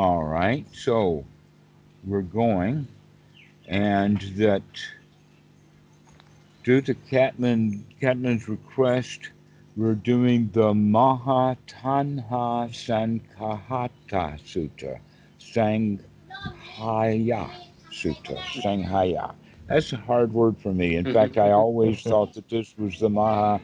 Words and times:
All 0.00 0.24
right, 0.24 0.64
so 0.72 1.26
we're 2.04 2.22
going, 2.22 2.88
and 3.68 4.18
that 4.38 4.62
due 6.64 6.80
to 6.80 6.94
Catalin, 6.94 7.84
Catalin's 8.00 8.48
request, 8.48 9.28
we're 9.76 9.94
doing 9.94 10.48
the 10.54 10.72
Mahatanha 10.72 12.70
Sankhata 12.72 14.40
Sutta, 14.40 15.00
Sanghaya 15.38 16.00
Sutta, 17.92 18.38
Sanghaya. 18.38 19.34
That's 19.66 19.92
a 19.92 19.98
hard 19.98 20.32
word 20.32 20.56
for 20.56 20.72
me. 20.72 20.96
In 20.96 21.12
fact, 21.12 21.36
I 21.36 21.50
always 21.50 22.00
thought 22.00 22.32
that 22.32 22.48
this 22.48 22.74
was 22.78 22.98
the 23.00 23.10
Maha 23.10 23.60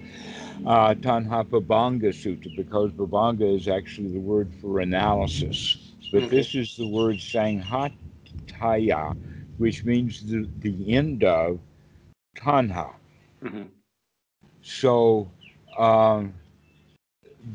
uh, 0.66 0.92
Tanha 0.96 1.46
Babanga 1.46 2.10
Sutta 2.12 2.54
because 2.54 2.92
Babanga 2.92 3.56
is 3.56 3.68
actually 3.68 4.12
the 4.12 4.20
word 4.20 4.52
for 4.60 4.80
analysis. 4.80 5.85
But 6.12 6.30
this 6.30 6.54
is 6.54 6.76
the 6.76 6.86
word 6.86 7.16
Sanghataya, 7.16 9.16
which 9.58 9.84
means 9.84 10.24
the, 10.24 10.48
the 10.60 10.94
end 10.94 11.24
of 11.24 11.58
Tanha. 12.36 12.94
Mm-hmm. 13.42 13.64
So 14.62 15.30
um, 15.78 16.34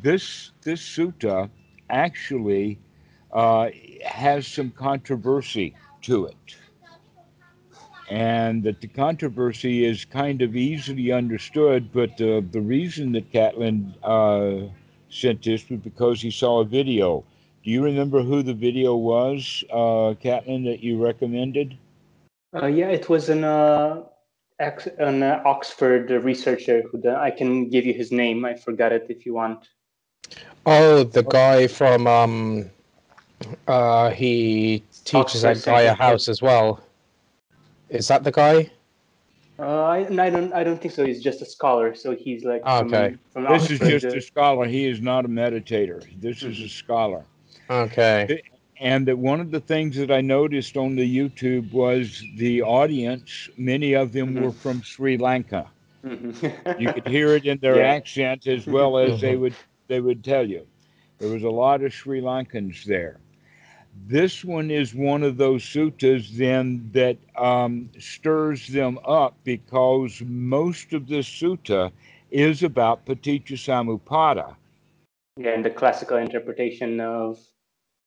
this 0.02 0.52
this 0.62 0.82
sutta 0.82 1.50
actually 1.90 2.80
uh, 3.32 3.70
has 4.06 4.48
some 4.48 4.72
controversy 4.72 5.76
to 6.04 6.26
it, 6.26 6.56
and 8.10 8.64
that 8.64 8.82
the 8.82 8.88
controversy 8.88 9.86
is 9.86 10.06
kind 10.06 10.42
of 10.42 10.56
easily 10.56 11.12
understood. 11.12 11.92
But 11.92 12.22
uh, 12.22 12.42
the 12.52 12.62
reason 12.62 13.12
that 13.14 13.32
Catalin 13.32 13.94
uh, 14.04 14.68
sent 15.10 15.44
this 15.44 15.70
was 15.70 15.80
because 15.80 16.22
he 16.22 16.32
saw 16.32 16.62
a 16.62 16.66
video. 16.66 17.24
Do 17.64 17.70
you 17.70 17.84
remember 17.84 18.24
who 18.24 18.42
the 18.42 18.56
video 18.56 18.96
was, 18.96 19.64
uh, 19.72 20.16
Catalin, 20.20 20.64
that 20.66 20.82
you 20.82 21.04
recommended? 21.04 21.78
Uh, 22.56 22.66
yeah, 22.66 22.88
it 22.88 23.08
was 23.08 23.30
an 23.30 23.44
uh, 23.44 24.04
ex- 24.60 24.88
an 24.98 25.22
uh, 25.22 25.44
Oxford 25.46 26.10
researcher 26.10 26.82
who 26.92 27.00
the, 27.00 27.16
I 27.16 27.30
can 27.30 27.70
give 27.70 27.86
you 27.86 27.94
his 27.94 28.12
name. 28.12 28.46
I 28.46 28.56
forgot 28.56 28.92
it 28.92 29.06
if 29.10 29.26
you 29.26 29.36
want. 29.36 29.70
Oh, 30.66 31.04
the 31.04 31.24
guy 31.24 31.68
from 31.68 32.08
um, 32.08 32.70
uh, 33.68 34.10
he 34.10 34.84
teaches 35.06 35.46
Oxford 35.46 35.58
at 35.58 35.64
Gaia 35.64 35.94
House 35.94 36.28
as 36.28 36.42
well. 36.42 36.82
Is 37.90 38.08
that 38.08 38.24
the 38.24 38.32
guy? 38.32 38.72
Uh, 39.60 39.84
I, 39.84 40.08
I 40.08 40.30
don't 40.32 40.52
I 40.54 40.64
don't 40.64 40.82
think 40.82 40.94
so. 40.94 41.06
He's 41.06 41.22
just 41.22 41.42
a 41.44 41.46
scholar, 41.46 41.94
so 41.94 42.16
he's 42.16 42.44
like 42.44 42.66
Okay. 42.66 43.16
from, 43.34 43.46
from 43.46 43.54
This 43.54 43.70
is 43.70 43.80
just 43.80 44.06
uh, 44.06 44.18
a 44.18 44.22
scholar. 44.22 44.66
He 44.66 44.88
is 44.88 45.00
not 45.00 45.26
a 45.26 45.28
meditator. 45.28 46.04
This 46.20 46.42
is 46.42 46.60
a 46.60 46.70
scholar. 46.70 47.24
Okay. 47.72 48.34
and 48.80 49.08
that 49.08 49.18
one 49.18 49.40
of 49.40 49.52
the 49.52 49.60
things 49.60 49.96
that 49.98 50.12
I 50.12 50.22
noticed 50.22 50.78
on 50.78 50.96
the 50.96 51.18
YouTube 51.18 51.72
was 51.72 52.24
the 52.38 52.62
audience, 52.62 53.50
many 53.58 53.94
of 53.94 54.12
them 54.14 54.36
Mhm. 54.36 54.38
were 54.38 54.52
from 54.54 54.82
Sri 54.82 55.18
Lanka. 55.18 55.72
mhm. 56.04 56.54
You 56.76 56.90
could 56.90 57.06
hear 57.06 57.34
it 57.36 57.46
in 57.46 57.60
their 57.60 57.82
Yeah. 57.82 57.84
accent 57.84 58.48
as 58.48 58.68
well 58.68 58.98
as 58.98 59.20
they 59.22 59.36
Mhm. 59.36 59.38
would 59.38 59.56
they 59.88 60.00
would 60.02 60.24
tell 60.24 60.50
you. 60.50 60.68
There 61.20 61.30
was 61.30 61.44
a 61.44 61.50
lot 61.50 61.84
of 61.84 61.94
Sri 61.94 62.22
Lankans 62.22 62.84
there. 62.86 63.20
This 64.08 64.44
one 64.44 64.70
is 64.72 64.94
one 64.96 65.24
of 65.24 65.38
those 65.38 65.64
suttas 65.64 66.38
then 66.38 66.90
that 66.94 67.18
um, 67.36 67.90
stirs 68.00 68.68
them 68.68 69.00
up 69.06 69.36
because 69.44 70.22
most 70.26 70.94
of 70.94 71.08
this 71.08 71.28
sutta 71.28 71.92
is 72.32 72.64
about 72.64 73.06
paticca 73.06 73.56
samuppada. 73.58 74.56
yeah, 75.38 75.52
and 75.54 75.66
the 75.66 75.70
classical 75.70 76.18
interpretation 76.18 77.00
of 77.00 77.51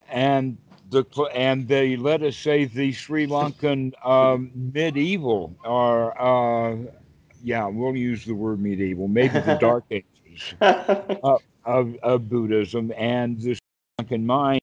and 0.09 0.57
the 0.91 1.05
and 1.35 1.69
they 1.69 1.97
let 1.97 2.23
us 2.23 2.37
say 2.37 2.65
the 2.65 2.93
Sri 2.93 3.27
Lankan 3.27 3.93
um, 4.07 4.51
medieval 4.55 5.55
or 5.65 6.21
uh, 6.21 6.77
yeah 7.43 7.67
we'll 7.67 7.97
use 7.97 8.25
the 8.25 8.35
word 8.35 8.61
medieval 8.61 9.09
maybe 9.09 9.41
the 9.41 9.55
dark 9.61 9.85
ages 9.91 10.55
of, 11.65 11.97
of 12.03 12.29
Buddhism 12.29 12.93
and 12.97 13.39
the 13.41 13.55
Sri 13.55 13.61
Lankan 14.01 14.25
mind 14.25 14.61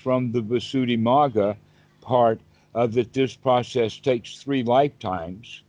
from 0.00 0.32
the 0.32 0.40
Visuddhimagga 0.42 1.56
part 2.00 2.40
of 2.74 2.92
that 2.94 3.12
this 3.12 3.34
process 3.36 3.98
takes 3.98 4.38
three 4.42 4.62
lifetimes 4.62 5.62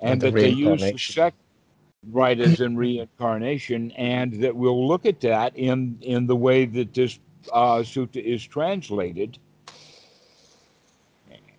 and, 0.00 0.12
And 0.12 0.20
the 0.20 0.28
that 0.28 0.38
they 0.38 0.48
use 0.48 0.90
the 0.90 0.98
reincarnation. 0.98 0.98
sec 0.98 1.34
right 2.10 2.38
as 2.40 2.60
in 2.60 2.76
reincarnation 2.76 3.90
and 3.92 4.32
that 4.34 4.54
we'll 4.54 4.86
look 4.86 5.06
at 5.06 5.20
that 5.20 5.56
in 5.56 5.98
in 6.02 6.26
the 6.26 6.36
way 6.36 6.64
that 6.66 6.92
this 6.94 7.18
uh, 7.52 7.78
sutta 7.78 8.22
is 8.22 8.44
translated 8.44 9.38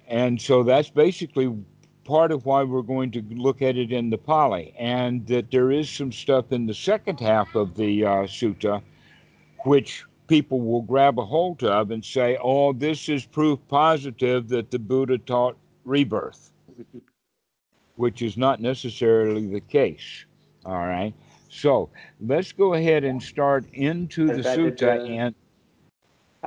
and 0.07 0.39
so 0.39 0.63
that's 0.63 0.89
basically 0.89 1.53
part 2.03 2.31
of 2.31 2.45
why 2.45 2.63
we're 2.63 2.83
going 2.83 3.11
to 3.11 3.21
look 3.31 3.61
at 3.61 3.75
it 3.75 3.91
in 3.91 4.09
the 4.11 4.17
Pali, 4.17 4.73
and 4.77 5.25
that 5.27 5.49
there 5.51 5.71
is 5.71 5.89
some 5.89 6.11
stuff 6.11 6.51
in 6.51 6.67
the 6.67 6.73
second 6.73 7.19
half 7.19 7.55
of 7.55 7.75
the 7.75 8.05
uh, 8.05 8.09
sutta 8.23 8.81
which 9.63 10.03
people 10.27 10.61
will 10.61 10.83
grab 10.83 11.17
a 11.17 11.25
hold 11.25 11.63
of 11.63 11.89
and 11.89 12.05
say, 12.05 12.37
oh, 12.41 12.71
this 12.73 13.09
is 13.09 13.25
proof 13.25 13.59
positive 13.67 14.47
that 14.49 14.69
the 14.69 14.77
Buddha 14.77 15.17
taught 15.17 15.57
rebirth, 15.85 16.51
which 17.95 18.21
is 18.21 18.37
not 18.37 18.61
necessarily 18.61 19.47
the 19.47 19.59
case. 19.59 20.25
All 20.65 20.85
right. 20.85 21.13
So 21.49 21.89
let's 22.21 22.51
go 22.51 22.75
ahead 22.75 23.03
and 23.03 23.21
start 23.21 23.65
into 23.73 24.27
the 24.27 24.39
I've 24.39 24.45
added, 24.45 24.77
sutta 24.77 25.33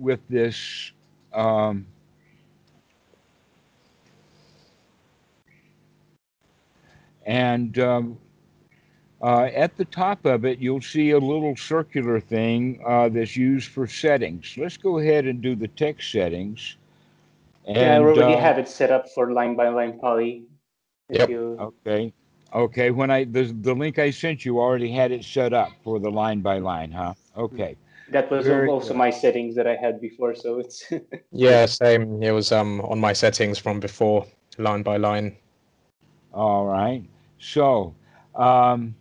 with 0.00 0.20
this. 0.28 0.92
Um, 1.32 1.86
and 7.26 7.78
um, 7.78 8.18
uh, 9.22 9.44
at 9.54 9.76
the 9.76 9.84
top 9.84 10.24
of 10.24 10.44
it, 10.44 10.58
you'll 10.58 10.80
see 10.80 11.10
a 11.10 11.18
little 11.18 11.56
circular 11.56 12.20
thing 12.20 12.80
uh, 12.86 13.08
that's 13.08 13.36
used 13.36 13.70
for 13.70 13.86
settings. 13.86 14.54
Let's 14.56 14.76
go 14.76 14.98
ahead 14.98 15.26
and 15.26 15.40
do 15.42 15.54
the 15.54 15.68
text 15.68 16.10
settings. 16.12 16.76
And, 17.66 17.76
yeah, 17.76 17.94
I 17.94 17.98
already 17.98 18.34
uh, 18.34 18.40
have 18.40 18.58
it 18.58 18.68
set 18.68 18.90
up 18.90 19.08
for 19.10 19.32
line 19.32 19.54
by 19.56 19.68
line 19.68 19.98
Pali. 19.98 20.44
Yep. 21.10 21.28
you- 21.30 21.56
Okay. 21.60 22.12
Okay. 22.54 22.90
When 22.90 23.10
I 23.10 23.24
the 23.24 23.44
the 23.44 23.74
link 23.74 23.98
I 23.98 24.10
sent 24.10 24.44
you 24.44 24.58
already 24.58 24.90
had 24.90 25.12
it 25.12 25.24
set 25.24 25.52
up 25.52 25.70
for 25.84 25.98
the 25.98 26.10
line 26.10 26.40
by 26.40 26.58
line, 26.58 26.90
huh? 26.92 27.14
Okay. 27.36 27.76
That 28.12 28.30
was 28.30 28.46
Very 28.46 28.68
also 28.68 28.88
good. 28.88 28.96
my 28.98 29.10
settings 29.10 29.54
that 29.56 29.66
I 29.66 29.76
had 29.76 30.00
before, 30.00 30.34
so 30.34 30.58
it's 30.58 30.84
Yeah, 31.32 31.66
same. 31.66 32.22
It 32.22 32.32
was 32.32 32.52
um 32.52 32.80
on 32.82 32.98
my 33.00 33.12
settings 33.12 33.58
from 33.58 33.80
before, 33.80 34.26
line 34.58 34.82
by 34.82 34.96
line. 34.96 35.36
All 36.32 36.66
right. 36.66 37.02
So, 37.38 37.94
um, 38.34 38.94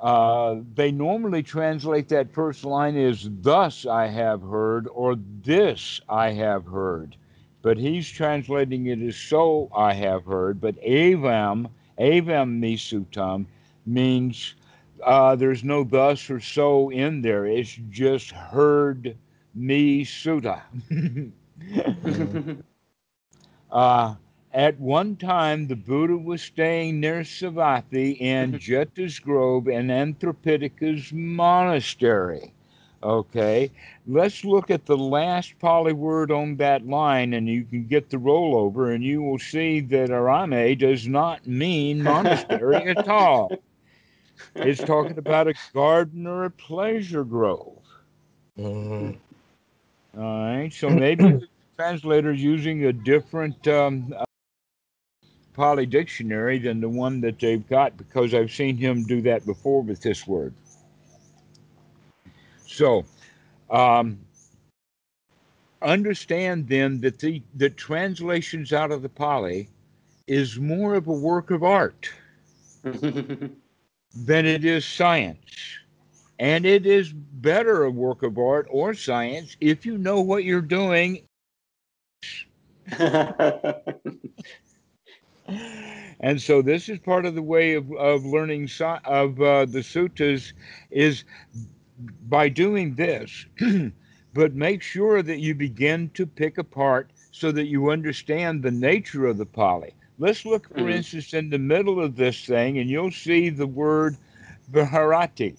uh, 0.00 0.56
they 0.74 0.90
normally 0.92 1.42
translate 1.42 2.08
that 2.08 2.32
first 2.32 2.64
line 2.64 2.96
as 2.96 3.28
"Thus 3.42 3.86
I 3.86 4.06
have 4.06 4.42
heard" 4.42 4.88
or 4.92 5.16
"This 5.42 6.00
I 6.08 6.30
have 6.30 6.64
heard," 6.66 7.16
but 7.62 7.76
he's 7.76 8.08
translating 8.08 8.86
it 8.86 9.00
as 9.02 9.16
"So 9.16 9.68
I 9.74 9.92
have 9.94 10.24
heard." 10.24 10.60
But 10.60 10.76
"Avam," 10.82 11.68
"Avam 11.98 12.60
misutam" 12.60 13.46
means 13.86 14.54
uh, 15.02 15.36
there's 15.36 15.64
no 15.64 15.84
"thus" 15.84 16.30
or 16.30 16.40
"so" 16.40 16.90
in 16.90 17.22
there. 17.22 17.46
It's 17.46 17.78
just 17.90 18.30
"heard 18.32 19.16
me 19.54 20.04
sutta." 20.04 20.62
Uh, 23.70 24.14
at 24.52 24.78
one 24.80 25.16
time, 25.16 25.66
the 25.68 25.76
Buddha 25.76 26.16
was 26.16 26.42
staying 26.42 27.00
near 27.00 27.20
Savatthi 27.20 28.18
in 28.20 28.56
Jeta's 28.58 29.18
Grove 29.18 29.68
in 29.68 29.88
Anathapindika's 29.88 31.12
monastery. 31.12 32.54
Okay, 33.02 33.70
let's 34.06 34.44
look 34.44 34.70
at 34.70 34.86
the 34.86 34.96
last 34.96 35.58
Pali 35.58 35.92
word 35.92 36.30
on 36.32 36.56
that 36.56 36.86
line, 36.86 37.32
and 37.34 37.48
you 37.48 37.64
can 37.64 37.86
get 37.86 38.10
the 38.10 38.16
rollover, 38.16 38.94
and 38.94 39.04
you 39.04 39.22
will 39.22 39.38
see 39.38 39.80
that 39.80 40.10
Arame 40.10 40.76
does 40.78 41.06
not 41.06 41.46
mean 41.46 42.02
monastery 42.02 42.88
at 42.88 43.06
all. 43.08 43.52
It's 44.54 44.82
talking 44.82 45.18
about 45.18 45.48
a 45.48 45.54
garden 45.72 46.26
or 46.26 46.44
a 46.44 46.50
pleasure 46.50 47.24
grove. 47.24 47.82
Mm, 48.58 49.16
All 50.16 50.22
right. 50.22 50.72
So 50.72 50.90
maybe 50.90 51.24
the 51.24 51.48
translator's 51.76 52.42
using 52.42 52.84
a 52.86 52.92
different 52.92 53.66
um, 53.68 54.12
uh, 54.16 54.24
Pali 55.54 55.86
dictionary 55.86 56.58
than 56.58 56.80
the 56.80 56.88
one 56.88 57.20
that 57.20 57.38
they've 57.38 57.66
got 57.68 57.96
because 57.96 58.34
I've 58.34 58.52
seen 58.52 58.76
him 58.76 59.04
do 59.04 59.20
that 59.22 59.44
before 59.46 59.82
with 59.82 60.00
this 60.00 60.26
word. 60.26 60.54
So, 62.66 63.04
um, 63.70 64.18
understand 65.82 66.68
then 66.68 67.00
that 67.00 67.18
the, 67.18 67.42
the 67.54 67.70
translations 67.70 68.72
out 68.72 68.90
of 68.90 69.02
the 69.02 69.08
Pali 69.08 69.68
is 70.26 70.58
more 70.58 70.94
of 70.94 71.06
a 71.06 71.12
work 71.12 71.50
of 71.50 71.62
art 71.62 72.10
than 74.14 74.46
it 74.46 74.64
is 74.64 74.84
science. 74.84 75.38
And 76.38 76.64
it 76.64 76.86
is 76.86 77.12
better 77.12 77.84
a 77.84 77.90
work 77.90 78.22
of 78.22 78.38
art 78.38 78.66
or 78.70 78.94
science 78.94 79.56
if 79.60 79.84
you 79.84 79.98
know 79.98 80.20
what 80.20 80.44
you're 80.44 80.60
doing. 80.60 81.22
and 86.20 86.40
so 86.40 86.62
this 86.62 86.88
is 86.88 86.98
part 87.00 87.26
of 87.26 87.34
the 87.34 87.42
way 87.42 87.74
of, 87.74 87.92
of 87.92 88.24
learning 88.24 88.68
of 89.04 89.40
uh, 89.40 89.66
the 89.66 89.80
suttas 89.80 90.52
is 90.90 91.24
by 92.28 92.48
doing 92.48 92.94
this 92.94 93.46
but 94.34 94.54
make 94.54 94.82
sure 94.82 95.22
that 95.22 95.40
you 95.40 95.54
begin 95.54 96.10
to 96.14 96.26
pick 96.26 96.58
apart 96.58 97.10
so 97.32 97.50
that 97.52 97.66
you 97.66 97.90
understand 97.90 98.62
the 98.62 98.70
nature 98.70 99.26
of 99.26 99.38
the 99.38 99.46
Pali. 99.46 99.94
Let's 100.18 100.44
look, 100.44 100.68
for 100.68 100.80
mm. 100.80 100.94
instance, 100.94 101.32
in 101.32 101.50
the 101.50 101.58
middle 101.58 102.00
of 102.00 102.16
this 102.16 102.44
thing, 102.44 102.78
and 102.78 102.90
you'll 102.90 103.12
see 103.12 103.50
the 103.50 103.66
word 103.66 104.16
Viharati. 104.72 105.56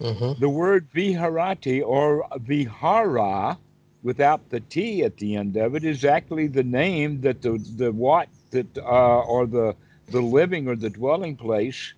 Mm-hmm. 0.00 0.40
The 0.40 0.48
word 0.48 0.88
Viharati 0.94 1.82
or 1.84 2.26
Vihara, 2.40 3.58
without 4.02 4.50
the 4.50 4.60
T 4.60 5.02
at 5.04 5.16
the 5.16 5.36
end 5.36 5.56
of 5.56 5.74
it, 5.74 5.84
is 5.84 6.04
actually 6.04 6.48
the 6.48 6.62
name 6.62 7.20
that 7.22 7.40
the, 7.42 7.58
the 7.76 7.92
what 7.92 8.28
that 8.50 8.76
uh, 8.78 9.20
or 9.20 9.46
the 9.46 9.74
the 10.10 10.20
living 10.20 10.68
or 10.68 10.76
the 10.76 10.90
dwelling 10.90 11.36
place 11.36 11.94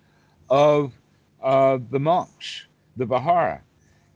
of 0.49 0.93
uh, 1.41 1.77
the 1.91 1.99
monks, 1.99 2.65
the 2.95 3.05
Vihara. 3.05 3.61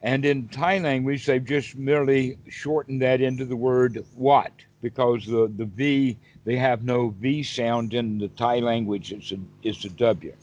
And 0.02 0.26
in 0.26 0.48
Thai 0.48 0.80
language, 0.80 1.26
they've 1.26 1.44
just 1.44 1.76
merely 1.76 2.38
shortened 2.50 3.02
that 3.02 3.22
into 3.22 3.46
the 3.46 3.56
word 3.56 4.04
what, 4.16 4.52
because 4.82 5.26
the, 5.26 5.52
the 5.58 5.66
V, 5.66 6.18
they 6.44 6.56
have 6.56 6.84
no 6.84 7.10
V 7.10 7.44
sound 7.44 7.94
in 7.94 8.18
the 8.18 8.28
Thai 8.30 8.60
language, 8.60 9.12
it's 9.12 9.32
a, 9.32 9.38
it's 9.64 9.86
a 9.86 9.90
W. 9.90 10.34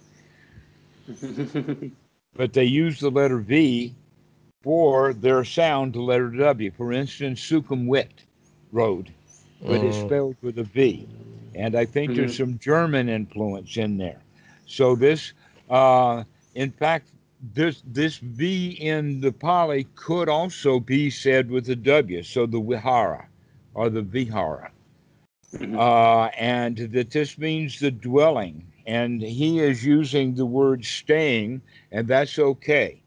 but 2.37 2.53
they 2.53 2.65
use 2.65 3.01
the 3.01 3.11
letter 3.11 3.39
V 3.39 3.95
for 4.63 5.13
their 5.13 5.45
sound, 5.45 5.95
the 5.95 6.01
letter 6.01 6.31
W. 6.31 6.71
For 6.77 6.93
instance, 6.93 7.41
Sukhumvit 7.41 8.11
Road, 8.73 9.11
but 9.63 9.83
it's 9.85 9.97
mm. 9.97 10.07
spelled 10.07 10.37
with 10.43 10.59
a 10.59 10.65
V. 10.65 11.09
And 11.55 11.75
I 11.75 11.85
think 11.85 12.13
mm-hmm. 12.13 12.21
there's 12.21 12.37
some 12.37 12.59
German 12.59 13.09
influence 13.09 13.77
in 13.77 13.99
there. 13.99 14.21
So 14.67 14.95
this, 14.95 15.33
uh, 15.71 16.25
in 16.55 16.71
fact, 16.71 17.09
this 17.55 17.83
this 17.87 18.19
V 18.19 18.71
in 18.81 19.21
the 19.21 19.33
Pali 19.33 19.87
could 19.95 20.29
also 20.29 20.81
be 20.81 21.09
said 21.09 21.51
with 21.51 21.69
a 21.69 21.77
W, 21.77 22.23
so 22.23 22.47
the 22.47 22.61
Vihara 22.61 23.29
or 23.79 23.89
the 23.89 24.03
Vihara. 24.03 24.71
Mm-hmm. 25.55 25.79
Uh, 25.79 26.27
and 26.37 26.77
that 26.93 27.13
this 27.13 27.39
means 27.39 27.79
the 27.79 27.93
dwelling. 27.93 28.67
And 28.87 29.23
he 29.23 29.61
is 29.61 29.85
using 29.85 30.35
the 30.35 30.45
word 30.45 30.85
staying, 30.85 31.63
and 31.93 32.09
that's 32.09 32.41
okay. 32.41 33.01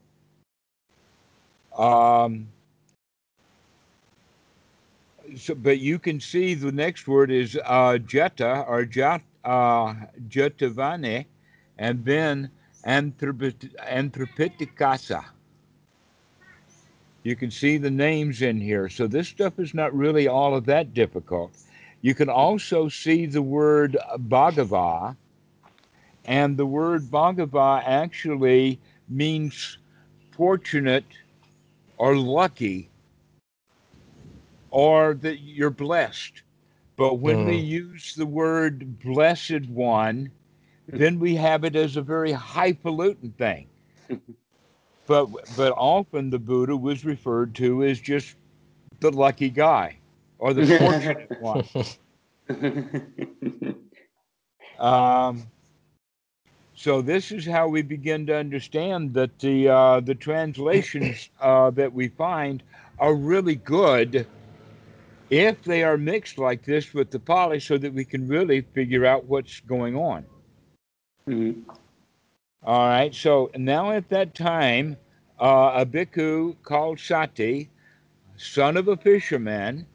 Um, 1.76 2.48
so, 5.36 5.54
but 5.54 5.80
you 5.80 5.98
can 5.98 6.20
see 6.20 6.54
the 6.54 6.72
next 6.72 7.06
word 7.06 7.30
is 7.30 7.58
uh, 7.64 7.98
jeta 8.00 8.66
or 8.66 8.86
jat, 8.86 9.20
uh, 9.44 9.92
jetavane, 10.28 11.26
and 11.76 12.02
then 12.04 12.50
Anathapindikassa. 12.86 15.22
You 17.22 17.36
can 17.36 17.50
see 17.50 17.76
the 17.76 17.90
names 17.90 18.42
in 18.42 18.60
here. 18.60 18.88
So 18.88 19.06
this 19.06 19.28
stuff 19.28 19.58
is 19.58 19.74
not 19.74 19.94
really 19.94 20.26
all 20.26 20.54
of 20.54 20.66
that 20.66 20.92
difficult. 20.92 21.52
You 22.00 22.14
can 22.14 22.28
also 22.28 22.88
see 22.88 23.26
the 23.26 23.42
word 23.42 23.96
Bhagava, 24.28 25.16
and 26.24 26.56
the 26.56 26.66
word 26.66 27.02
Bhagava 27.04 27.82
actually 27.84 28.80
means 29.08 29.78
fortunate 30.32 31.04
or 31.98 32.16
lucky 32.16 32.88
or 34.70 35.14
that 35.14 35.38
you're 35.38 35.70
blessed. 35.70 36.42
But 36.96 37.20
when 37.20 37.44
mm. 37.44 37.46
we 37.46 37.56
use 37.56 38.14
the 38.14 38.26
word 38.26 38.98
blessed 38.98 39.68
one, 39.68 40.30
then 40.88 41.20
we 41.20 41.36
have 41.36 41.62
it 41.62 41.76
as 41.76 41.96
a 41.96 42.02
very 42.02 42.32
highfalutin 42.32 43.32
thing. 43.38 43.68
but 45.12 45.28
but 45.58 45.72
often 45.76 46.30
the 46.30 46.38
Buddha 46.38 46.74
was 46.74 47.04
referred 47.04 47.54
to 47.56 47.84
as 47.84 48.00
just 48.00 48.34
the 49.00 49.10
lucky 49.10 49.50
guy 49.50 49.98
or 50.38 50.54
the 50.54 50.66
fortunate 50.78 51.40
one. 51.40 51.64
Um, 54.78 55.46
so 56.74 57.02
this 57.02 57.30
is 57.30 57.46
how 57.46 57.68
we 57.68 57.82
begin 57.82 58.26
to 58.26 58.36
understand 58.36 59.14
that 59.14 59.38
the 59.38 59.68
uh, 59.68 60.00
the 60.00 60.16
translations 60.16 61.28
uh, 61.40 61.70
that 61.70 61.92
we 61.92 62.08
find 62.08 62.64
are 62.98 63.14
really 63.14 63.54
good 63.54 64.26
if 65.30 65.62
they 65.62 65.84
are 65.84 65.96
mixed 65.96 66.38
like 66.38 66.64
this 66.64 66.92
with 66.94 67.12
the 67.12 67.20
Pali, 67.20 67.60
so 67.60 67.78
that 67.78 67.94
we 67.94 68.04
can 68.04 68.26
really 68.26 68.62
figure 68.62 69.06
out 69.06 69.26
what's 69.26 69.60
going 69.60 69.94
on. 69.94 70.24
Mm-hmm. 71.28 71.60
All 72.64 72.86
right. 72.88 73.14
So 73.14 73.50
now 73.56 73.90
at 73.90 74.08
that 74.10 74.34
time, 74.34 74.96
uh, 75.40 75.72
a 75.74 75.86
bhikkhu 75.86 76.56
called 76.62 77.00
Sati, 77.00 77.70
son 78.36 78.76
of 78.76 78.88
a 78.88 78.96
fisherman, 78.96 79.86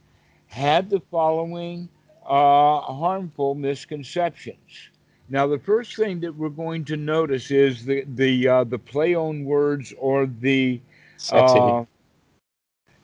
had 0.47 0.89
the 0.89 1.01
following 1.11 1.89
uh, 2.25 2.81
harmful 2.81 3.55
misconceptions. 3.55 4.89
Now, 5.29 5.47
the 5.47 5.59
first 5.59 5.95
thing 5.95 6.21
that 6.21 6.35
we're 6.35 6.49
going 6.49 6.85
to 6.85 6.97
notice 6.97 7.51
is 7.51 7.85
the 7.85 8.03
the 8.15 8.47
uh, 8.47 8.63
the 8.63 8.79
play 8.79 9.15
on 9.15 9.43
words 9.45 9.93
or 9.97 10.25
the 10.25 10.81
sati. 11.17 11.59
Uh, 11.59 11.85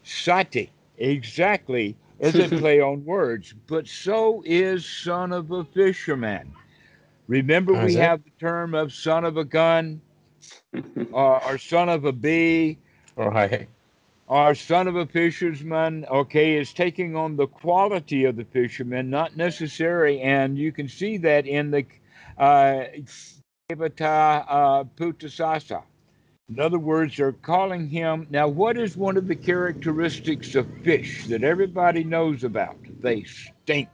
sati 0.03 0.71
exactly 0.97 1.95
is 2.19 2.35
a 2.35 2.47
play 2.59 2.79
on 2.79 3.03
words, 3.03 3.53
but 3.67 3.87
so 3.87 4.41
is 4.45 4.85
son 4.85 5.33
of 5.33 5.51
a 5.51 5.65
fisherman. 5.65 6.53
Remember, 7.33 7.73
we 7.73 7.95
have 7.95 8.23
the 8.23 8.29
term 8.39 8.75
of 8.75 8.93
son 8.93 9.25
of 9.25 9.37
a 9.37 9.43
gun, 9.43 9.99
uh, 10.75 11.17
or 11.17 11.57
son 11.57 11.89
of 11.89 12.05
a 12.05 12.11
bee, 12.11 12.77
right? 13.15 13.67
Or 14.27 14.53
son 14.53 14.87
of 14.87 14.95
a 14.97 15.07
fisherman. 15.07 16.05
Okay, 16.05 16.57
is 16.57 16.73
taking 16.73 17.15
on 17.15 17.35
the 17.35 17.47
quality 17.47 18.25
of 18.25 18.35
the 18.35 18.45
fisherman, 18.45 19.09
not 19.09 19.35
necessary, 19.35 20.21
and 20.21 20.59
you 20.59 20.71
can 20.71 20.87
see 20.87 21.17
that 21.17 21.47
in 21.47 21.71
the 21.71 21.83
uh, 22.37 22.85
uh, 23.71 24.83
Putasasa. 24.95 25.81
In 26.49 26.59
other 26.59 26.77
words, 26.77 27.17
they're 27.17 27.31
calling 27.31 27.87
him. 27.87 28.27
Now, 28.29 28.47
what 28.47 28.77
is 28.77 28.95
one 28.95 29.17
of 29.17 29.27
the 29.27 29.35
characteristics 29.35 30.53
of 30.53 30.67
fish 30.83 31.25
that 31.27 31.43
everybody 31.43 32.03
knows 32.03 32.43
about? 32.43 32.77
They 33.01 33.23
stink. 33.23 33.89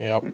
Yep. 0.00 0.32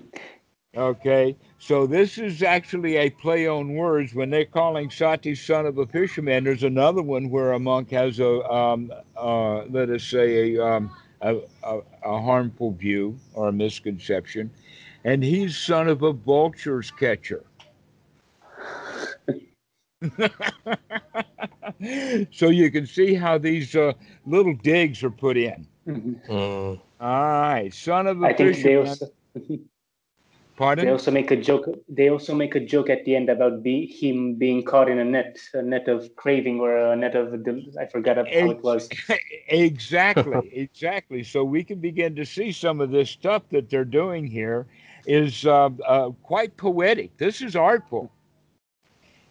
Okay. 0.76 1.36
So 1.58 1.86
this 1.86 2.16
is 2.16 2.42
actually 2.42 2.96
a 2.96 3.10
play 3.10 3.46
on 3.46 3.74
words. 3.74 4.14
When 4.14 4.30
they're 4.30 4.44
calling 4.44 4.90
Sati 4.90 5.34
son 5.34 5.66
of 5.66 5.78
a 5.78 5.86
fisherman, 5.86 6.44
there's 6.44 6.62
another 6.62 7.02
one 7.02 7.28
where 7.28 7.52
a 7.52 7.58
monk 7.58 7.90
has 7.90 8.20
a, 8.20 8.48
um, 8.50 8.92
uh, 9.16 9.64
let 9.64 9.90
us 9.90 10.04
say, 10.04 10.54
a, 10.54 10.64
um, 10.64 10.90
a, 11.22 11.38
a, 11.64 11.80
a, 12.04 12.22
harmful 12.22 12.72
view 12.72 13.18
or 13.34 13.48
a 13.48 13.52
misconception, 13.52 14.50
and 15.04 15.22
he's 15.22 15.58
son 15.58 15.88
of 15.88 16.02
a 16.02 16.12
vulture's 16.12 16.90
catcher. 16.92 17.44
so 22.32 22.48
you 22.48 22.70
can 22.70 22.86
see 22.86 23.12
how 23.14 23.36
these 23.36 23.76
uh, 23.76 23.92
little 24.24 24.54
digs 24.54 25.02
are 25.02 25.10
put 25.10 25.36
in. 25.36 25.66
Mm-hmm. 25.86 26.32
Uh. 26.32 26.76
All 27.02 27.22
right, 27.22 27.74
son 27.74 28.06
of 28.06 28.22
a 28.22 28.26
I 28.26 28.36
fisherman. 28.36 28.96
Pardon? 30.60 30.84
They 30.84 30.92
also 30.92 31.10
make 31.10 31.30
a 31.30 31.36
joke. 31.36 31.64
They 31.88 32.10
also 32.10 32.34
make 32.34 32.54
a 32.54 32.60
joke 32.60 32.90
at 32.90 33.06
the 33.06 33.16
end 33.16 33.30
about 33.30 33.62
be, 33.62 33.86
him 33.86 34.34
being 34.34 34.62
caught 34.62 34.90
in 34.90 34.98
a 34.98 35.04
net, 35.06 35.38
a 35.54 35.62
net 35.62 35.88
of 35.88 36.14
craving 36.16 36.60
or 36.60 36.76
a 36.76 36.94
net 36.94 37.16
of 37.16 37.32
I 37.80 37.86
forgot 37.86 38.18
how 38.18 38.24
it 38.50 38.62
was. 38.62 38.90
exactly, 39.48 40.50
exactly. 40.52 41.22
So 41.24 41.44
we 41.44 41.64
can 41.64 41.80
begin 41.80 42.14
to 42.16 42.26
see 42.26 42.52
some 42.52 42.82
of 42.82 42.90
this 42.90 43.08
stuff 43.08 43.42
that 43.52 43.70
they're 43.70 43.86
doing 43.86 44.26
here 44.26 44.66
is 45.06 45.46
uh, 45.46 45.70
uh, 45.86 46.10
quite 46.22 46.54
poetic. 46.58 47.16
This 47.16 47.40
is 47.40 47.56
artful, 47.56 48.12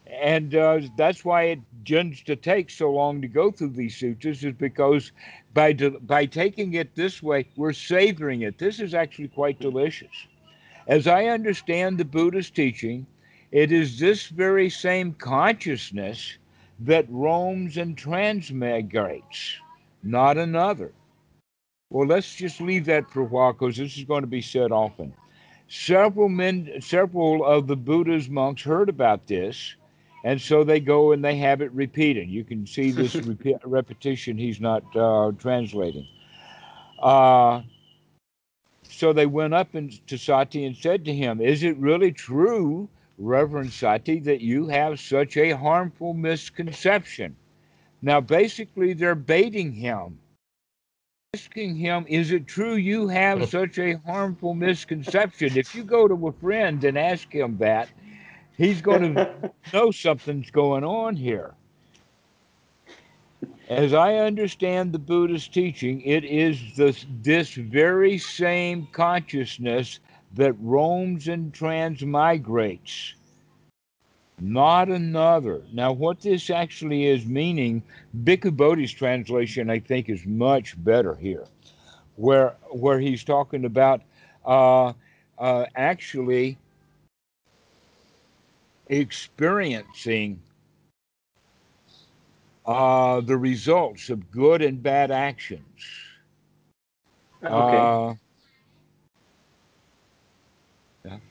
and 0.08 0.56
uh, 0.56 0.82
that's 0.98 1.24
why 1.24 1.44
it 1.44 1.60
tends 1.86 2.24
to 2.24 2.38
take 2.38 2.72
so 2.72 2.92
long 2.92 3.22
to 3.22 3.28
go 3.28 3.52
through 3.52 3.74
these 3.74 3.96
sutras 3.96 4.44
is 4.44 4.54
because 4.54 5.12
by 5.54 5.74
de- 5.74 5.92
by 5.92 6.26
taking 6.26 6.74
it 6.74 6.96
this 6.96 7.22
way 7.22 7.48
we're 7.56 7.72
savoring 7.72 8.42
it 8.42 8.58
this 8.58 8.80
is 8.80 8.96
actually 8.96 9.28
quite 9.28 9.60
delicious 9.60 10.28
as 10.90 11.08
i 11.08 11.26
understand 11.26 11.98
the 11.98 12.06
buddha's 12.06 12.50
teaching 12.50 13.08
it 13.52 13.72
is 13.72 14.00
this 14.00 14.28
very 14.28 14.70
same 14.70 15.14
consciousness 15.14 16.38
that 16.80 17.06
roams 17.10 17.78
and 17.78 17.98
transmigrates 17.98 19.54
not 20.04 20.38
another 20.38 20.92
well 21.90 22.08
let's 22.08 22.36
just 22.36 22.62
leave 22.62 22.86
that 22.86 23.10
for 23.10 23.22
a 23.22 23.26
while 23.26 23.54
because 23.54 23.78
this 23.78 23.98
is 23.98 24.04
going 24.04 24.22
to 24.22 24.28
be 24.28 24.42
said 24.42 24.72
often 24.72 25.14
several 25.70 26.30
men 26.30 26.70
several 26.82 27.46
of 27.46 27.68
the 27.68 27.78
buddha's 27.78 28.30
monks 28.30 28.64
heard 28.64 28.90
about 28.90 29.28
this 29.28 29.76
and 30.24 30.42
so 30.42 30.64
they 30.64 30.80
go 30.80 31.12
and 31.12 31.24
they 31.24 31.38
have 31.38 31.62
it 31.62 31.72
repeated. 31.72 32.30
You 32.30 32.44
can 32.44 32.66
see 32.68 32.92
this 32.92 33.16
repetition 33.64 34.38
he's 34.38 34.60
not 34.60 34.84
uh, 34.96 35.32
translating. 35.38 36.08
Uh, 37.02 37.62
so 38.90 39.14
they 39.14 39.26
went 39.26 39.54
up 39.54 39.76
and, 39.76 40.06
to 40.08 40.18
Sati 40.18 40.66
and 40.66 40.76
said 40.76 41.06
to 41.06 41.14
him, 41.14 41.40
Is 41.40 41.64
it 41.64 41.78
really 41.78 42.12
true, 42.12 42.90
Reverend 43.18 43.72
Sati, 43.72 44.20
that 44.20 44.42
you 44.42 44.68
have 44.68 45.00
such 45.00 45.38
a 45.38 45.52
harmful 45.52 46.14
misconception? 46.14 47.36
Now, 48.02 48.22
basically, 48.22 48.94
they're 48.94 49.16
baiting 49.16 49.72
him, 49.72 50.20
asking 51.34 51.76
him, 51.76 52.06
Is 52.08 52.32
it 52.32 52.48
true 52.48 52.76
you 52.76 53.08
have 53.08 53.50
such 53.50 53.78
a 53.78 54.00
harmful 54.06 54.54
misconception? 54.54 55.58
If 55.58 55.76
you 55.76 55.84
go 55.84 56.08
to 56.08 56.28
a 56.28 56.32
friend 56.32 56.84
and 56.84 56.98
ask 56.98 57.32
him 57.32 57.58
that, 57.58 57.90
He's 58.60 58.82
going 58.82 59.16
to 59.16 59.52
know 59.74 59.90
something's 59.90 60.52
going 60.52 60.84
on 60.84 61.16
here. 61.16 61.56
As 63.70 63.94
I 63.94 64.16
understand 64.16 64.92
the 64.92 65.00
Buddhist 65.00 65.54
teaching, 65.54 66.02
it 66.02 66.24
is 66.24 66.60
this, 66.76 67.06
this 67.22 67.54
very 67.54 68.18
same 68.18 68.88
consciousness 68.92 70.00
that 70.34 70.54
roams 70.60 71.28
and 71.28 71.54
transmigrates, 71.54 73.14
not 74.40 74.90
another. 74.90 75.62
Now, 75.72 75.92
what 75.92 76.22
this 76.22 76.50
actually 76.50 77.06
is 77.08 77.26
meaning, 77.26 77.84
Bhikkhu 78.24 78.56
Bodhi's 78.56 78.92
translation, 78.92 79.70
I 79.70 79.80
think, 79.80 80.10
is 80.10 80.26
much 80.26 80.82
better 80.84 81.16
here, 81.16 81.46
where 82.16 82.56
where 82.72 83.00
he's 83.00 83.24
talking 83.24 83.66
about 83.66 84.02
uh, 84.46 84.94
uh, 85.38 85.66
actually 85.76 86.58
experiencing 88.88 90.40
uh, 92.66 93.22
the 93.22 93.38
results 93.38 94.10
of 94.10 94.30
good 94.32 94.62
and 94.62 94.82
bad 94.82 95.12
actions. 95.12 95.64
Okay. 97.44 97.78
Uh, 97.78 98.14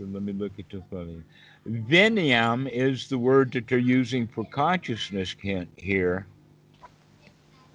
let 0.00 0.22
me 0.22 0.32
look 0.32 0.52
at 0.58 0.68
the 0.70 0.82
funny. 0.90 1.22
Vinyam 1.68 2.68
is 2.70 3.08
the 3.08 3.18
word 3.18 3.52
that 3.52 3.68
they're 3.68 3.78
using 3.78 4.26
for 4.26 4.44
consciousness 4.44 5.36
here. 5.76 6.26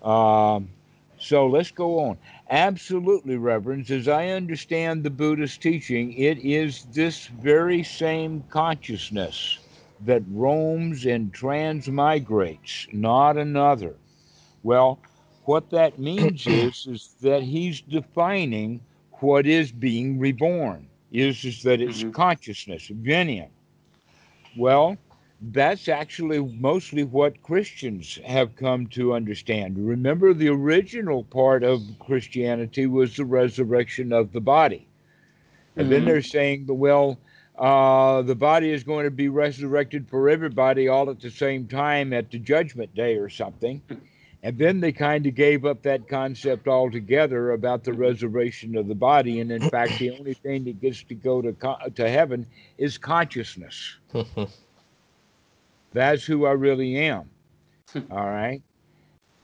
Um, 0.02 0.68
so 1.20 1.48
let's 1.48 1.72
go 1.72 2.00
on. 2.00 2.18
Absolutely, 2.50 3.38
Reverends. 3.38 3.92
As 3.92 4.08
I 4.08 4.30
understand 4.30 5.04
the 5.04 5.10
Buddhist 5.10 5.62
teaching, 5.62 6.14
it 6.14 6.40
is 6.40 6.84
this 6.94 7.28
very 7.28 7.84
same 7.84 8.44
consciousness 8.50 9.60
that 10.02 10.24
roams 10.30 11.06
and 11.06 11.34
transmigrates, 11.34 12.92
not 12.94 13.38
another. 13.38 13.96
Well, 14.64 15.00
what 15.46 15.70
that 15.72 16.00
means 16.00 16.46
is, 16.48 16.88
is 16.88 17.16
that 17.22 17.44
he's 17.44 17.82
defining 17.82 18.82
what 19.20 19.46
is 19.46 19.72
being 19.72 20.20
reborn, 20.20 20.88
is, 21.12 21.44
is 21.46 21.64
that 21.64 21.82
it's 21.82 22.00
mm-hmm. 22.00 22.12
consciousness, 22.12 22.90
vinyam. 22.90 23.50
Well, 24.58 24.98
that's 25.52 25.90
actually 25.90 26.40
mostly 26.40 27.04
what 27.04 27.42
Christians 27.44 28.20
have 28.26 28.56
come 28.56 28.88
to 28.88 29.14
understand. 29.14 29.78
Remember, 29.78 30.34
the 30.34 30.50
original 30.50 31.24
part 31.24 31.64
of 31.64 31.82
Christianity 32.00 32.86
was 32.86 33.16
the 33.16 33.26
resurrection 33.26 34.14
of 34.14 34.32
the 34.32 34.40
body. 34.40 34.88
And 35.76 35.86
mm-hmm. 35.86 35.92
then 35.92 36.06
they're 36.06 36.22
saying, 36.22 36.68
well, 36.68 37.18
uh, 37.58 38.22
the 38.24 38.36
body 38.36 38.72
is 38.72 38.84
going 38.84 39.06
to 39.06 39.12
be 39.12 39.30
resurrected 39.30 40.10
for 40.10 40.30
everybody 40.30 40.88
all 40.88 41.10
at 41.10 41.20
the 41.20 41.30
same 41.30 41.68
time 41.68 42.14
at 42.14 42.32
the 42.32 42.40
judgment 42.40 42.94
day 42.96 43.16
or 43.16 43.30
something. 43.30 43.82
And 44.42 44.58
then 44.58 44.82
they 44.82 44.92
kind 44.92 45.26
of 45.26 45.36
gave 45.36 45.64
up 45.66 45.84
that 45.84 46.10
concept 46.10 46.68
altogether 46.68 47.52
about 47.52 47.84
the 47.86 47.94
resurrection 47.94 48.76
of 48.76 48.88
the 48.88 48.96
body. 48.96 49.40
And 49.40 49.52
in 49.52 49.70
fact, 49.70 50.00
the 50.00 50.12
only 50.12 50.34
thing 50.34 50.66
that 50.66 50.82
gets 50.82 51.04
to 51.04 51.16
go 51.16 51.42
to, 51.42 51.56
to 51.96 52.10
heaven 52.10 52.46
is 52.78 52.98
consciousness. 52.98 53.98
That's 55.94 56.26
who 56.26 56.46
I 56.46 56.52
really 56.52 56.98
am. 56.98 57.30
All 58.12 58.26
right. 58.26 58.62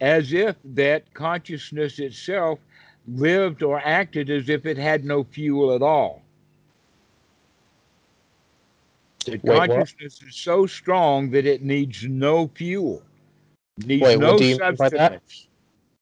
As 0.02 0.34
if 0.34 0.56
that 0.66 1.14
consciousness 1.14 2.00
itself 2.00 2.60
lived 3.08 3.64
or 3.64 3.80
acted 3.80 4.30
as 4.30 4.50
if 4.50 4.66
it 4.66 4.78
had 4.78 5.06
no 5.06 5.24
fuel 5.24 5.74
at 5.76 5.82
all. 5.82 6.24
The 9.30 9.40
Wait, 9.44 9.70
consciousness 9.70 10.20
what? 10.22 10.30
is 10.30 10.36
so 10.36 10.66
strong 10.66 11.30
that 11.32 11.46
it 11.46 11.62
needs 11.62 12.04
no 12.06 12.48
fuel, 12.56 13.02
needs 13.86 14.04
Wait, 14.04 14.20
no 14.20 14.38
substance. 14.38 15.48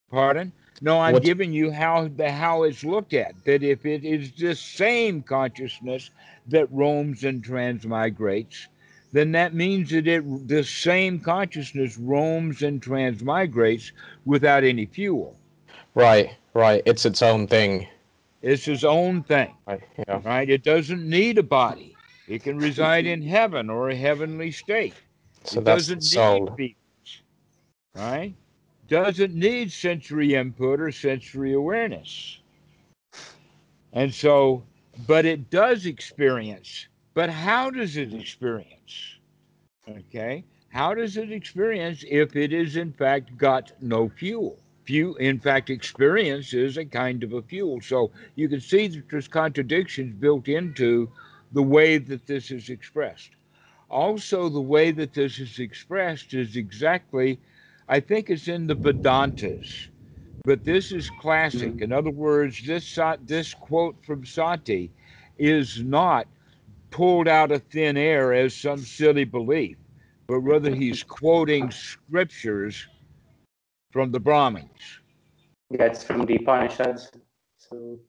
Pardon? 0.09 0.51
No, 0.81 0.99
I'm 0.99 1.19
giving 1.19 1.51
you 1.51 1.71
how 1.71 2.07
the 2.07 2.31
how 2.31 2.63
it's 2.63 2.83
looked 2.83 3.13
at. 3.13 3.33
That 3.45 3.63
if 3.63 3.85
it 3.85 4.03
is 4.03 4.31
this 4.37 4.59
same 4.59 5.23
consciousness 5.23 6.11
that 6.47 6.71
roams 6.71 7.23
and 7.23 7.43
transmigrates, 7.43 8.67
then 9.11 9.31
that 9.31 9.53
means 9.53 9.89
that 9.89 10.07
it 10.07 10.47
the 10.47 10.63
same 10.63 11.19
consciousness 11.19 11.97
roams 11.97 12.61
and 12.61 12.81
transmigrates 12.81 13.91
without 14.25 14.63
any 14.63 14.85
fuel. 14.85 15.35
Right, 15.95 16.35
right. 16.53 16.83
It's 16.85 17.05
its 17.05 17.21
own 17.23 17.47
thing. 17.47 17.87
It's 18.43 18.67
its 18.67 18.83
own 18.83 19.23
thing. 19.23 19.53
Right. 19.65 19.81
Yeah. 20.07 20.21
Right. 20.23 20.49
It 20.49 20.63
doesn't 20.63 21.09
need 21.09 21.39
a 21.39 21.43
body. 21.43 21.96
It 22.27 22.43
can 22.43 22.57
reside 22.57 23.05
in 23.05 23.21
heaven 23.21 23.69
or 23.69 23.89
a 23.89 23.95
heavenly 23.95 24.51
state. 24.51 24.93
So 25.43 25.59
it 25.59 25.65
that's 25.65 25.87
doesn't 25.87 26.01
soul. 26.01 26.55
need 26.57 26.75
right? 27.95 28.35
Doesn't 28.87 29.33
need 29.33 29.71
sensory 29.71 30.35
input 30.35 30.79
or 30.79 30.91
sensory 30.91 31.53
awareness. 31.53 32.39
And 33.93 34.13
so, 34.13 34.63
but 35.07 35.25
it 35.25 35.49
does 35.49 35.85
experience. 35.85 36.87
But 37.13 37.29
how 37.29 37.69
does 37.69 37.97
it 37.97 38.13
experience? 38.13 39.17
Okay. 39.89 40.43
How 40.69 40.93
does 40.93 41.17
it 41.17 41.31
experience 41.31 42.03
if 42.07 42.35
it 42.35 42.53
is 42.53 42.75
in 42.75 42.93
fact 42.93 43.37
got 43.37 43.71
no 43.81 44.09
fuel? 44.09 44.59
Fuel, 44.85 45.15
in 45.15 45.39
fact, 45.39 45.69
experience 45.69 46.53
is 46.53 46.77
a 46.77 46.85
kind 46.85 47.23
of 47.23 47.33
a 47.33 47.41
fuel. 47.41 47.81
So 47.81 48.11
you 48.35 48.47
can 48.47 48.61
see 48.61 48.87
that 48.87 49.09
there's 49.09 49.27
contradictions 49.27 50.13
built 50.19 50.47
into 50.47 51.09
the 51.51 51.63
way 51.63 51.97
that 51.97 52.25
this 52.25 52.51
is 52.51 52.69
expressed. 52.69 53.31
Also, 53.89 54.49
the 54.49 54.61
way 54.61 54.91
that 54.91 55.13
this 55.13 55.39
is 55.39 55.59
expressed 55.59 56.33
is 56.33 56.57
exactly, 56.57 57.39
I 57.87 57.99
think 57.99 58.29
it's 58.29 58.47
in 58.47 58.67
the 58.67 58.75
Vedantas, 58.75 59.87
but 60.43 60.63
this 60.63 60.91
is 60.91 61.09
classic. 61.21 61.73
Mm-hmm. 61.73 61.83
In 61.83 61.93
other 61.93 62.09
words, 62.09 62.65
this, 62.65 62.99
this 63.25 63.53
quote 63.53 63.95
from 64.05 64.25
Sati 64.25 64.91
is 65.37 65.81
not 65.83 66.27
pulled 66.91 67.27
out 67.27 67.51
of 67.51 67.63
thin 67.63 67.97
air 67.97 68.33
as 68.33 68.53
some 68.53 68.79
silly 68.79 69.23
belief, 69.23 69.77
but 70.27 70.39
rather 70.39 70.73
he's 70.73 71.03
quoting 71.07 71.71
scriptures 71.71 72.87
from 73.91 74.11
the 74.11 74.19
Brahmins. 74.19 74.99
That's 75.71 76.03
from 76.03 76.25
the 76.25 76.35
Upanishads. 76.35 77.11
So. 77.57 77.99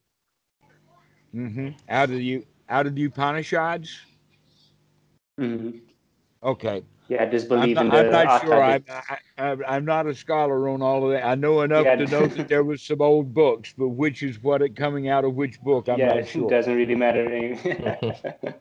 Mm-hmm. 1.35 1.71
Out 1.89 2.11
of 2.11 2.17
the 2.17 2.45
out 2.69 2.87
of 2.87 2.95
the 2.95 3.05
Upanishads? 3.05 3.99
Mm-hmm. 5.39 5.79
Okay. 6.43 6.83
Yeah, 7.09 7.25
just 7.25 7.49
believe 7.49 7.79
I'm 7.79 7.89
not, 7.89 8.05
in 8.05 8.13
the. 8.13 8.19
I'm 8.19 8.27
not 8.27 8.43
sure. 8.43 8.63
I'm, 8.63 8.85
I, 9.39 9.77
am 9.77 9.87
not 9.87 10.07
a 10.07 10.15
scholar 10.15 10.69
on 10.69 10.83
all 10.83 11.07
of 11.07 11.13
that. 11.13 11.27
I 11.27 11.35
know 11.37 11.63
enough 11.63 11.87
yeah. 11.87 11.97
to 11.97 12.07
know 12.07 12.27
that 12.27 12.49
there 12.49 12.65
was 12.65 12.83
some 12.83 13.01
old 13.01 13.33
books, 13.33 13.73
but 13.77 13.89
which 13.89 14.23
is 14.23 14.43
what 14.43 14.61
it 14.61 14.77
coming 14.77 15.09
out 15.09 15.25
of 15.25 15.35
which 15.35 15.59
book? 15.63 15.89
I'm 15.89 15.99
yeah, 15.99 16.15
not 16.15 16.29
sure. 16.29 16.45
it 16.45 16.51
doesn't 16.51 16.77
really 16.77 16.95
matter. 16.95 17.57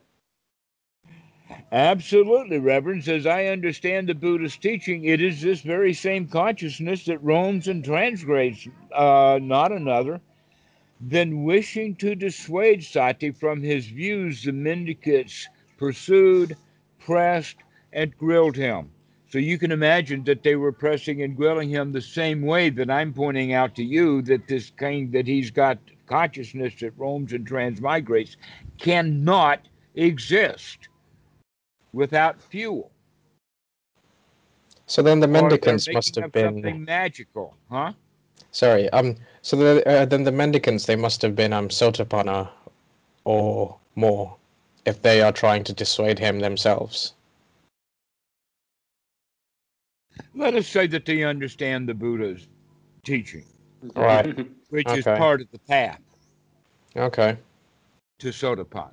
Absolutely, 1.72 2.58
Reverend. 2.58 3.06
As 3.06 3.26
I 3.26 3.46
understand 3.46 4.08
the 4.08 4.14
Buddhist 4.14 4.62
teaching, 4.62 5.04
it 5.04 5.20
is 5.20 5.42
this 5.42 5.60
very 5.60 5.92
same 5.92 6.26
consciousness 6.26 7.04
that 7.04 7.22
roams 7.22 7.68
and 7.68 7.84
transgrades, 7.84 8.66
uh, 8.94 9.38
not 9.42 9.72
another. 9.72 10.22
Then, 11.00 11.44
wishing 11.44 11.94
to 11.96 12.14
dissuade 12.14 12.82
Sati 12.82 13.30
from 13.30 13.62
his 13.62 13.86
views, 13.86 14.42
the 14.42 14.52
mendicants 14.52 15.48
pursued, 15.76 16.56
pressed, 16.98 17.56
and 17.92 18.16
grilled 18.18 18.56
him. 18.56 18.90
So 19.30 19.38
you 19.38 19.58
can 19.58 19.72
imagine 19.72 20.24
that 20.24 20.42
they 20.42 20.56
were 20.56 20.72
pressing 20.72 21.22
and 21.22 21.36
grilling 21.36 21.68
him 21.68 21.92
the 21.92 22.00
same 22.00 22.42
way 22.42 22.70
that 22.70 22.90
I'm 22.90 23.12
pointing 23.12 23.52
out 23.52 23.74
to 23.76 23.84
you 23.84 24.22
that 24.22 24.48
this 24.48 24.70
kind 24.70 25.12
that 25.12 25.26
he's 25.26 25.50
got 25.50 25.78
consciousness 26.06 26.74
that 26.80 26.98
roams 26.98 27.32
and 27.32 27.46
transmigrates 27.46 28.36
cannot 28.78 29.68
exist 29.94 30.88
without 31.92 32.40
fuel. 32.40 32.90
So 34.86 35.02
then 35.02 35.20
the 35.20 35.28
mendicants 35.28 35.86
must 35.92 36.16
have 36.16 36.32
been 36.32 36.54
something 36.54 36.84
magical, 36.84 37.54
huh? 37.70 37.92
Sorry. 38.58 38.90
Um. 38.90 39.14
So 39.42 39.54
the, 39.56 39.88
uh, 39.88 40.04
then 40.04 40.24
the 40.24 40.32
mendicants 40.32 40.86
they 40.86 40.96
must 40.96 41.22
have 41.22 41.36
been 41.36 41.52
um 41.52 41.68
Sotapanna, 41.68 42.48
or 43.24 43.76
more, 43.94 44.36
if 44.84 45.00
they 45.00 45.22
are 45.22 45.30
trying 45.30 45.62
to 45.62 45.72
dissuade 45.72 46.18
him 46.18 46.40
themselves. 46.40 47.12
Let 50.34 50.54
us 50.54 50.66
say 50.66 50.88
that 50.88 51.06
they 51.06 51.22
understand 51.22 51.88
the 51.88 51.94
Buddha's 51.94 52.48
teaching, 53.04 53.44
Right. 53.94 54.36
which 54.70 54.92
is 54.92 55.04
part 55.04 55.40
of 55.40 55.48
the 55.52 55.60
path 55.60 56.00
Okay. 56.96 57.36
to 58.18 58.28
Sotapan. 58.30 58.90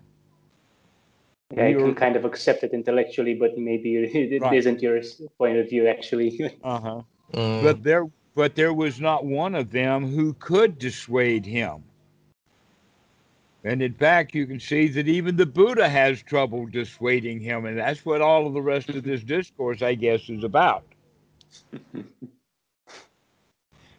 Yeah, 1.58 1.70
you 1.70 1.80
can 1.80 1.96
kind 1.96 2.16
of 2.16 2.24
accept 2.24 2.64
it 2.64 2.72
intellectually, 2.72 3.34
but 3.34 3.58
maybe 3.58 3.96
it 4.36 4.42
Right. 4.44 4.64
not 4.64 4.82
your 4.84 5.02
point 5.40 5.58
of 5.58 5.68
view 5.70 5.88
actually. 5.88 6.60
Uh 6.64 6.80
huh. 6.80 7.02
Mm, 7.34 7.64
But 7.64 7.84
there, 7.84 8.06
but 8.36 8.56
there 8.56 8.74
was 8.74 9.00
not 9.00 9.26
one 9.26 9.56
of 9.56 9.72
them 9.72 10.06
who 10.06 10.34
could 10.34 10.78
dissuade 10.78 11.46
him. 11.46 11.84
And 13.64 13.82
in 13.82 13.94
fact, 13.94 14.36
you 14.36 14.46
can 14.46 14.60
see 14.60 14.90
that 14.90 15.08
even 15.08 15.38
the 15.38 15.46
Buddha 15.46 15.90
has 15.90 16.22
trouble 16.22 16.68
dissuading 16.68 17.40
him, 17.40 17.66
and 17.66 17.80
that's 17.80 18.06
what 18.06 18.22
all 18.22 18.46
of 18.46 18.54
the 18.54 18.62
rest 18.62 18.90
of 18.90 19.04
this 19.04 19.24
discourse, 19.24 19.82
I 19.82 19.96
guess, 19.96 20.30
is 20.30 20.44
about. 20.44 20.84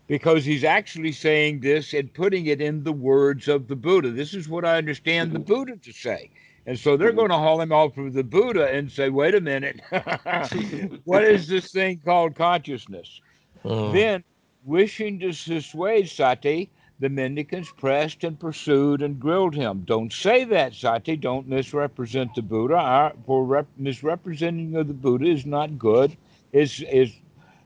because 0.07 0.45
he's 0.45 0.63
actually 0.63 1.11
saying 1.11 1.61
this 1.61 1.95
and 1.95 2.15
putting 2.15 2.47
it 2.47 2.61
in 2.61 2.85
the 2.85 2.93
words 2.93 3.49
of 3.49 3.67
the 3.67 3.75
Buddha. 3.75 4.11
This 4.11 4.35
is 4.35 4.49
what 4.49 4.65
I 4.65 4.77
understand 4.77 5.33
the 5.33 5.41
Buddha 5.41 5.77
to 5.77 5.93
say. 5.93 6.31
And 6.67 6.79
so 6.79 6.97
they're 6.97 7.13
going 7.13 7.31
to 7.31 7.37
haul 7.37 7.61
him 7.61 7.73
off 7.73 7.97
of 7.97 8.13
the 8.13 8.25
Buddha 8.25 8.69
and 8.69 8.91
say, 8.91 9.09
wait 9.09 9.35
a 9.35 9.41
minute, 9.41 9.81
what 11.05 11.25
is 11.25 11.49
this 11.49 11.73
thing 11.73 12.01
called 12.05 12.35
consciousness? 12.35 13.21
Mm, 13.67 14.07
Then, 14.07 14.25
wishing 14.65 15.19
to 15.21 15.33
dissuade 15.33 16.09
Sati, 16.09 16.71
the 16.99 17.09
mendicants 17.09 17.73
pressed 17.77 18.25
and 18.25 18.39
pursued 18.39 19.03
and 19.03 19.21
grilled 19.21 19.55
him. 19.55 19.83
Don't 19.87 20.13
say 20.13 20.45
that, 20.45 20.75
Sati. 20.75 21.17
Don't 21.17 21.49
misrepresent 21.49 22.35
the 22.35 22.43
Buddha. 22.43 22.77
Our, 22.77 23.15
for 23.27 23.45
rep, 23.45 23.67
misrepresenting 23.77 24.77
of 24.77 24.89
the 24.89 24.95
Buddha 24.95 25.27
is 25.27 25.47
not 25.47 25.79
good. 25.79 26.17
Is 26.53 26.83
is 26.91 27.13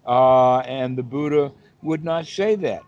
uh, 0.06 0.58
and 0.60 0.96
the 0.98 1.02
Buddha 1.02 1.52
would 1.82 2.04
not 2.04 2.26
say 2.26 2.56
that. 2.56 2.82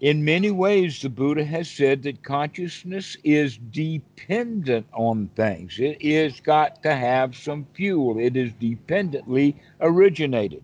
In 0.00 0.24
many 0.24 0.50
ways, 0.50 1.02
the 1.02 1.10
Buddha 1.10 1.44
has 1.44 1.70
said 1.70 2.02
that 2.04 2.22
consciousness 2.22 3.16
is 3.24 3.58
dependent 3.58 4.86
on 4.92 5.28
things. 5.34 5.78
It 5.80 5.98
is 6.00 6.40
got 6.40 6.82
to 6.84 6.94
have 6.94 7.36
some 7.36 7.66
fuel. 7.74 8.18
It 8.18 8.36
is 8.36 8.52
dependently 8.52 9.56
originated. 9.80 10.62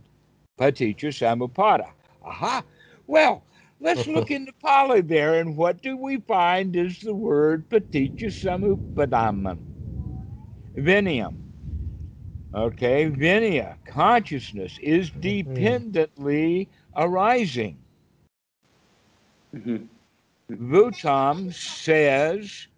Paticca 0.59 1.11
Samuppada. 1.11 1.91
Aha. 2.25 2.63
Well, 3.07 3.43
let's 3.81 4.07
look 4.07 4.31
in 4.31 4.45
the 4.45 4.53
Pali 4.53 5.01
there, 5.01 5.41
and 5.41 5.57
what 5.57 5.83
do 5.83 5.97
we 5.97 6.19
find 6.19 6.77
is 6.77 7.01
the 7.01 7.15
word 7.15 7.69
Paticca 7.69 8.27
Samuppadam. 8.27 9.59
Vinium. 10.77 11.41
Okay, 12.55 13.11
Vinaya, 13.11 13.77
consciousness, 13.85 14.79
is 14.81 15.11
mm-hmm. 15.11 15.21
dependently 15.21 16.69
arising. 16.97 17.77
Mm-hmm. 19.55 19.85
Vutam 20.53 21.53
says 21.53 22.69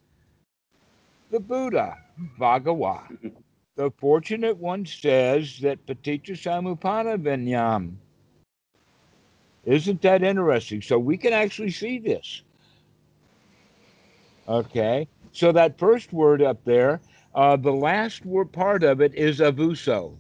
the 1.31 1.41
Buddha, 1.41 1.99
Bhagawa. 2.39 3.03
Mm-hmm. 3.13 3.29
The 3.77 3.91
fortunate 3.99 4.57
one 4.57 4.87
says 4.87 5.59
that 5.61 5.87
Paticca 5.87 6.33
Samuppada 6.33 7.23
Vinyam. 7.23 7.97
Isn't 9.67 10.01
that 10.03 10.23
interesting? 10.23 10.81
So 10.81 10.99
we 10.99 11.19
can 11.19 11.35
actually 11.35 11.71
see 11.71 11.99
this. 11.99 12.43
Okay. 14.49 15.07
So 15.33 15.53
that 15.53 15.79
first 15.79 16.13
word 16.13 16.41
up 16.41 16.65
there, 16.65 17.01
uh, 17.35 17.57
the 17.57 17.73
last 17.73 18.25
word 18.25 18.51
part 18.51 18.83
of 18.83 19.03
it 19.03 19.15
is 19.15 19.41
avuso. 19.41 20.17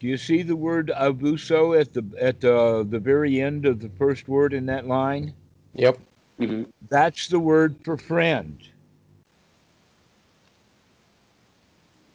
Do 0.00 0.08
you 0.08 0.16
see 0.16 0.42
the 0.42 0.56
word 0.56 0.90
avuso 0.96 1.80
at 1.80 1.92
the 1.92 2.04
at 2.20 2.40
the, 2.40 2.84
the 2.90 2.98
very 2.98 3.40
end 3.40 3.66
of 3.66 3.78
the 3.80 3.90
first 3.90 4.28
word 4.28 4.52
in 4.52 4.66
that 4.66 4.88
line? 4.88 5.32
Yep. 5.74 5.98
Mhm. 6.40 6.66
That's 6.88 7.28
the 7.28 7.38
word 7.38 7.76
for 7.84 7.96
friend. 7.96 8.58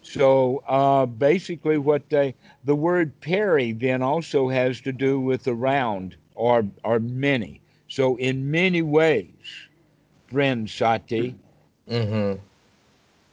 So 0.09 0.63
uh, 0.67 1.05
basically, 1.05 1.77
what 1.77 2.09
they 2.09 2.35
the 2.63 2.75
word 2.75 3.19
peri 3.21 3.73
then 3.73 4.01
also 4.01 4.49
has 4.49 4.81
to 4.81 4.93
do 4.93 5.19
with 5.19 5.47
around 5.47 6.17
or 6.35 6.67
or 6.83 6.99
many. 6.99 7.61
So 7.87 8.15
in 8.17 8.51
many 8.51 8.81
ways, 8.81 9.69
friend 10.27 10.69
Sati, 10.69 11.37
Mm-hmm. 11.89 12.39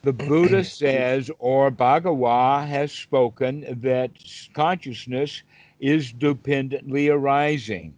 the 0.02 0.12
Buddha 0.12 0.64
says, 0.64 1.30
or 1.38 1.70
Bhagawa 1.70 2.66
has 2.66 2.92
spoken 2.92 3.80
that 3.82 4.12
consciousness 4.54 5.42
is 5.80 6.12
dependently 6.12 7.08
arising. 7.08 7.96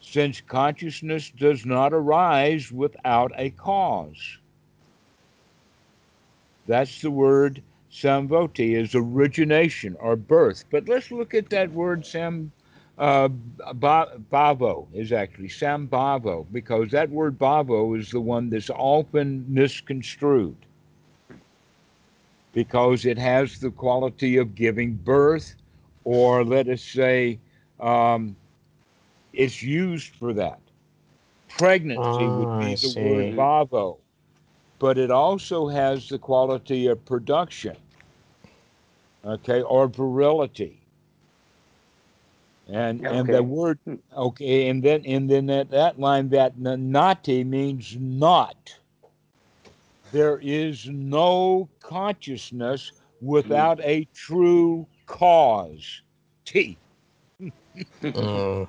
Since 0.00 0.40
consciousness 0.42 1.30
does 1.30 1.64
not 1.66 1.92
arise 1.92 2.72
without 2.72 3.32
a 3.36 3.50
cause. 3.50 4.38
That's 6.66 7.00
the 7.00 7.10
word 7.10 7.62
samvoti 7.90 8.76
is 8.76 8.94
origination 8.94 9.96
or 10.00 10.16
birth. 10.16 10.64
But 10.70 10.88
let's 10.88 11.10
look 11.10 11.34
at 11.34 11.50
that 11.50 11.72
word 11.72 12.06
sam 12.06 12.52
uh, 12.98 13.28
ba- 13.28 14.18
bhavo 14.30 14.88
is 14.94 15.12
actually 15.12 15.48
sambhavo 15.48 16.46
because 16.52 16.90
that 16.90 17.10
word 17.10 17.38
bavo 17.38 17.94
is 17.98 18.10
the 18.10 18.20
one 18.20 18.50
that's 18.50 18.70
often 18.70 19.44
misconstrued 19.48 20.66
because 22.52 23.04
it 23.06 23.18
has 23.18 23.58
the 23.60 23.70
quality 23.70 24.36
of 24.36 24.54
giving 24.54 24.96
birth 24.96 25.56
or 26.04 26.44
let 26.44 26.68
us 26.68 26.82
say 26.82 27.40
um, 27.80 28.36
it's 29.32 29.62
used 29.62 30.14
for 30.16 30.32
that 30.34 30.62
pregnancy 31.48 32.28
Ah, 32.28 32.30
would 32.30 32.56
be 32.58 32.74
I 32.74 32.76
the 32.76 32.88
see. 32.88 32.90
word 32.90 33.34
bhavo 33.34 34.01
but 34.82 34.98
it 34.98 35.12
also 35.12 35.68
has 35.68 36.08
the 36.08 36.18
quality 36.18 36.88
of 36.88 37.04
production 37.04 37.76
okay 39.24 39.62
or 39.62 39.86
virility. 39.86 40.80
And 42.68 43.06
and 43.06 43.28
the 43.28 43.44
word 43.44 43.78
okay 44.16 44.68
and 44.68 44.82
then 44.82 45.04
and 45.06 45.30
then 45.30 45.46
that, 45.46 45.70
that 45.70 46.00
line 46.00 46.28
that 46.30 46.58
nati 46.58 47.44
means 47.44 47.96
not. 47.96 48.74
There 50.10 50.40
is 50.42 50.88
no 50.88 51.68
consciousness 51.80 52.90
without 53.20 53.80
a 53.82 54.08
true 54.12 54.88
cause 55.06 56.02
t. 56.44 56.76
Mm, 58.02 58.68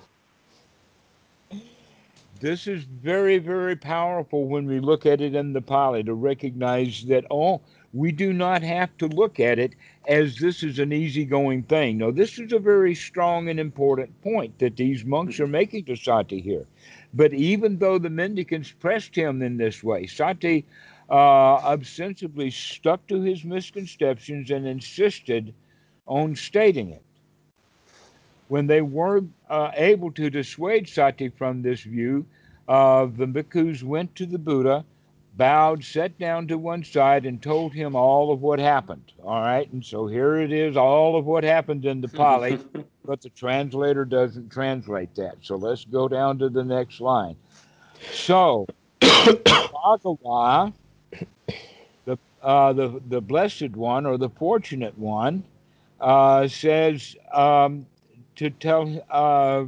this 2.44 2.68
is 2.68 2.84
very 2.84 3.38
very 3.38 3.74
powerful 3.74 4.44
when 4.50 4.66
we 4.66 4.82
look 4.82 5.06
at 5.06 5.22
it 5.22 5.34
in 5.34 5.54
the 5.54 5.62
pali 5.62 6.04
to 6.04 6.14
recognize 6.14 7.06
that 7.06 7.24
oh 7.32 7.62
we 7.94 8.12
do 8.12 8.34
not 8.34 8.62
have 8.62 8.96
to 8.98 9.08
look 9.08 9.40
at 9.40 9.60
it 9.60 9.76
as 10.10 10.36
this 10.36 10.64
is 10.64 10.80
an 10.80 10.92
easygoing 10.92 11.64
thing. 11.64 11.98
No 11.98 12.12
this 12.12 12.38
is 12.38 12.52
a 12.52 12.60
very 12.60 12.96
strong 12.96 13.48
and 13.48 13.62
important 13.62 14.22
point 14.22 14.60
that 14.60 14.76
these 14.76 15.06
monks 15.06 15.40
are 15.40 15.48
making 15.48 15.86
to 15.86 15.96
sati 15.96 16.42
here. 16.42 16.66
But 17.14 17.34
even 17.34 17.78
though 17.78 17.98
the 17.98 18.10
mendicants 18.10 18.74
pressed 18.74 19.16
him 19.16 19.42
in 19.42 19.56
this 19.56 19.82
way 19.82 20.06
sati 20.06 20.66
uh, 21.10 21.64
ostensibly 21.64 22.52
stuck 22.52 23.08
to 23.08 23.22
his 23.22 23.46
misconceptions 23.46 24.52
and 24.52 24.68
insisted 24.68 25.54
on 26.08 26.36
stating 26.36 26.90
it 26.90 27.03
when 28.54 28.68
they 28.68 28.82
were 28.82 29.24
uh, 29.50 29.72
able 29.74 30.12
to 30.12 30.30
dissuade 30.30 30.88
Sati 30.88 31.28
from 31.28 31.64
this 31.64 31.82
view, 31.82 32.24
uh, 32.68 33.06
the 33.06 33.26
bhikkhus 33.26 33.82
went 33.82 34.14
to 34.16 34.28
the 34.28 34.38
Buddha, 34.38 34.86
bowed, 35.36 35.84
sat 35.84 36.20
down 36.20 36.48
to 36.50 36.60
one 36.60 36.84
side, 36.84 37.26
and 37.26 37.42
told 37.42 37.74
him 37.74 37.96
all 37.96 38.32
of 38.32 38.44
what 38.44 38.60
happened. 38.60 39.12
All 39.24 39.42
right, 39.42 39.68
and 39.74 39.84
so 39.84 40.06
here 40.06 40.36
it 40.36 40.52
is, 40.52 40.78
all 40.78 41.18
of 41.18 41.26
what 41.26 41.44
happened 41.44 41.84
in 41.84 42.00
the 42.00 42.08
Pali, 42.08 42.60
but 43.06 43.22
the 43.24 43.30
translator 43.30 44.06
doesn't 44.06 44.52
translate 44.52 45.16
that. 45.16 45.38
So 45.42 45.56
let's 45.56 45.86
go 45.86 46.08
down 46.08 46.38
to 46.38 46.48
the 46.48 46.64
next 46.64 47.02
line. 47.02 47.36
So, 48.12 48.68
Bhagawa, 49.02 50.74
the 52.06 52.20
uh, 52.44 52.74
the 52.74 53.02
the 53.10 53.20
blessed 53.20 53.72
one 53.72 54.06
or 54.06 54.20
the 54.20 54.30
fortunate 54.30 54.96
one 54.96 55.44
uh, 56.00 56.48
says 56.48 57.16
um, 57.34 57.88
to 58.38 58.50
tell. 58.50 59.06
Uh, 59.10 59.66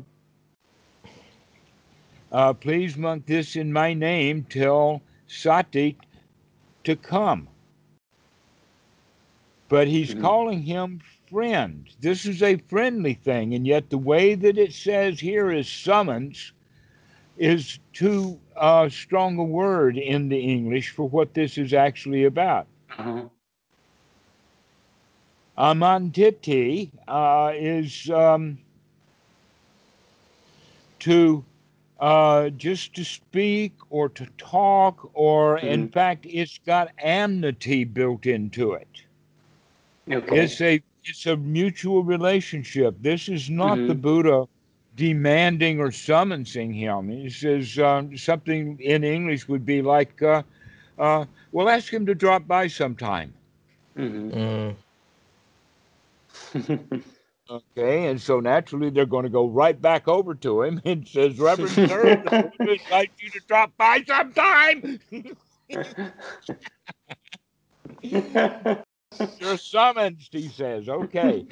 uh, 2.31 2.53
please 2.53 2.97
monk 2.97 3.25
this 3.25 3.55
in 3.55 3.73
my 3.73 3.93
name. 3.93 4.43
Tell 4.49 5.01
Sati 5.27 5.97
to 6.83 6.95
come. 6.95 7.49
But 9.69 9.87
he's 9.87 10.13
Mhm. 10.13 10.21
calling 10.21 10.63
him 10.63 11.01
friend. 11.29 11.87
This 11.99 12.25
is 12.25 12.43
a 12.43 12.57
friendly 12.57 13.13
thing, 13.15 13.53
and 13.55 13.65
yet 13.67 13.89
the 13.89 13.97
way 13.97 14.35
that 14.35 14.57
it 14.57 14.73
says 14.73 15.19
here 15.19 15.51
is 15.51 15.69
summons 15.69 16.53
is 17.37 17.79
too 17.93 18.39
uh, 18.55 18.89
strong 18.89 19.37
a 19.37 19.43
word 19.43 19.97
in 19.97 20.29
the 20.29 20.39
English 20.39 20.91
for 20.91 21.09
what 21.09 21.33
this 21.33 21.57
is 21.57 21.73
actually 21.73 22.23
about. 22.25 22.67
Uh-huh. 22.97 23.29
Amantiti 25.57 26.91
uh, 27.07 27.51
is 27.55 28.09
um, 28.09 28.59
to 30.99 31.43
uh, 31.99 32.49
just 32.49 32.93
to 32.95 33.03
speak 33.03 33.73
or 33.89 34.09
to 34.09 34.25
talk, 34.37 35.09
or 35.13 35.57
in 35.57 35.85
Mhm. 35.85 35.87
fact, 35.87 36.25
it's 36.27 36.57
got 36.59 36.89
amity 36.99 37.83
built 37.83 38.25
into 38.25 38.73
it. 38.73 39.03
Okay. 40.11 40.29
It's 40.29 40.61
a 40.61 40.81
it's 41.03 41.25
a 41.25 41.35
mutual 41.37 42.03
relationship. 42.03 42.95
This 43.01 43.27
is 43.29 43.49
not 43.49 43.85
the 43.87 43.93
Mhm. 43.93 43.95
Buddha 43.95 44.45
demanding 44.95 45.79
or 45.79 45.91
summoning 45.91 46.73
him. 46.73 47.09
He 47.09 47.29
says 47.29 47.77
um, 47.79 48.17
something 48.17 48.79
in 48.79 49.03
English 49.03 49.47
would 49.47 49.65
be 49.65 49.81
like, 49.81 50.21
uh, 50.21 50.43
uh, 50.97 51.25
"Well, 51.51 51.69
ask 51.69 51.93
him 51.93 52.05
to 52.07 52.15
drop 52.15 52.47
by 52.47 52.67
sometime." 52.67 53.33
Mhm. 53.95 54.33
Mm. 54.33 54.75
Okay, 57.49 58.07
and 58.07 58.19
so 58.19 58.39
naturally 58.39 58.89
they're 58.89 59.05
going 59.05 59.23
to 59.23 59.29
go 59.29 59.47
right 59.47 59.79
back 59.79 60.07
over 60.07 60.33
to 60.33 60.63
him 60.63 60.81
and 60.83 61.07
says, 61.07 61.37
"Reverend 61.39 61.71
Sir, 61.87 62.15
the 62.23 62.31
Buddha 62.57 62.73
invites 62.73 63.21
you 63.21 63.29
to 63.29 63.39
drop 63.47 63.71
by 63.77 64.03
sometime." 64.07 64.99
You're 69.39 69.57
summoned, 69.57 70.27
he 70.31 70.49
says. 70.49 70.89
Okay. 70.89 71.45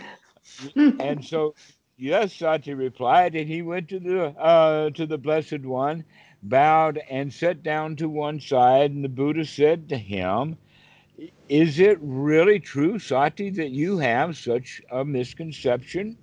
and 1.00 1.24
so 1.24 1.56
yes 1.98 2.34
sati 2.34 2.74
replied 2.74 3.36
and 3.36 3.48
he 3.48 3.62
went 3.62 3.88
to 3.90 4.00
the 4.00 4.26
uh, 4.40 4.90
to 4.92 5.06
the 5.06 5.18
blessed 5.18 5.62
one 5.62 6.04
bowed 6.42 7.00
and 7.10 7.34
sat 7.34 7.64
down 7.64 7.96
to 7.96 8.10
one 8.10 8.40
side 8.40 8.92
and 8.92 9.04
the 9.04 9.10
buddha 9.10 9.46
said 9.46 9.88
to 9.90 9.98
him 9.98 10.58
is 11.50 11.80
it 11.80 11.98
really 12.02 12.60
true 12.60 12.98
sati 12.98 13.50
that 13.50 13.70
you 13.70 13.98
have 13.98 14.36
such 14.38 14.82
a 14.92 15.06
misconception 15.06 16.18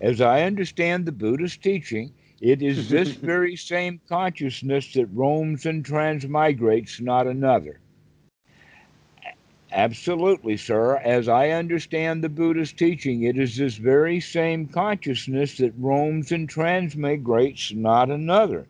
as 0.00 0.20
i 0.20 0.42
understand 0.42 1.06
the 1.06 1.12
buddha's 1.12 1.56
teaching 1.56 2.12
it 2.40 2.62
is 2.62 2.88
this 2.88 3.08
very 3.32 3.56
same 3.56 4.00
consciousness 4.08 4.92
that 4.92 5.06
roams 5.06 5.66
and 5.66 5.84
transmigrates 5.84 7.00
not 7.00 7.26
another 7.26 7.80
Absolutely, 9.74 10.58
sir. 10.58 10.98
As 10.98 11.28
I 11.28 11.48
understand 11.50 12.22
the 12.22 12.28
Buddha's 12.28 12.74
teaching, 12.74 13.22
it 13.22 13.38
is 13.38 13.56
this 13.56 13.76
very 13.76 14.20
same 14.20 14.66
consciousness 14.68 15.56
that 15.58 15.72
roams 15.78 16.30
and 16.30 16.46
transmigrates, 16.46 17.74
not 17.74 18.10
another. 18.10 18.66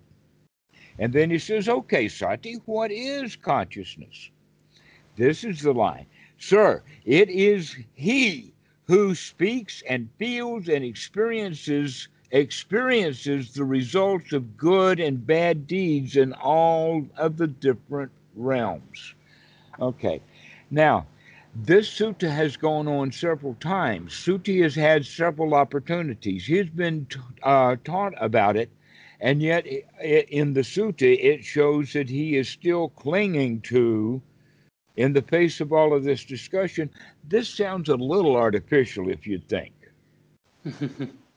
And 1.00 1.12
then 1.12 1.30
he 1.30 1.40
says, 1.40 1.68
Okay, 1.68 2.06
Sati, 2.06 2.54
what 2.66 2.92
is 2.92 3.34
consciousness? 3.34 4.30
This 5.16 5.44
is 5.44 5.60
the 5.62 5.72
line. 5.72 6.06
Sir, 6.38 6.82
it 7.04 7.28
is 7.28 7.76
he 7.94 8.52
who 8.86 9.14
speaks 9.14 9.82
and 9.88 10.08
feels 10.18 10.68
and 10.68 10.84
experiences 10.84 12.08
experiences 12.30 13.52
the 13.52 13.64
results 13.64 14.32
of 14.32 14.56
good 14.56 14.98
and 14.98 15.26
bad 15.26 15.66
deeds 15.66 16.16
in 16.16 16.32
all 16.32 17.06
of 17.18 17.36
the 17.36 17.46
different 17.46 18.10
realms. 18.34 19.14
Okay. 19.78 20.20
Now, 20.70 21.06
this 21.54 21.88
sutta 21.90 22.30
has 22.30 22.56
gone 22.56 22.88
on 22.88 23.12
several 23.12 23.54
times. 23.54 24.14
Suti 24.14 24.62
has 24.62 24.74
had 24.74 25.04
several 25.04 25.54
opportunities. 25.54 26.46
He's 26.46 26.70
been 26.70 27.06
uh, 27.42 27.76
taught 27.84 28.14
about 28.18 28.56
it, 28.56 28.70
and 29.20 29.42
yet 29.42 29.66
i- 29.66 29.82
i- 30.00 30.26
in 30.30 30.54
the 30.54 30.62
sutta, 30.62 31.16
it 31.22 31.44
shows 31.44 31.92
that 31.92 32.08
he 32.08 32.36
is 32.36 32.48
still 32.48 32.88
clinging 32.88 33.60
to, 33.62 34.22
in 34.96 35.12
the 35.12 35.22
face 35.22 35.60
of 35.60 35.72
all 35.72 35.92
of 35.94 36.04
this 36.04 36.24
discussion, 36.24 36.90
this 37.22 37.48
sounds 37.48 37.88
a 37.88 37.96
little 37.96 38.36
artificial 38.36 39.08
if 39.10 39.26
you 39.26 39.38
think. 39.38 39.74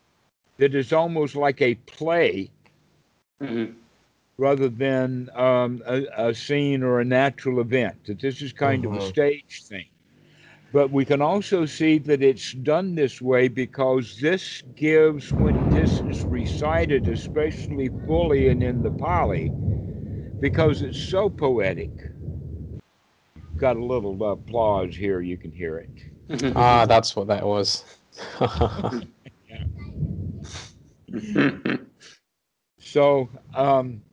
That 0.57 0.75
it's 0.75 0.91
almost 0.93 1.35
like 1.35 1.61
a 1.61 1.75
play 1.75 2.51
Mhm. 3.39 3.75
rather 4.37 4.69
than 4.69 5.29
um, 5.35 5.81
a, 5.85 6.03
a 6.17 6.33
scene 6.33 6.83
or 6.83 6.99
a 6.99 7.05
natural 7.05 7.59
event, 7.59 8.05
that 8.05 8.19
this 8.19 8.41
is 8.41 8.53
kind 8.53 8.85
of 8.85 8.93
a 8.95 8.99
Mhm. 8.99 9.01
stage 9.01 9.63
thing. 9.67 9.85
But 10.71 10.91
we 10.91 11.05
can 11.05 11.21
also 11.21 11.65
see 11.65 11.97
that 11.99 12.21
it's 12.21 12.51
done 12.53 12.95
this 12.95 13.21
way 13.21 13.47
because 13.47 14.19
this 14.19 14.61
gives, 14.75 15.33
when 15.33 15.69
this 15.69 16.01
is 16.01 16.25
recited, 16.25 17.07
especially 17.07 17.89
fully 18.05 18.47
and 18.49 18.61
in 18.63 18.81
the 18.81 18.91
Pali, 18.91 19.53
because 20.39 20.81
it's 20.81 20.99
so 20.99 21.29
poetic. 21.29 21.91
Got 23.65 23.77
a 23.77 23.83
little 23.83 24.31
applause 24.31 24.95
here, 24.95 25.21
you 25.21 25.37
can 25.37 25.51
hear 25.51 25.79
it. 25.79 26.53
Ah, 26.55 26.85
that's 26.85 27.15
what 27.15 27.25
that 27.29 27.43
was. 27.43 27.83
So, 32.77 33.27
um, 33.55 34.03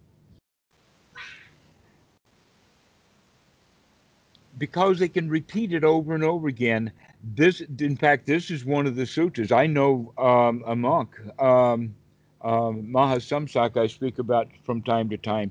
because 4.57 4.99
they 4.99 5.09
can 5.09 5.29
repeat 5.29 5.75
it 5.75 5.85
over 5.85 6.15
and 6.15 6.25
over 6.25 6.49
again, 6.49 6.91
this, 7.23 7.61
in 7.61 7.99
fact, 7.99 8.25
this 8.25 8.51
is 8.51 8.65
one 8.65 8.87
of 8.87 8.97
the 8.97 9.05
sutras. 9.05 9.53
I 9.53 9.67
know 9.67 10.15
um, 10.17 10.65
a 10.67 10.75
monk, 10.75 11.15
um, 11.39 11.95
um, 12.41 12.91
Mahasamsak, 12.91 13.77
I 13.77 13.87
speak 13.87 14.19
about 14.19 14.49
from 14.65 14.81
time 14.81 15.11
to 15.11 15.19
time. 15.19 15.51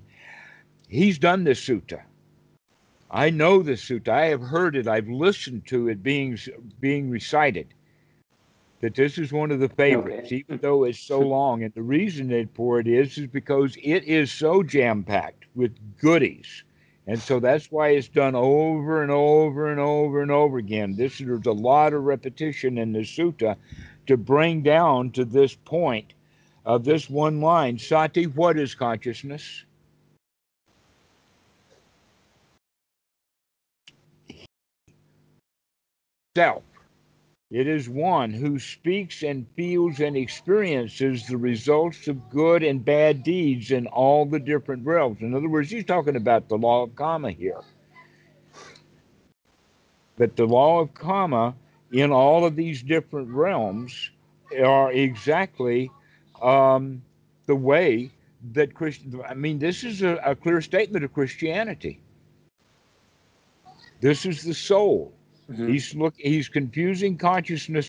He's 0.89 1.19
done 1.19 1.43
this 1.43 1.63
sutta. 1.63 2.01
I 3.11 3.29
know 3.29 3.61
the 3.61 3.73
sutta. 3.73 4.09
I 4.09 4.25
have 4.27 4.41
heard 4.41 4.75
it. 4.75 4.87
I've 4.87 5.09
listened 5.09 5.67
to 5.67 5.89
it 5.89 6.01
being 6.01 6.37
being 6.79 7.09
recited. 7.09 7.67
That 8.79 8.95
this 8.95 9.17
is 9.17 9.31
one 9.33 9.51
of 9.51 9.59
the 9.59 9.69
favorites, 9.69 10.27
Okay. 10.27 10.37
even 10.37 10.59
though 10.59 10.85
it's 10.85 10.99
so 10.99 11.19
long. 11.37 11.63
And 11.63 11.73
the 11.73 11.83
reason 11.83 12.31
it 12.31 12.49
for 12.55 12.79
it 12.79 12.87
is 12.87 13.17
is 13.17 13.27
because 13.27 13.77
it 13.83 14.05
is 14.05 14.31
so 14.31 14.63
jam 14.63 15.03
packed 15.03 15.45
with 15.55 15.75
goodies. 15.99 16.63
And 17.05 17.19
so 17.19 17.39
that's 17.39 17.69
why 17.71 17.89
it's 17.89 18.07
done 18.07 18.35
over 18.35 19.01
and 19.01 19.11
over 19.11 19.69
and 19.69 19.79
over 19.79 20.21
and 20.21 20.31
over 20.31 20.57
again. 20.57 20.95
This 20.95 21.17
there's 21.17 21.45
a 21.45 21.51
lot 21.51 21.93
of 21.93 22.03
repetition 22.03 22.77
in 22.77 22.93
the 22.93 22.99
sutta 23.01 23.57
to 24.07 24.17
bring 24.17 24.61
down 24.63 25.11
to 25.11 25.25
this 25.25 25.53
point 25.53 26.13
of 26.65 26.85
this 26.85 27.09
one 27.09 27.41
line. 27.41 27.77
Sati, 27.77 28.25
what 28.27 28.57
is 28.57 28.73
consciousness? 28.73 29.65
Self. 36.35 36.63
It 37.49 37.67
is 37.67 37.89
one 37.89 38.31
who 38.31 38.57
speaks 38.57 39.21
and 39.23 39.45
feels 39.57 39.99
and 39.99 40.15
experiences 40.15 41.27
the 41.27 41.35
results 41.35 42.07
of 42.07 42.29
good 42.29 42.63
and 42.63 42.85
bad 42.85 43.23
deeds 43.23 43.71
in 43.71 43.87
all 43.87 44.25
the 44.25 44.39
different 44.39 44.85
realms. 44.85 45.17
In 45.19 45.33
other 45.35 45.49
words, 45.49 45.69
he's 45.69 45.83
talking 45.83 46.15
about 46.15 46.47
the 46.47 46.57
law 46.57 46.83
of 46.83 46.95
karma 46.95 47.31
here. 47.31 47.59
That 50.15 50.37
the 50.37 50.45
law 50.45 50.79
of 50.79 50.93
karma 50.93 51.53
in 51.91 52.11
all 52.13 52.45
of 52.45 52.55
these 52.55 52.81
different 52.81 53.27
realms 53.27 54.11
are 54.63 54.93
exactly 54.93 55.91
um, 56.41 57.01
the 57.45 57.55
way 57.57 58.09
that 58.53 58.73
Christian. 58.73 59.21
I 59.27 59.33
mean, 59.33 59.59
this 59.59 59.83
is 59.83 60.01
a, 60.01 60.15
a 60.23 60.33
clear 60.33 60.61
statement 60.61 61.03
of 61.03 61.13
Christianity. 61.13 61.99
This 63.99 64.25
is 64.25 64.43
the 64.43 64.53
soul. 64.53 65.13
Mhm. 65.51 65.67
He's 65.67 65.95
look 65.95 66.15
he's 66.17 66.49
confusing 66.49 67.17
consciousness 67.17 67.87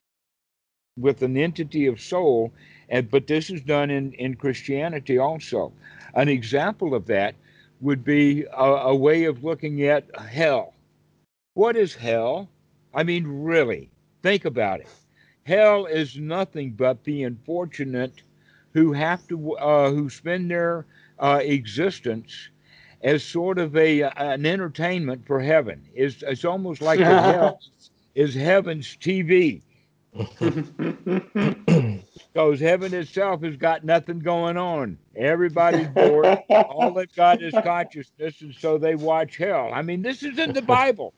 with 0.98 1.22
an 1.22 1.36
entity 1.36 1.86
of 1.86 2.00
soul, 2.00 2.52
and 2.88 3.10
but 3.10 3.26
this 3.26 3.50
is 3.50 3.62
done 3.62 3.90
in, 3.90 4.12
in 4.12 4.34
Christianity 4.36 5.18
also. 5.18 5.72
An 6.14 6.28
example 6.28 6.94
of 6.94 7.06
that 7.06 7.34
would 7.80 8.04
be 8.04 8.44
a, 8.44 8.62
a 8.92 8.94
way 8.96 9.24
of 9.24 9.44
looking 9.44 9.82
at 9.82 10.04
hell. 10.18 10.74
What 11.54 11.76
is 11.76 11.94
hell? 11.96 12.48
I 12.94 13.02
mean, 13.04 13.26
really, 13.26 13.90
think 14.22 14.44
about 14.44 14.80
it. 14.80 14.88
Hell 15.44 15.86
is 15.86 16.18
nothing 16.18 16.72
but 16.72 17.04
the 17.04 17.22
unfortunate 17.24 18.22
who 18.74 18.92
have 18.92 19.26
to 19.28 19.52
uh, 19.56 19.90
who 19.90 20.08
spend 20.10 20.50
their 20.50 20.86
uh, 21.18 21.40
existence 21.42 22.50
as 23.02 23.24
sort 23.24 23.58
of 23.58 23.76
a 23.76 24.02
uh, 24.02 24.10
an 24.16 24.46
entertainment 24.46 25.26
for 25.26 25.40
heaven. 25.40 25.82
It's, 25.94 26.22
it's 26.22 26.44
almost 26.44 26.80
like 26.82 27.00
hell 27.00 27.60
is 28.14 28.34
heaven's 28.34 28.96
TV. 28.96 29.62
because 32.32 32.60
heaven 32.60 32.92
itself 32.92 33.42
has 33.42 33.56
got 33.56 33.82
nothing 33.84 34.18
going 34.18 34.58
on. 34.58 34.98
Everybody's 35.16 35.88
bored. 35.88 36.38
All 36.50 36.92
they've 36.92 37.14
got 37.14 37.42
is 37.42 37.54
consciousness, 37.64 38.42
and 38.42 38.54
so 38.54 38.76
they 38.76 38.94
watch 38.94 39.38
hell. 39.38 39.70
I 39.72 39.80
mean, 39.80 40.02
this 40.02 40.22
is 40.22 40.38
in 40.38 40.52
the 40.52 40.62
Bible. 40.62 41.14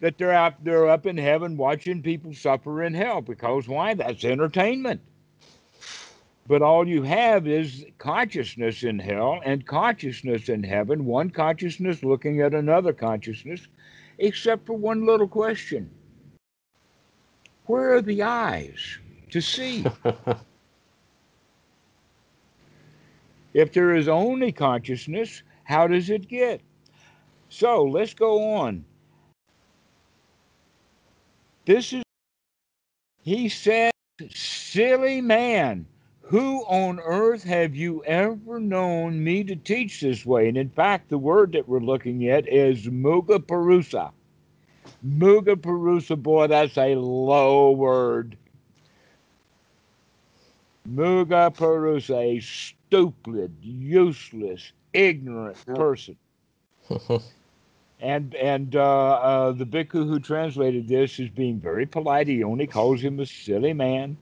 that 0.00 0.18
they're 0.18 0.34
up, 0.34 0.62
they're 0.64 0.88
up 0.88 1.06
in 1.06 1.16
heaven 1.16 1.56
watching 1.56 2.02
people 2.02 2.34
suffer 2.34 2.82
in 2.82 2.94
hell 2.94 3.20
because 3.20 3.68
why? 3.68 3.94
That's 3.94 4.24
entertainment. 4.24 5.00
But 6.46 6.60
all 6.60 6.86
you 6.86 7.02
have 7.02 7.46
is 7.46 7.86
consciousness 7.96 8.82
in 8.82 8.98
hell 8.98 9.40
and 9.44 9.66
consciousness 9.66 10.50
in 10.50 10.62
heaven, 10.62 11.06
one 11.06 11.30
consciousness 11.30 12.02
looking 12.02 12.42
at 12.42 12.52
another 12.52 12.92
consciousness, 12.92 13.66
except 14.18 14.66
for 14.66 14.74
one 14.74 15.06
little 15.06 15.28
question 15.28 15.90
Where 17.64 17.94
are 17.94 18.02
the 18.02 18.22
eyes 18.22 18.98
to 19.30 19.40
see? 19.40 19.86
if 23.54 23.72
there 23.72 23.94
is 23.94 24.06
only 24.06 24.52
consciousness, 24.52 25.42
how 25.64 25.86
does 25.86 26.10
it 26.10 26.28
get? 26.28 26.60
So 27.48 27.84
let's 27.84 28.12
go 28.12 28.52
on. 28.52 28.84
This 31.64 31.94
is, 31.94 32.02
he 33.22 33.48
said, 33.48 33.92
silly 34.28 35.22
man 35.22 35.86
who 36.26 36.60
on 36.64 37.00
earth 37.00 37.44
have 37.44 37.74
you 37.74 38.02
ever 38.04 38.58
known 38.58 39.22
me 39.22 39.44
to 39.44 39.56
teach 39.56 40.00
this 40.00 40.24
way? 40.24 40.48
And 40.48 40.56
in 40.56 40.70
fact, 40.70 41.10
the 41.10 41.18
word 41.18 41.52
that 41.52 41.68
we're 41.68 41.80
looking 41.80 42.28
at 42.28 42.48
is 42.48 42.86
Muga 42.86 43.38
Parusa. 43.38 44.10
Muga 45.06 45.54
Parusa, 45.54 46.20
boy, 46.20 46.46
that's 46.46 46.78
a 46.78 46.94
low 46.94 47.72
word. 47.72 48.36
Muga 50.88 51.54
Parusa, 51.54 52.16
a 52.16 52.40
stupid, 52.40 53.54
useless, 53.60 54.72
ignorant 54.94 55.58
person. 55.66 56.16
and 58.00 58.34
and 58.34 58.76
uh, 58.76 59.12
uh, 59.12 59.52
the 59.52 59.66
bhikkhu 59.66 60.06
who 60.06 60.18
translated 60.20 60.88
this 60.88 61.18
is 61.18 61.28
being 61.28 61.60
very 61.60 61.84
polite. 61.84 62.28
He 62.28 62.42
only 62.44 62.66
calls 62.66 63.02
him 63.02 63.20
a 63.20 63.26
silly 63.26 63.74
man. 63.74 64.16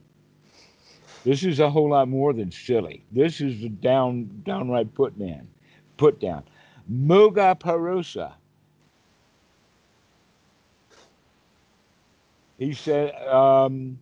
This 1.23 1.43
is 1.43 1.59
a 1.59 1.69
whole 1.69 1.89
lot 1.89 2.09
more 2.09 2.33
than 2.33 2.51
silly. 2.51 3.03
This 3.11 3.39
is 3.39 3.63
a 3.63 3.69
down, 3.69 4.41
downright 4.45 4.93
put 4.93 5.17
man, 5.17 5.47
put 5.97 6.19
down. 6.19 6.43
Muga 6.91 7.57
Parusa. 7.57 8.33
He 12.57 12.73
said, 12.73 13.15
um, 13.27 13.99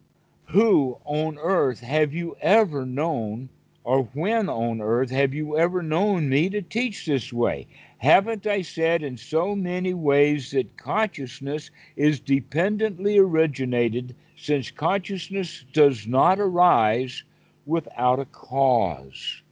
Who 0.47 0.97
on 1.05 1.37
earth 1.37 1.79
have 1.79 2.13
you 2.13 2.35
ever 2.41 2.85
known, 2.85 3.49
or 3.83 4.03
when 4.13 4.49
on 4.49 4.81
earth 4.81 5.11
have 5.11 5.33
you 5.33 5.57
ever 5.57 5.81
known 5.81 6.27
me 6.27 6.49
to 6.49 6.61
teach 6.61 7.05
this 7.05 7.31
way? 7.31 7.67
Haven't 8.01 8.47
I 8.47 8.63
said 8.63 9.03
in 9.03 9.15
so 9.15 9.55
many 9.55 9.93
ways 9.93 10.49
that 10.51 10.75
consciousness 10.75 11.69
is 11.95 12.19
dependently 12.19 13.19
originated 13.19 14.15
since 14.35 14.71
consciousness 14.71 15.63
does 15.71 16.07
not 16.07 16.39
arise 16.39 17.23
without 17.67 18.19
a 18.19 18.25
cause. 18.25 19.43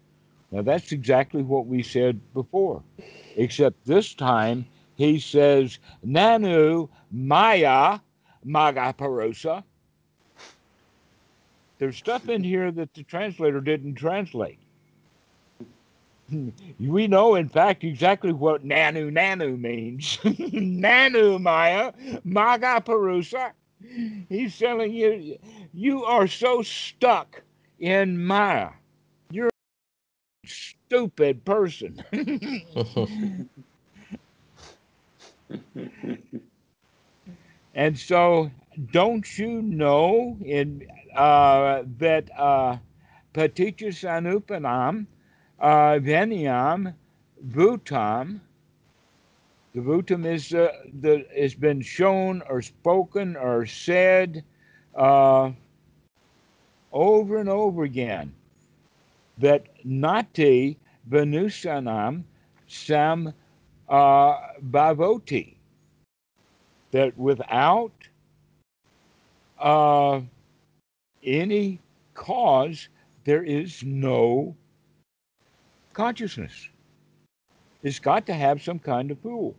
Now, 0.50 0.64
that's 0.64 0.92
exactly 0.92 1.44
what 1.44 1.68
we 1.68 1.84
said 1.84 2.20
before, 2.34 2.82
except 3.36 3.86
this 3.86 4.16
time 4.16 4.66
he 4.96 5.20
says, 5.20 5.78
Nanu 6.04 6.90
Maya 7.12 8.00
Magaparosa. 8.44 9.64
There's 11.78 11.98
stuff 11.98 12.28
in 12.30 12.44
here 12.44 12.72
that 12.72 12.96
the 12.96 13.04
translator 13.04 13.62
didn't 13.62 13.94
translate. 13.94 14.58
we 16.80 17.08
know, 17.08 17.36
in 17.36 17.50
fact, 17.50 17.84
exactly 17.84 18.32
what 18.34 18.66
Nanu 18.66 19.12
Nanu 19.12 19.60
means. 19.60 20.18
nanu 20.24 21.42
Maya 21.42 21.92
Maga 22.24 22.82
Magaparusa. 22.82 23.52
He's 24.28 24.58
telling 24.58 24.92
you, 24.94 25.38
you 25.74 26.04
are 26.04 26.28
so 26.28 26.62
stuck 26.62 27.42
in 27.80 28.24
Maya. 28.26 28.72
You're 29.32 29.48
a 29.48 30.48
stupid 30.48 31.46
person. 31.46 32.04
and 37.74 37.98
so, 37.98 38.52
don't 38.92 39.38
you 39.38 39.62
know 39.62 40.38
in 40.44 40.86
uh, 41.16 41.84
that 41.98 42.30
uh, 42.38 42.78
Paticca 43.34 43.90
Samupannam, 43.90 45.06
uh, 45.60 46.00
Veniam, 46.00 46.94
Bhutam, 47.50 48.40
the 49.74 49.82
Bhutam 49.82 50.26
is 50.26 50.54
uh, 50.54 50.72
the 51.02 51.26
has 51.38 51.54
been 51.54 51.82
shown 51.82 52.42
or 52.50 52.62
spoken 52.62 53.36
or 53.36 53.66
said 53.66 54.44
uh, 54.96 55.52
over 56.92 57.38
and 57.38 57.50
over 57.50 57.84
again 57.84 58.34
that 59.38 59.68
nati 59.84 60.78
venusanam 61.10 62.24
sam 62.68 63.34
uh, 63.88 64.38
bhavoti. 64.72 65.56
That 66.92 67.16
without 67.18 67.94
uh, 69.60 70.22
any 71.24 71.80
cause 72.16 72.90
there 73.24 73.44
is 73.44 73.84
no 73.84 74.56
consciousness 76.00 76.70
it's 77.84 78.00
got 78.00 78.26
to 78.26 78.34
have 78.34 78.62
some 78.62 78.80
kind 78.80 79.12
of 79.12 79.20
fool. 79.20 79.56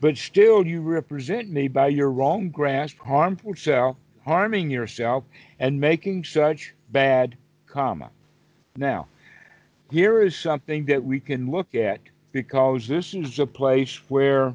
But 0.00 0.16
still, 0.16 0.66
you 0.66 0.80
represent 0.80 1.50
me 1.50 1.68
by 1.68 1.88
your 1.88 2.10
wrong 2.10 2.48
grasp, 2.48 2.98
harmful 2.98 3.54
self, 3.54 3.96
harming 4.24 4.70
yourself, 4.70 5.24
and 5.58 5.78
making 5.80 6.24
such 6.24 6.74
bad 6.90 7.36
karma. 7.66 8.10
Now, 8.76 9.06
here 9.90 10.22
is 10.22 10.34
something 10.34 10.86
that 10.86 11.04
we 11.04 11.20
can 11.20 11.50
look 11.50 11.74
at 11.74 12.00
because 12.32 12.86
this 12.86 13.12
is 13.12 13.38
a 13.38 13.46
place 13.46 14.00
where 14.08 14.54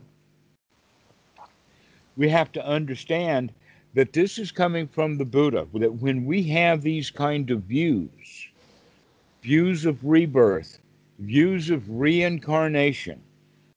we 2.18 2.30
have 2.30 2.52
to 2.54 2.66
understand 2.66 3.52
that 3.94 4.14
this 4.14 4.40
is 4.40 4.52
coming 4.52 4.88
from 4.88 5.18
the 5.18 5.26
Buddha, 5.26 5.68
that 5.76 5.94
when 5.94 6.26
we 6.26 6.42
have 6.44 6.82
these 6.82 7.12
kind 7.12 7.52
of 7.52 7.62
views, 7.62 8.48
views 9.44 9.86
of 9.86 10.04
rebirth, 10.04 10.80
views 11.20 11.70
of 11.70 11.90
reincarnation, 11.90 13.22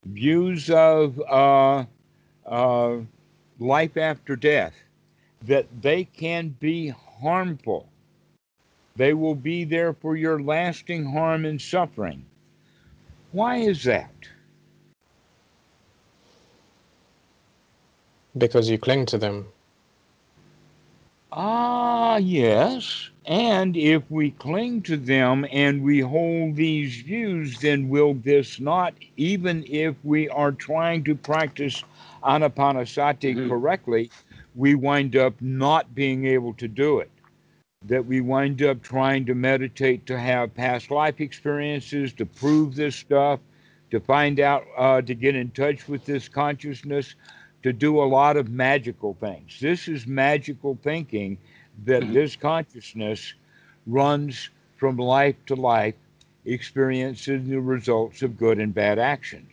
views 0.05 0.71
of 0.71 1.21
uh, 1.21 1.85
uh, 2.47 2.97
life 3.59 3.97
after 3.97 4.37
death, 4.37 4.75
that 5.43 5.67
they 5.81 6.05
can 6.05 6.49
be 6.61 6.89
harmful. 6.89 7.89
They 8.97 9.15
will 9.15 9.37
be 9.37 9.65
there 9.65 9.93
for 9.93 10.17
your 10.17 10.43
lasting 10.43 11.05
harm 11.05 11.45
and 11.45 11.61
suffering. 11.61 12.25
Why 13.31 13.57
is 13.57 13.85
that? 13.85 14.11
Because 18.37 18.69
you 18.69 18.79
cling 18.79 19.07
to 19.07 19.19
them. 19.19 19.47
Ah, 21.33 22.17
yes. 22.17 23.11
And 23.29 23.77
if 23.77 24.03
we 24.11 24.31
cling 24.31 24.81
to 24.85 24.97
them 24.97 25.45
and 25.53 25.83
we 25.83 26.01
hold 26.01 26.57
these 26.57 27.03
views, 27.03 27.61
then 27.61 27.91
will 27.91 28.15
this 28.15 28.59
not, 28.59 28.95
even 29.19 29.65
if 29.69 29.97
we 30.03 30.31
are 30.31 30.51
trying 30.51 31.05
to 31.05 31.15
practice 31.15 31.85
anapanasati 32.25 33.35
mm-hmm. 33.37 33.51
correctly, 33.51 34.11
we 34.55 34.75
wind 34.75 35.15
up 35.15 35.35
not 35.43 35.95
being 35.95 36.25
able 36.25 36.55
to 36.55 36.67
do 36.67 37.01
it? 37.01 37.11
That 37.85 38.07
we 38.07 38.23
wind 38.23 38.63
up 38.63 38.83
trying 38.83 39.27
to 39.27 39.35
meditate 39.35 40.07
to 40.07 40.19
have 40.19 40.55
past 40.55 40.91
life 40.91 41.21
experiences, 41.21 42.15
to 42.15 42.25
prove 42.25 42.77
this 42.77 42.97
stuff, 42.97 43.41
to 43.91 44.01
find 44.01 44.41
out, 44.41 44.65
uh, 44.79 45.03
to 45.03 45.15
get 45.15 45.37
in 45.37 45.51
touch 45.51 45.87
with 45.87 46.07
this 46.07 46.31
consciousness, 46.31 47.15
to 47.63 47.75
do 47.75 48.01
a 48.01 48.09
lot 48.09 48.39
of 48.39 48.49
magical 48.49 49.19
things. 49.21 49.59
This 49.61 49.87
is 49.87 50.07
magical 50.07 50.79
thinking 50.83 51.37
that 51.85 52.03
mm-hmm. 52.03 52.15
this 52.15 52.37
consciousness 52.37 53.35
runs 53.87 54.51
from 54.77 54.97
life 54.97 55.37
to 55.47 55.55
life, 55.55 55.95
experiencing 56.45 57.49
the 57.49 57.61
results 57.61 58.23
of 58.23 58.39
good 58.39 58.59
and 58.59 58.75
bad 58.75 58.99
actions. 58.99 59.53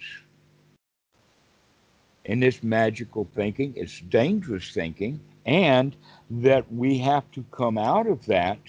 And 2.26 2.42
this 2.44 2.64
magical 2.64 3.28
thinking, 3.36 3.74
it's 3.76 4.00
dangerous 4.02 4.72
thinking, 4.72 5.20
and 5.46 5.96
that 6.30 6.72
we 6.74 6.98
have 7.00 7.30
to 7.32 7.46
come 7.52 7.78
out 7.78 8.08
of 8.08 8.26
that 8.28 8.60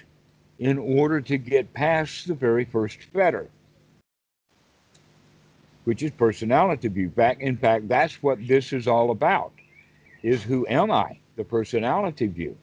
in 0.59 0.79
order 0.79 1.21
to 1.21 1.39
get 1.39 1.75
past 1.75 2.29
the 2.29 2.35
very 2.35 2.65
first 2.65 2.99
fetter. 3.13 3.49
which 5.85 6.03
is 6.03 6.11
personality 6.13 6.89
view. 6.89 7.09
Back, 7.09 7.41
in 7.41 7.57
fact, 7.57 7.89
that's 7.89 8.23
what 8.23 8.47
this 8.47 8.73
is 8.73 8.87
all 8.89 9.11
about: 9.11 9.53
is 10.23 10.43
who 10.43 10.67
am 10.69 10.91
I? 10.91 11.19
The 11.37 11.45
personality 11.45 12.27
view. 12.27 12.57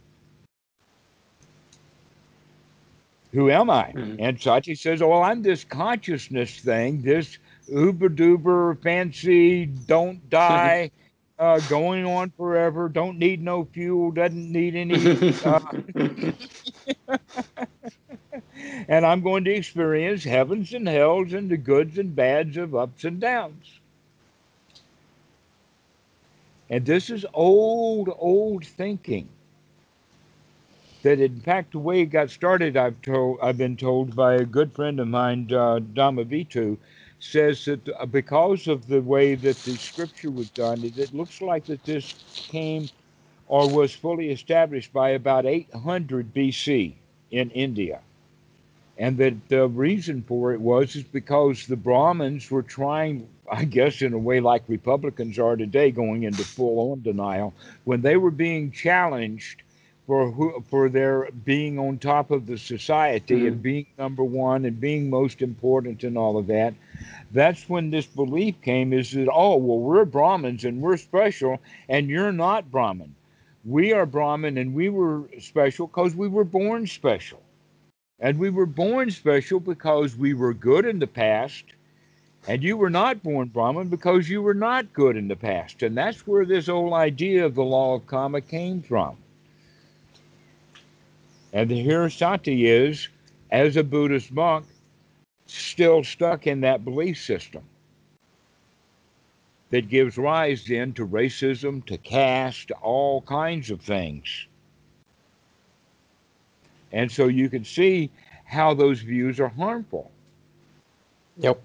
Who 3.34 3.50
am 3.50 3.70
I? 3.70 3.92
Mm-hmm. 3.96 4.16
And 4.20 4.40
Sati 4.40 4.76
says, 4.76 5.02
"Oh, 5.02 5.10
well, 5.10 5.24
I'm 5.24 5.42
this 5.42 5.64
consciousness 5.64 6.60
thing, 6.60 7.02
this 7.02 7.38
uber 7.68 8.10
duper 8.10 8.82
fancy, 8.82 9.66
don't 9.66 10.30
die." 10.30 10.92
uh, 11.40 11.60
going 11.62 12.06
on 12.06 12.32
forever, 12.38 12.88
don't 12.88 13.18
need 13.18 13.42
no 13.42 13.66
fuel, 13.66 14.12
doesn't 14.12 14.52
need 14.52 14.76
any. 14.76 15.34
Uh, 15.44 15.60
and 18.88 19.06
I'm 19.06 19.22
going 19.22 19.44
to 19.46 19.52
experience 19.52 20.24
heavens 20.24 20.74
and 20.74 20.88
hells 20.88 21.34
and 21.34 21.50
the 21.50 21.58
goods 21.58 21.98
and 21.98 22.16
bads 22.16 22.56
of 22.58 22.76
ups 22.76 23.04
and 23.04 23.20
downs. 23.20 23.80
And 26.70 26.86
this 26.86 27.10
is 27.10 27.26
old, 27.34 28.10
old 28.18 28.66
thinking. 28.66 29.28
That 31.04 31.20
in 31.22 31.42
fact, 31.42 31.74
the 31.74 31.80
way 31.80 32.02
it 32.02 32.08
got 32.08 32.32
started, 32.32 32.78
I've 32.78 33.02
told, 33.04 33.40
I've 33.42 33.58
been 33.58 33.78
told 33.78 34.16
by 34.16 34.36
a 34.36 34.46
good 34.46 34.74
friend 34.74 35.00
of 35.00 35.10
mine, 35.10 35.48
uh, 35.52 35.80
Dhammavitu, 35.80 36.78
says 37.20 37.66
that 37.66 37.90
uh, 37.90 38.06
because 38.08 38.68
of 38.68 38.88
the 38.88 39.02
way 39.02 39.36
that 39.36 39.64
the 39.64 39.78
scripture 39.78 40.32
was 40.32 40.52
done, 40.52 40.84
it, 40.84 40.98
it 41.00 41.14
looks 41.16 41.42
like 41.42 41.68
that 41.68 41.86
this 41.86 42.16
came 42.48 42.90
or 43.48 43.70
was 43.70 43.94
fully 43.94 44.32
established 44.32 44.94
by 44.94 45.12
about 45.12 45.46
800 45.46 46.34
BC 46.34 46.96
in 47.32 47.52
India. 47.52 48.02
And 48.98 49.18
that 49.18 49.50
the 49.50 49.68
reason 49.68 50.24
for 50.24 50.54
it 50.54 50.62
was 50.62 50.96
is 50.96 51.04
because 51.04 51.68
the 51.68 51.78
Brahmins 51.78 52.52
were 52.52 52.64
trying, 52.64 53.28
I 53.52 53.66
guess, 53.66 54.02
in 54.02 54.14
a 54.14 54.20
way 54.20 54.40
like 54.40 54.64
Republicans 54.70 55.40
are 55.40 55.58
today, 55.58 55.92
going 55.92 56.24
into 56.24 56.46
full 56.46 56.92
on 56.92 57.02
denial, 57.04 57.54
when 57.86 58.02
they 58.02 58.18
were 58.18 58.32
being 58.32 58.72
challenged 58.72 59.64
for 60.06 60.32
who, 60.32 60.64
for 60.70 60.90
their 60.90 61.30
being 61.46 61.80
on 61.80 61.98
top 61.98 62.32
of 62.32 62.46
the 62.46 62.58
society 62.58 63.36
mm-hmm. 63.36 63.48
and 63.48 63.62
being 63.62 63.86
number 63.98 64.24
one 64.24 64.66
and 64.66 64.80
being 64.80 65.10
most 65.10 65.42
important 65.42 66.04
and 66.04 66.18
all 66.18 66.38
of 66.38 66.48
that. 66.48 66.74
That's 67.32 67.70
when 67.70 67.90
this 67.90 68.06
belief 68.06 68.62
came: 68.62 68.94
is 68.94 69.12
that 69.12 69.30
oh 69.32 69.56
well, 69.58 69.80
we're 69.80 70.06
Brahmins 70.06 70.66
and 70.66 70.82
we're 70.82 70.98
special, 70.98 71.60
and 71.90 72.10
you're 72.10 72.32
not 72.32 72.70
Brahmin. 72.72 73.16
We 73.66 73.94
are 73.94 74.06
Brahmin 74.06 74.58
and 74.58 74.74
we 74.74 74.90
were 74.90 75.30
special 75.40 75.88
because 75.88 76.16
we 76.16 76.28
were 76.28 76.44
born 76.44 76.86
special. 76.86 77.42
And 78.20 78.38
we 78.38 78.50
were 78.50 78.66
born 78.66 79.10
special 79.12 79.60
because 79.60 80.16
we 80.16 80.34
were 80.34 80.54
good 80.54 80.86
in 80.86 81.00
the 81.00 81.08
past, 81.08 81.66
and 82.48 82.64
you 82.64 82.78
were 82.78 82.90
not 82.90 83.24
born 83.24 83.50
Brahmin 83.50 83.90
because 83.90 84.30
you 84.30 84.42
were 84.42 84.54
not 84.54 84.94
good 84.94 85.18
in 85.18 85.28
the 85.28 85.36
past. 85.36 85.82
And 85.84 85.98
that's 85.98 86.28
where 86.28 86.46
this 86.46 86.68
whole 86.68 86.94
idea 86.94 87.46
of 87.46 87.56
the 87.56 87.64
law 87.64 87.96
of 87.96 88.06
karma 88.06 88.42
came 88.42 88.82
from. 88.82 89.18
And 91.54 91.70
the 91.70 91.86
Hirasati 91.86 92.66
is, 92.66 93.08
as 93.52 93.78
a 93.78 93.84
Buddhist 93.84 94.32
monk, 94.32 94.66
still 95.46 96.04
stuck 96.04 96.48
in 96.48 96.62
that 96.62 96.84
belief 96.84 97.22
system 97.22 97.64
that 99.70 99.88
gives 99.88 100.18
rise 100.18 100.66
then 100.66 100.94
to 100.94 101.08
racism, 101.08 101.86
to 101.86 101.98
caste, 102.00 102.70
to 102.70 102.76
all 102.76 103.22
kinds 103.22 103.70
of 103.70 103.82
things. 103.82 104.48
And 106.92 107.12
so 107.12 107.28
you 107.28 107.50
can 107.50 107.64
see 107.64 108.10
how 108.46 108.74
those 108.74 109.02
views 109.02 109.40
are 109.40 109.48
harmful. 109.48 110.12
Yep. 111.38 111.62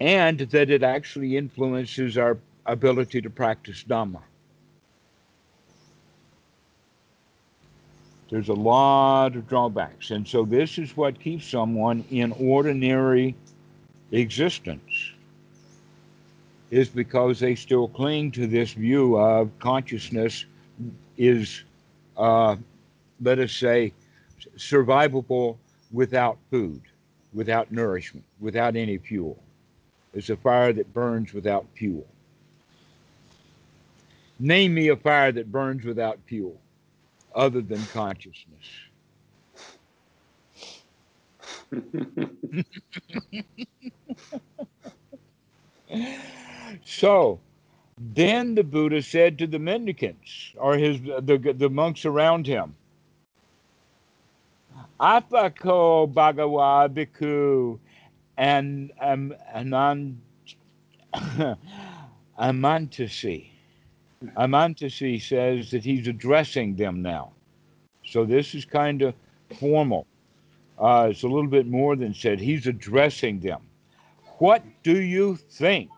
And 0.00 0.38
that 0.38 0.70
it 0.70 0.82
actually 0.82 1.36
influences 1.36 2.18
our 2.18 2.38
ability 2.66 3.22
to 3.22 3.30
practice 3.30 3.84
Dhamma. 3.84 4.20
There's 8.34 8.48
a 8.48 8.52
lot 8.52 9.36
of 9.36 9.48
drawbacks. 9.48 10.10
And 10.10 10.26
so 10.26 10.44
this 10.44 10.76
is 10.76 10.96
what 10.96 11.20
keeps 11.20 11.46
someone 11.46 12.04
in 12.10 12.32
ordinary 12.32 13.36
existence 14.10 15.12
is 16.72 16.88
because 16.88 17.38
they 17.38 17.54
still 17.54 17.86
cling 17.86 18.32
to 18.32 18.48
this 18.48 18.72
view 18.72 19.16
of 19.16 19.56
consciousness 19.60 20.46
is, 21.16 21.62
uh, 22.16 22.56
let 23.22 23.38
us 23.38 23.52
say, 23.52 23.92
survivable 24.56 25.56
without 25.92 26.36
food, 26.50 26.82
without 27.34 27.70
nourishment, 27.70 28.24
without 28.40 28.74
any 28.74 28.98
fuel. 28.98 29.38
It's 30.12 30.28
a 30.28 30.36
fire 30.36 30.72
that 30.72 30.92
burns 30.92 31.32
without 31.32 31.66
fuel. 31.76 32.04
Name 34.40 34.74
me 34.74 34.88
a 34.88 34.96
fire 34.96 35.30
that 35.30 35.52
burns 35.52 35.84
without 35.84 36.18
fuel 36.26 36.58
other 37.34 37.60
than 37.60 37.82
consciousness. 37.86 38.64
so 46.84 47.40
then 47.98 48.54
the 48.54 48.64
Buddha 48.64 49.02
said 49.02 49.38
to 49.38 49.46
the 49.46 49.58
mendicants 49.58 50.52
or 50.56 50.76
his 50.76 51.00
the, 51.02 51.54
the 51.56 51.70
monks 51.70 52.04
around 52.04 52.46
him, 52.46 52.74
Apako 55.00 56.12
Bhagawa 56.12 56.88
Bhikkhu 56.88 57.78
and 58.36 58.92
um, 59.00 59.34
Anand 59.54 60.16
Amantasi. 62.38 63.53
Amantasi 64.36 65.20
says 65.20 65.70
that 65.70 65.84
he's 65.84 66.08
addressing 66.08 66.76
them 66.76 67.02
now. 67.02 67.32
So 68.04 68.24
this 68.24 68.54
is 68.54 68.64
kind 68.64 69.02
of 69.02 69.14
formal. 69.58 70.06
Uh, 70.78 71.08
it's 71.10 71.22
a 71.22 71.28
little 71.28 71.48
bit 71.48 71.66
more 71.66 71.96
than 71.96 72.14
said. 72.14 72.40
He's 72.40 72.66
addressing 72.66 73.40
them. 73.40 73.62
What 74.38 74.62
do 74.82 75.00
you 75.00 75.36
think? 75.36 75.90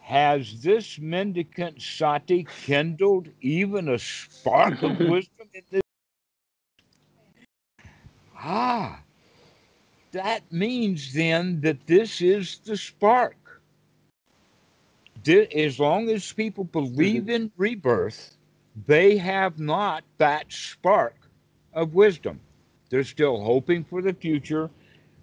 Has 0.00 0.62
this 0.62 0.98
mendicant 0.98 1.80
sati 1.80 2.46
kindled 2.64 3.28
even 3.40 3.88
a 3.88 3.98
spark 3.98 4.82
of 4.82 4.98
wisdom 5.00 5.48
in 5.54 5.62
this? 5.70 5.82
Ah, 8.36 9.00
that 10.12 10.50
means 10.52 11.12
then 11.12 11.60
that 11.62 11.86
this 11.86 12.20
is 12.20 12.58
the 12.64 12.76
spark 12.76 13.36
as 15.28 15.78
long 15.78 16.08
as 16.08 16.32
people 16.32 16.64
believe 16.64 17.22
mm-hmm. 17.22 17.30
in 17.30 17.52
rebirth, 17.56 18.36
they 18.86 19.16
have 19.18 19.58
not 19.58 20.04
that 20.18 20.52
spark 20.52 21.14
of 21.72 21.94
wisdom. 21.94 22.40
They're 22.90 23.04
still 23.04 23.42
hoping 23.42 23.84
for 23.84 24.02
the 24.02 24.12
future. 24.12 24.70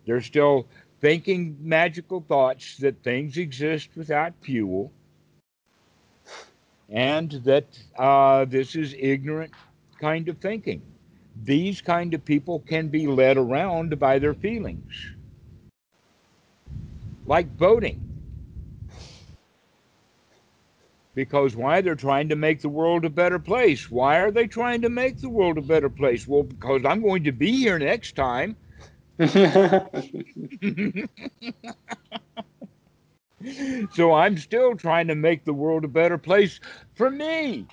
They're 0.05 0.21
still 0.21 0.67
thinking 1.01 1.57
magical 1.61 2.21
thoughts 2.27 2.77
that 2.77 3.03
things 3.03 3.37
exist 3.37 3.89
without 3.95 4.33
fuel, 4.41 4.91
and 6.89 7.31
that 7.43 7.65
uh, 7.97 8.45
this 8.45 8.75
is 8.75 8.95
ignorant 8.97 9.53
kind 9.99 10.27
of 10.29 10.37
thinking. 10.39 10.81
These 11.43 11.81
kind 11.81 12.13
of 12.13 12.25
people 12.25 12.59
can 12.59 12.89
be 12.89 13.07
led 13.07 13.37
around 13.37 13.97
by 13.99 14.19
their 14.19 14.33
feelings, 14.33 14.93
like 17.25 17.55
voting 17.55 18.08
because 21.19 21.53
why? 21.53 21.81
They're 21.81 21.95
trying 21.95 22.29
to 22.29 22.35
make 22.37 22.61
the 22.61 22.69
world 22.69 23.03
a 23.03 23.09
better 23.09 23.39
place. 23.39 23.91
Why 23.91 24.19
are 24.21 24.31
they 24.31 24.47
trying 24.47 24.81
to 24.83 24.89
make 24.89 25.19
the 25.19 25.29
world 25.29 25.57
a 25.57 25.61
better 25.61 25.89
place? 25.89 26.25
Well 26.25 26.43
because 26.43 26.85
i'm 26.85 27.01
going 27.01 27.25
to 27.25 27.33
be 27.33 27.51
here 27.51 27.77
next 27.79 28.15
time. 28.15 28.55
So 33.93 34.13
i'm 34.13 34.37
still 34.37 34.75
trying 34.75 35.07
to 35.07 35.15
make 35.15 35.45
the 35.45 35.53
world 35.53 35.83
a 35.85 35.89
better 35.89 36.17
place 36.17 36.59
for 36.95 37.09
me. 37.11 37.67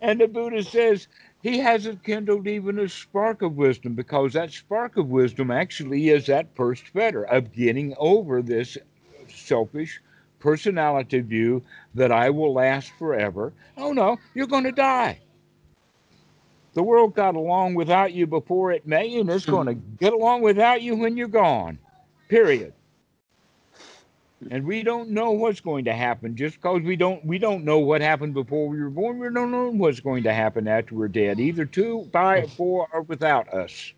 And 0.00 0.20
the 0.20 0.28
buddha 0.28 0.62
says 0.64 1.08
he 1.42 1.58
hasn't 1.58 2.02
kindled 2.04 2.46
even 2.48 2.78
a 2.78 2.88
spark 2.88 3.42
of 3.42 3.56
wisdom 3.56 3.94
because 3.94 4.34
that 4.34 4.52
spark 4.52 4.96
of 4.96 5.08
wisdom 5.08 5.50
actually 5.50 6.08
is 6.10 6.26
that 6.26 6.54
first 6.56 6.88
fetter 6.88 7.24
of 7.24 7.52
getting 7.52 7.94
over 7.98 8.42
this 8.42 8.76
selfish 9.30 10.00
personality 10.38 11.20
view 11.20 11.62
that 11.94 12.12
I 12.12 12.30
will 12.30 12.52
last 12.52 12.92
forever. 12.98 13.52
Oh 13.76 13.92
no, 13.92 14.18
you're 14.34 14.46
going 14.46 14.64
to 14.64 14.72
die. 14.72 15.20
The 16.74 16.82
world 16.82 17.14
got 17.14 17.34
along 17.34 17.74
without 17.74 18.12
you 18.12 18.26
before 18.26 18.70
it 18.70 18.86
may, 18.86 19.18
and 19.18 19.28
it's 19.30 19.46
going 19.46 19.66
to 19.66 19.72
hmm. 19.72 19.96
get 19.96 20.12
along 20.12 20.42
without 20.42 20.82
you 20.82 20.94
when 20.94 21.16
you're 21.16 21.28
gone. 21.28 21.78
Period. 22.28 22.72
And 24.50 24.64
we 24.64 24.84
don't 24.84 25.10
know 25.10 25.32
what's 25.32 25.58
going 25.58 25.86
to 25.86 25.92
happen 25.92 26.36
just 26.36 26.56
because 26.56 26.82
we 26.82 26.94
don't 26.94 27.24
we 27.24 27.38
don't 27.38 27.64
know 27.64 27.80
what 27.80 28.00
happened 28.00 28.34
before 28.34 28.68
we 28.68 28.80
were 28.80 28.90
born. 28.90 29.18
We 29.18 29.30
don't 29.30 29.50
know 29.50 29.70
what's 29.70 29.98
going 29.98 30.22
to 30.22 30.32
happen 30.32 30.68
after 30.68 30.94
we're 30.94 31.08
dead, 31.08 31.40
either 31.40 31.64
to, 31.64 32.08
by, 32.12 32.46
for, 32.46 32.86
or 32.92 33.02
without 33.02 33.48
us. 33.48 33.92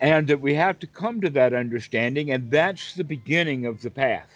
And 0.00 0.26
that 0.28 0.40
we 0.40 0.54
have 0.54 0.78
to 0.80 0.86
come 0.86 1.20
to 1.22 1.30
that 1.30 1.54
understanding, 1.54 2.30
and 2.30 2.50
that's 2.50 2.94
the 2.94 3.04
beginning 3.04 3.64
of 3.64 3.80
the 3.80 3.90
path, 3.90 4.28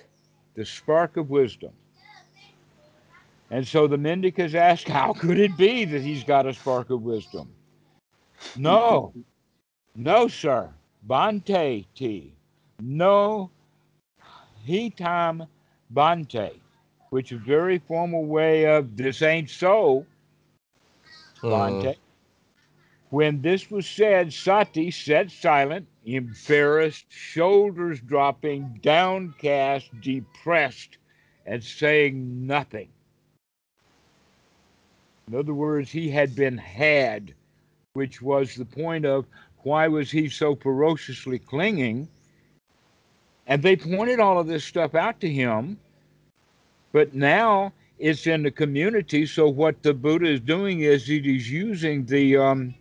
the 0.54 0.64
spark 0.64 1.16
of 1.16 1.28
wisdom. 1.28 1.72
And 3.50 3.66
so 3.66 3.86
the 3.86 3.96
Mendikas 3.96 4.54
ask, 4.54 4.86
How 4.86 5.12
could 5.12 5.38
it 5.38 5.56
be 5.56 5.84
that 5.84 6.02
he's 6.02 6.24
got 6.24 6.46
a 6.46 6.54
spark 6.54 6.90
of 6.90 7.02
wisdom? 7.02 7.48
No, 8.56 9.12
no, 9.96 10.28
sir. 10.28 10.70
Bante 11.02 11.86
ti. 11.94 12.32
No, 12.80 13.50
he 14.64 14.90
hitam 14.90 15.46
bante, 15.90 16.60
which 17.10 17.32
is 17.32 17.40
a 17.40 17.44
very 17.44 17.78
formal 17.78 18.24
way 18.24 18.66
of 18.66 18.96
this 18.96 19.22
ain't 19.22 19.50
so. 19.50 20.06
Uh, 21.42 21.50
bante. 21.50 21.96
When 23.10 23.42
this 23.42 23.70
was 23.70 23.88
said, 23.88 24.32
Sati 24.32 24.92
sat 24.92 25.32
silent, 25.32 25.88
embarrassed, 26.04 27.06
shoulders 27.08 28.00
dropping, 28.00 28.78
downcast, 28.82 29.90
depressed, 30.00 30.98
and 31.44 31.62
saying 31.62 32.46
nothing. 32.46 32.88
In 35.26 35.34
other 35.34 35.54
words, 35.54 35.90
he 35.90 36.08
had 36.08 36.36
been 36.36 36.56
had, 36.56 37.34
which 37.94 38.22
was 38.22 38.54
the 38.54 38.64
point 38.64 39.04
of 39.04 39.26
why 39.64 39.88
was 39.88 40.10
he 40.10 40.28
so 40.28 40.54
ferociously 40.54 41.40
clinging? 41.40 42.08
And 43.48 43.60
they 43.60 43.76
pointed 43.76 44.20
all 44.20 44.38
of 44.38 44.46
this 44.46 44.64
stuff 44.64 44.94
out 44.94 45.20
to 45.20 45.28
him, 45.28 45.78
but 46.92 47.12
now 47.12 47.72
it's 47.98 48.28
in 48.28 48.44
the 48.44 48.50
community. 48.52 49.26
So 49.26 49.48
what 49.48 49.82
the 49.82 49.94
Buddha 49.94 50.26
is 50.26 50.40
doing 50.40 50.80
is 50.80 51.06
he 51.06 51.18
is 51.18 51.50
using 51.50 52.06
the 52.06 52.36
um, 52.36 52.74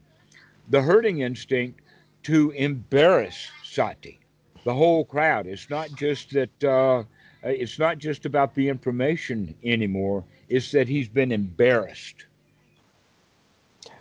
the 0.69 0.81
herding 0.81 1.19
instinct 1.21 1.81
to 2.23 2.51
embarrass 2.51 3.49
sati, 3.63 4.19
the 4.63 4.73
whole 4.73 5.05
crowd. 5.05 5.47
It's 5.47 5.69
not 5.69 5.89
just 5.95 6.31
that. 6.31 6.63
Uh, 6.63 7.03
it's 7.41 7.79
not 7.79 7.97
just 7.97 8.25
about 8.25 8.53
the 8.53 8.67
information 8.67 9.55
anymore. 9.63 10.23
It's 10.49 10.71
that 10.71 10.89
he's 10.89 11.07
been 11.07 11.31
embarrassed. 11.31 12.25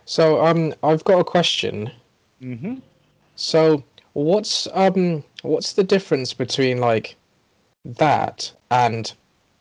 So 0.03 0.43
um, 0.45 0.73
I've 0.83 1.03
got 1.05 1.19
a 1.19 1.23
question. 1.23 1.91
Mm-hmm. 2.41 2.75
So 3.35 3.83
what's 4.13 4.67
um 4.73 5.23
what's 5.43 5.73
the 5.73 5.83
difference 5.83 6.33
between 6.33 6.79
like 6.79 7.15
that 7.85 8.51
and 8.71 9.13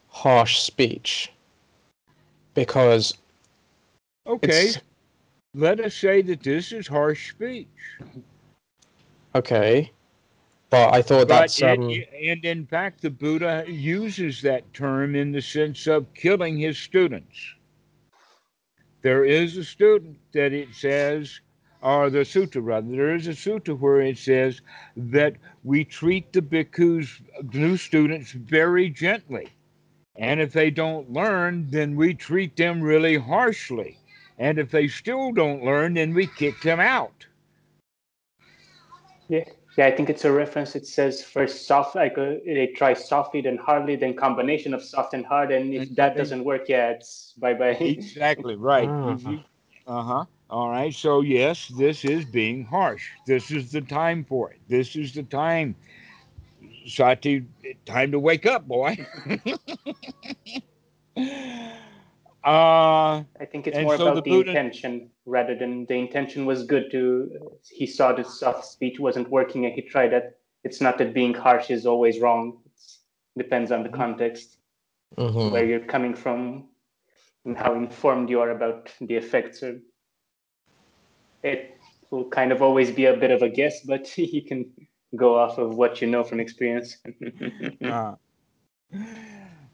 harsh 0.08 0.58
speech? 0.58 1.30
Because 2.54 3.14
okay, 4.26 4.72
let 5.54 5.80
us 5.80 5.94
say 5.94 6.22
that 6.22 6.42
this 6.42 6.72
is 6.72 6.86
harsh 6.86 7.30
speech. 7.30 7.68
Okay, 9.34 9.92
but 10.70 10.94
I 10.94 11.02
thought 11.02 11.28
but 11.28 11.28
that's 11.28 11.62
um. 11.62 11.90
And 12.22 12.44
in 12.44 12.66
fact, 12.66 13.02
the 13.02 13.10
Buddha 13.10 13.64
uses 13.66 14.42
that 14.42 14.72
term 14.72 15.14
in 15.14 15.32
the 15.32 15.42
sense 15.42 15.86
of 15.86 16.12
killing 16.14 16.56
his 16.56 16.78
students. 16.78 17.54
There 19.02 19.24
is 19.24 19.56
a 19.56 19.64
student 19.64 20.18
that 20.32 20.52
it 20.52 20.74
says 20.74 21.40
or 21.80 22.10
the 22.10 22.20
sutta 22.20 22.60
rather, 22.62 22.90
there 22.90 23.14
is 23.14 23.28
a 23.28 23.30
sutta 23.30 23.78
where 23.78 24.00
it 24.00 24.18
says 24.18 24.60
that 24.96 25.36
we 25.62 25.84
treat 25.84 26.32
the 26.32 26.42
bhikkhus, 26.42 27.20
new 27.52 27.76
students, 27.76 28.32
very 28.32 28.90
gently. 28.90 29.48
And 30.16 30.40
if 30.40 30.52
they 30.52 30.70
don't 30.70 31.12
learn, 31.12 31.70
then 31.70 31.94
we 31.94 32.14
treat 32.14 32.56
them 32.56 32.80
really 32.80 33.16
harshly. 33.16 33.98
And 34.38 34.58
if 34.58 34.70
they 34.70 34.88
still 34.88 35.32
don't 35.32 35.64
learn, 35.64 35.94
then 35.94 36.14
we 36.14 36.26
kick 36.26 36.60
them 36.62 36.80
out. 36.80 37.26
Yeah, 39.28 39.44
yeah. 39.76 39.86
I 39.86 39.90
think 39.90 40.08
it's 40.08 40.24
a 40.24 40.32
reference. 40.32 40.74
It 40.76 40.86
says 40.86 41.22
first 41.22 41.66
soft, 41.66 41.96
like 41.96 42.16
uh, 42.16 42.36
they 42.46 42.72
try 42.74 42.94
softly, 42.94 43.42
then 43.42 43.58
hardly, 43.58 43.96
then 43.96 44.14
combination 44.14 44.72
of 44.74 44.82
soft 44.82 45.14
and 45.14 45.26
hard. 45.26 45.50
And 45.50 45.74
if 45.74 45.94
that 45.96 46.16
doesn't 46.16 46.44
work, 46.44 46.68
yeah, 46.68 46.90
it's 46.90 47.34
bye 47.36 47.54
bye. 47.54 47.76
Exactly 47.80 48.56
right. 48.56 48.88
Uh-huh. 48.88 49.36
Uh 49.86 50.02
huh. 50.02 50.24
All 50.50 50.70
right. 50.70 50.94
So, 50.94 51.20
yes, 51.20 51.68
this 51.68 52.04
is 52.04 52.24
being 52.24 52.64
harsh. 52.64 53.10
This 53.26 53.50
is 53.50 53.70
the 53.70 53.82
time 53.82 54.24
for 54.24 54.50
it. 54.50 54.60
This 54.68 54.96
is 54.96 55.14
the 55.14 55.24
time. 55.24 55.74
Sati, 56.86 57.44
time 57.84 58.12
to 58.12 58.18
wake 58.18 58.46
up, 58.46 58.66
boy. 58.66 59.06
uh, 62.44 63.22
I 63.40 63.44
think 63.50 63.66
it's 63.66 63.78
more 63.78 63.96
so 63.96 64.08
about 64.08 64.24
the 64.24 64.30
the, 64.30 64.30
Buddha- 64.30 64.50
intention 64.50 65.10
rather 65.26 65.56
than 65.56 65.86
the 65.86 65.94
intention 65.94 66.46
was 66.46 66.64
good 66.64 66.90
to. 66.92 67.30
He 67.68 67.86
saw 67.86 68.12
that 68.12 68.26
soft 68.26 68.64
speech 68.64 69.00
wasn't 69.00 69.28
working 69.28 69.66
and 69.66 69.74
he 69.74 69.82
tried 69.82 70.12
it. 70.12 70.38
It's 70.64 70.80
not 70.80 70.98
that 70.98 71.14
being 71.14 71.34
harsh 71.34 71.70
is 71.70 71.86
always 71.86 72.20
wrong. 72.20 72.58
It 73.36 73.42
depends 73.42 73.72
on 73.72 73.82
the 73.82 73.88
context, 73.88 74.58
mhm. 75.16 75.50
where 75.50 75.64
you're 75.64 75.86
coming 75.86 76.14
from, 76.14 76.68
and 77.44 77.56
how 77.56 77.74
informed 77.74 78.30
you 78.30 78.40
are 78.40 78.50
about 78.50 78.92
the 79.00 79.14
effects 79.14 79.62
of 79.62 79.80
it 81.42 81.78
will 82.10 82.28
kind 82.30 82.52
of 82.52 82.62
always 82.62 82.90
be 82.90 83.06
a 83.06 83.16
bit 83.16 83.30
of 83.30 83.42
a 83.42 83.48
guess, 83.48 83.80
but 83.82 84.16
you 84.18 84.42
can 84.42 84.70
go 85.16 85.38
off 85.38 85.58
of 85.58 85.74
what 85.74 86.00
you 86.00 86.06
know 86.08 86.24
from 86.24 86.40
experience. 86.40 86.98
uh, 87.84 88.14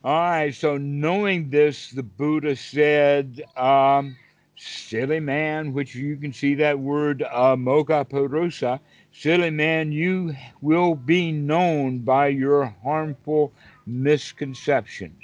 all 0.05 0.21
right. 0.21 0.55
So, 0.55 0.77
knowing 0.77 1.51
this, 1.51 1.91
the 1.91 2.03
Buddha 2.03 2.55
said, 2.57 3.43
um, 3.57 4.17
silly 4.57 5.21
man, 5.21 5.73
which 5.73 5.95
you 5.95 6.17
can 6.17 6.33
see 6.33 6.55
that 6.57 6.79
word 6.79 7.23
uh, 7.23 7.57
moga 7.57 8.05
purusa, 8.05 8.81
silly 9.13 9.51
man, 9.51 9.93
you 9.93 10.35
will 10.61 10.95
be 10.95 11.33
known 11.33 12.01
by 12.01 12.29
your 12.29 12.67
harmful 12.83 13.51
misconceptions. 13.87 15.23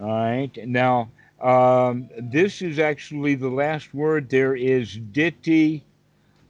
All 0.00 0.06
right. 0.08 0.56
Now, 0.66 1.10
um, 1.40 2.08
this 2.18 2.62
is 2.62 2.78
actually 2.78 3.34
the 3.34 3.48
last 3.48 3.92
word. 3.92 4.30
There 4.30 4.56
is 4.56 4.96
ditti 5.12 5.82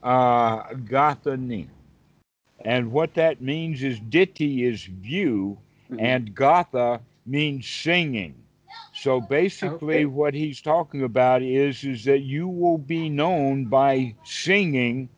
uh, 0.02 0.62
gathani. 0.74 1.68
And 2.64 2.92
what 2.92 3.14
that 3.14 3.40
means 3.40 3.82
is 3.82 4.00
ditti 4.00 4.64
is 4.64 4.84
view, 4.84 5.58
Mhm. 5.90 6.00
and 6.00 6.34
gatha 6.34 7.00
means 7.26 7.66
singing. 7.68 8.34
So 8.92 9.20
basically, 9.20 10.04
Okay. 10.04 10.04
what 10.06 10.34
he's 10.34 10.60
talking 10.60 11.02
about 11.02 11.42
is 11.42 11.84
is 11.84 12.04
that 12.04 12.20
you 12.20 12.48
will 12.48 12.78
be 12.78 13.08
known 13.08 13.66
by 13.66 14.14
singing 14.24 15.08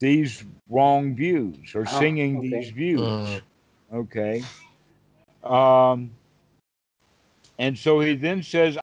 these 0.00 0.44
wrong 0.68 1.14
views 1.14 1.74
or 1.74 1.86
Oh, 1.86 1.98
singing 1.98 2.38
okay. 2.38 2.50
these 2.50 2.70
views. 2.70 3.00
Mm. 3.00 3.42
Okay. 3.92 4.44
Um, 5.44 6.10
and 7.58 7.78
so 7.78 8.00
he 8.00 8.14
then 8.14 8.42
says, 8.42 8.78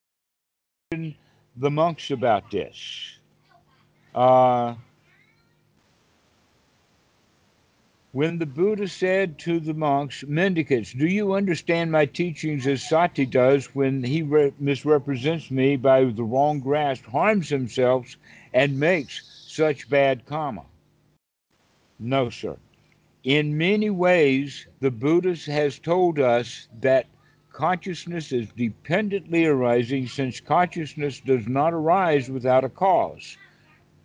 the 0.92 1.72
monks 1.72 2.12
about 2.12 2.50
this. 2.52 3.20
Uh, 4.16 4.76
when 8.12 8.40
the 8.40 8.46
Buddha 8.46 8.88
said 8.88 9.38
to 9.40 9.60
the 9.60 9.74
monks, 9.74 10.24
mendicants, 10.28 10.94
do 10.94 11.06
you 11.08 11.34
understand 11.34 11.92
my 11.92 12.06
teachings 12.06 12.66
as 12.66 12.88
Sati 12.88 13.26
does 13.26 13.76
when 13.76 14.04
he 14.04 14.22
re- 14.24 14.54
misrepresents 14.60 15.52
me 15.52 15.76
by 15.76 16.04
the 16.06 16.24
wrong 16.24 16.60
grasp, 16.60 17.06
harms 17.06 17.50
himself, 17.50 18.16
and 18.54 18.80
makes 18.80 19.22
such 19.48 19.90
bad 19.90 20.26
karma? 20.26 20.64
No, 22.00 22.30
sir. 22.30 22.58
In 23.24 23.58
many 23.58 23.90
ways, 23.90 24.68
the 24.80 24.92
Buddha 24.92 25.36
has 25.52 25.80
told 25.80 26.20
us 26.20 26.68
that 26.82 27.08
consciousness 27.52 28.32
is 28.32 28.48
dependently 28.56 29.46
arising 29.46 30.08
since 30.08 30.40
consciousness 30.40 31.20
does 31.20 31.48
not 31.48 31.74
arise 31.74 32.30
without 32.30 32.64
a 32.64 32.70
cause. 32.70 33.38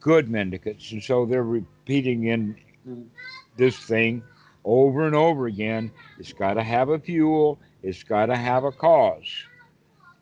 Good 0.00 0.28
mendicants. 0.28 0.90
And 0.90 1.02
so 1.02 1.24
they're 1.24 1.44
repeating 1.44 2.24
in 2.24 2.56
Mm. 2.88 3.06
This 3.56 3.76
thing 3.76 4.22
over 4.64 5.06
and 5.06 5.14
over 5.14 5.46
again. 5.46 5.90
It's 6.18 6.32
got 6.32 6.54
to 6.54 6.62
have 6.62 6.88
a 6.88 6.98
fuel, 6.98 7.58
it's 7.82 8.02
got 8.02 8.26
to 8.26 8.36
have 8.36 8.64
a 8.64 8.72
cause. 8.72 9.28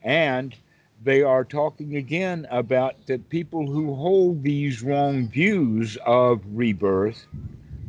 And 0.03 0.55
they 1.03 1.22
are 1.22 1.45
talking 1.45 1.97
again 1.97 2.47
about 2.51 3.07
that 3.07 3.28
people 3.28 3.66
who 3.66 3.95
hold 3.95 4.43
these 4.43 4.83
wrong 4.83 5.28
views 5.28 5.97
of 6.05 6.43
rebirth 6.47 7.26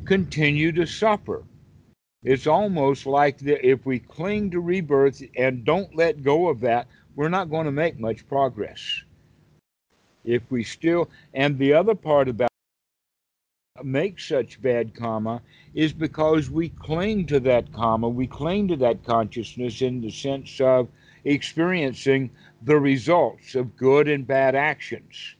continue 0.05 0.71
to 0.73 0.85
suffer. 0.85 1.43
It's 2.23 2.47
almost 2.47 3.05
like 3.05 3.39
the, 3.39 3.65
if 3.65 3.85
we 3.85 3.99
cling 3.99 4.51
to 4.51 4.59
rebirth 4.59 5.23
and 5.35 5.65
don't 5.65 5.95
let 5.95 6.23
go 6.23 6.49
of 6.49 6.59
that, 6.61 6.87
we're 7.15 7.29
not 7.29 7.49
going 7.49 7.65
to 7.65 7.71
make 7.71 7.99
much 7.99 8.27
progress. 8.27 9.01
If 10.23 10.43
we 10.49 10.63
still, 10.63 11.09
and 11.33 11.57
the 11.57 11.73
other 11.73 11.95
part 11.95 12.29
about 12.29 12.50
make 13.83 14.19
such 14.19 14.61
bad 14.61 14.93
karma 14.95 15.41
is 15.73 15.93
because 15.93 16.49
we 16.49 16.69
cling 16.69 17.25
to 17.27 17.39
that 17.41 17.71
karma, 17.71 18.09
we 18.09 18.27
cling 18.27 18.67
to 18.67 18.75
that 18.77 19.03
consciousness 19.03 19.81
in 19.81 20.01
the 20.01 20.11
sense 20.11 20.59
of 20.59 20.87
experiencing 21.25 22.29
the 22.63 22.79
results 22.79 23.55
of 23.55 23.75
good 23.77 24.07
and 24.07 24.25
bad 24.25 24.55
actions. 24.55 25.35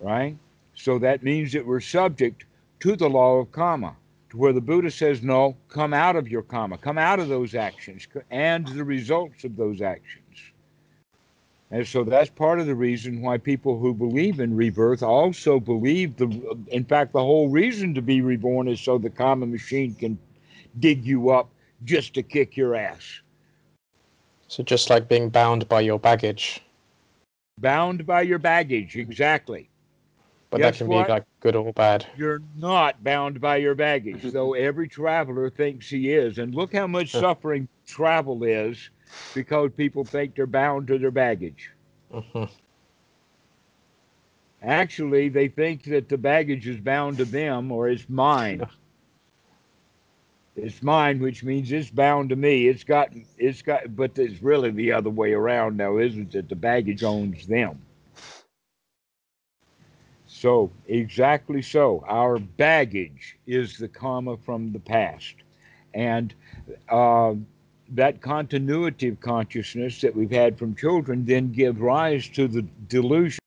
Right? 0.00 0.36
So 0.74 0.98
that 0.98 1.22
means 1.22 1.52
that 1.52 1.66
we're 1.66 1.80
subject 1.80 2.44
to 2.80 2.96
the 2.96 3.08
law 3.08 3.38
of 3.38 3.52
karma, 3.52 3.96
to 4.30 4.36
where 4.36 4.52
the 4.52 4.60
Buddha 4.60 4.90
says, 4.90 5.22
no, 5.22 5.56
come 5.68 5.94
out 5.94 6.16
of 6.16 6.28
your 6.28 6.42
karma, 6.42 6.76
come 6.76 6.98
out 6.98 7.20
of 7.20 7.28
those 7.28 7.54
actions 7.54 8.06
and 8.30 8.66
the 8.68 8.84
results 8.84 9.44
of 9.44 9.56
those 9.56 9.80
actions. 9.80 10.23
And 11.74 11.84
so 11.84 12.04
that's 12.04 12.30
part 12.30 12.60
of 12.60 12.66
the 12.66 12.74
reason 12.76 13.20
why 13.20 13.36
people 13.36 13.80
who 13.80 13.92
believe 13.92 14.38
in 14.38 14.54
rebirth 14.54 15.02
also 15.02 15.58
believe 15.58 16.16
the, 16.16 16.56
in 16.68 16.84
fact, 16.84 17.12
the 17.12 17.18
whole 17.18 17.48
reason 17.48 17.94
to 17.94 18.00
be 18.00 18.20
reborn 18.20 18.68
is 18.68 18.80
so 18.80 18.96
the 18.96 19.10
karma 19.10 19.44
machine 19.44 19.92
can 19.96 20.16
dig 20.78 21.04
you 21.04 21.30
up 21.30 21.48
just 21.82 22.14
to 22.14 22.22
kick 22.22 22.56
your 22.56 22.76
ass. 22.76 23.22
So 24.46 24.62
just 24.62 24.88
like 24.88 25.08
being 25.08 25.30
bound 25.30 25.68
by 25.68 25.80
your 25.80 25.98
baggage. 25.98 26.62
Bound 27.58 28.06
by 28.06 28.22
your 28.22 28.38
baggage, 28.38 28.94
exactly. 28.94 29.68
But 30.50 30.58
Guess 30.58 30.78
that 30.78 30.84
can 30.84 30.94
what? 30.94 31.08
be 31.08 31.12
like 31.14 31.24
good 31.40 31.56
or 31.56 31.72
bad. 31.72 32.06
You're 32.16 32.42
not 32.54 33.02
bound 33.02 33.40
by 33.40 33.56
your 33.56 33.74
baggage, 33.74 34.22
though 34.22 34.54
every 34.54 34.86
traveler 34.86 35.50
thinks 35.50 35.90
he 35.90 36.12
is. 36.12 36.38
And 36.38 36.54
look 36.54 36.72
how 36.72 36.86
much 36.86 37.10
suffering 37.10 37.66
travel 37.84 38.44
is 38.44 38.90
because 39.34 39.70
people 39.76 40.04
think 40.04 40.34
they're 40.34 40.46
bound 40.46 40.88
to 40.88 40.98
their 40.98 41.10
baggage. 41.10 41.70
Uh-huh. 42.12 42.46
Actually, 44.62 45.28
they 45.28 45.48
think 45.48 45.84
that 45.84 46.08
the 46.08 46.16
baggage 46.16 46.66
is 46.66 46.78
bound 46.78 47.18
to 47.18 47.24
them 47.24 47.70
or 47.70 47.88
it's 47.88 48.08
mine. 48.08 48.66
it's 50.56 50.82
mine, 50.82 51.20
which 51.20 51.44
means 51.44 51.70
it's 51.70 51.90
bound 51.90 52.30
to 52.30 52.36
me. 52.36 52.68
It's 52.68 52.84
got, 52.84 53.10
it's 53.36 53.60
got, 53.60 53.94
but 53.94 54.18
it's 54.18 54.42
really 54.42 54.70
the 54.70 54.92
other 54.92 55.10
way 55.10 55.32
around 55.32 55.76
now, 55.76 55.98
isn't 55.98 56.34
it? 56.34 56.48
The 56.48 56.56
baggage 56.56 57.02
owns 57.02 57.46
them. 57.46 57.82
So, 60.26 60.70
exactly 60.88 61.62
so. 61.62 62.04
Our 62.08 62.38
baggage 62.38 63.36
is 63.46 63.78
the 63.78 63.88
karma 63.88 64.36
from 64.36 64.72
the 64.72 64.80
past. 64.80 65.34
And 65.94 66.34
uh, 66.88 67.34
that 67.90 68.20
continuity 68.20 69.08
of 69.08 69.20
consciousness 69.20 70.00
that 70.00 70.14
we've 70.14 70.30
had 70.30 70.58
from 70.58 70.74
children 70.74 71.24
then 71.24 71.52
gives 71.52 71.78
rise 71.78 72.28
to 72.28 72.48
the 72.48 72.62
delusion 72.88 73.38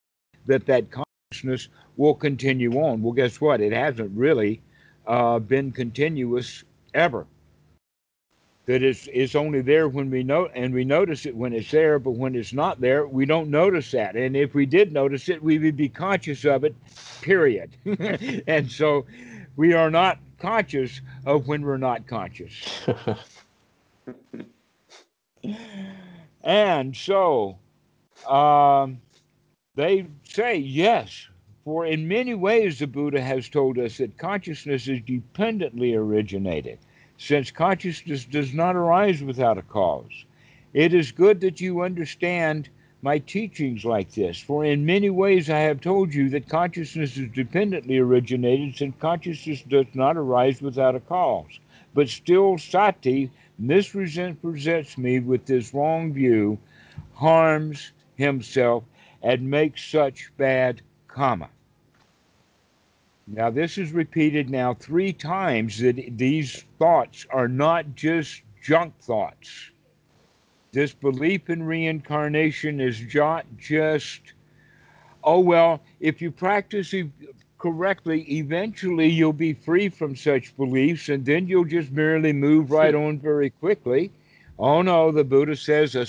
that 0.45 0.65
that 0.65 0.85
consciousness 0.91 1.67
will 1.97 2.13
continue 2.13 2.73
on. 2.79 3.01
Well, 3.01 3.13
guess 3.13 3.41
what? 3.41 3.61
It 3.61 3.73
hasn't 3.73 4.15
really 4.15 4.61
uh, 5.05 5.39
been 5.39 5.71
continuous 5.71 6.63
ever. 6.93 7.25
That 8.65 8.83
it's, 8.83 9.07
it's 9.13 9.33
only 9.33 9.61
there 9.61 9.87
when 9.87 10.11
we 10.11 10.23
know, 10.23 10.47
and 10.47 10.73
we 10.73 10.83
notice 10.83 11.25
it 11.25 11.35
when 11.35 11.53
it's 11.53 11.71
there, 11.71 11.99
but 11.99 12.11
when 12.11 12.35
it's 12.35 12.51
not 12.51 12.81
there, 12.81 13.07
we 13.07 13.25
don't 13.25 13.49
notice 13.49 13.91
that. 13.91 14.15
And 14.17 14.35
if 14.35 14.53
we 14.53 14.65
did 14.65 14.91
notice 14.91 15.29
it, 15.29 15.41
we 15.41 15.57
would 15.57 15.77
be 15.77 15.87
conscious 15.87 16.43
of 16.43 16.65
it, 16.65 16.75
period. 17.21 17.71
and 18.47 18.69
so 18.69 19.05
we 19.55 19.73
are 19.73 19.89
not 19.89 20.19
conscious 20.37 21.01
of 21.25 21.47
when 21.47 21.61
we're 21.61 21.77
not 21.77 22.07
conscious. 22.07 22.85
and 26.43 26.95
so 26.95 27.57
um, 28.27 28.99
they 29.75 30.07
say 30.23 30.57
yes, 30.57 31.27
for 31.63 31.85
in 31.85 32.07
many 32.07 32.33
ways 32.35 32.79
the 32.79 32.87
Buddha 32.87 33.21
has 33.21 33.49
told 33.49 33.77
us 33.77 33.97
that 33.97 34.17
consciousness 34.17 34.87
is 34.87 35.01
dependently 35.01 35.93
originated, 35.93 36.79
since 37.17 37.51
consciousness 37.51 38.25
does 38.25 38.53
not 38.53 38.75
arise 38.75 39.21
without 39.21 39.57
a 39.57 39.63
cause. 39.63 40.25
It 40.73 40.93
is 40.93 41.11
good 41.11 41.41
that 41.41 41.61
you 41.61 41.81
understand 41.81 42.69
my 43.01 43.19
teachings 43.19 43.85
like 43.85 44.11
this, 44.13 44.39
for 44.39 44.65
in 44.65 44.85
many 44.85 45.09
ways 45.09 45.49
I 45.49 45.59
have 45.59 45.81
told 45.81 46.13
you 46.13 46.29
that 46.29 46.49
consciousness 46.49 47.17
is 47.17 47.29
dependently 47.29 47.97
originated, 47.97 48.75
since 48.75 48.95
consciousness 48.99 49.61
does 49.61 49.87
not 49.93 50.17
arise 50.17 50.61
without 50.61 50.95
a 50.95 50.99
cause. 50.99 51.59
But 51.93 52.09
still, 52.09 52.57
sati 52.57 53.31
misrepresents 53.59 54.97
me 54.97 55.19
with 55.19 55.45
this 55.45 55.73
wrong 55.73 56.13
view, 56.13 56.57
harms 57.13 57.91
himself, 58.15 58.83
and 59.21 59.49
makes 59.49 59.83
such 59.83 60.31
bad 60.37 60.81
karma. 61.07 61.49
Now, 63.27 63.49
this 63.49 63.77
is 63.77 63.91
repeated 63.91 64.49
now 64.49 64.73
three 64.73 65.11
times 65.11 65.79
that 65.79 66.17
these 66.17 66.63
thoughts 66.79 67.25
are 67.29 67.49
not 67.49 67.93
just 67.95 68.41
junk 68.63 68.93
thoughts. 69.01 69.71
This 70.71 70.93
belief 70.93 71.49
in 71.49 71.63
reincarnation 71.63 72.79
is 72.79 73.01
not 73.13 73.45
just, 73.57 74.21
oh, 75.23 75.39
well, 75.39 75.81
if 75.99 76.21
you 76.21 76.31
practice 76.31 76.93
correctly, 77.57 78.21
eventually 78.31 79.07
you'll 79.07 79.33
be 79.33 79.53
free 79.53 79.89
from 79.89 80.15
such 80.15 80.55
beliefs 80.57 81.09
and 81.09 81.25
then 81.25 81.47
you'll 81.47 81.65
just 81.65 81.91
merely 81.91 82.33
move 82.33 82.71
right 82.71 82.95
on 82.95 83.19
very 83.19 83.49
quickly. 83.49 84.11
Oh 84.59 84.81
no, 84.81 85.11
the 85.11 85.23
Buddha 85.23 85.55
says 85.55 85.95
a 85.95 86.05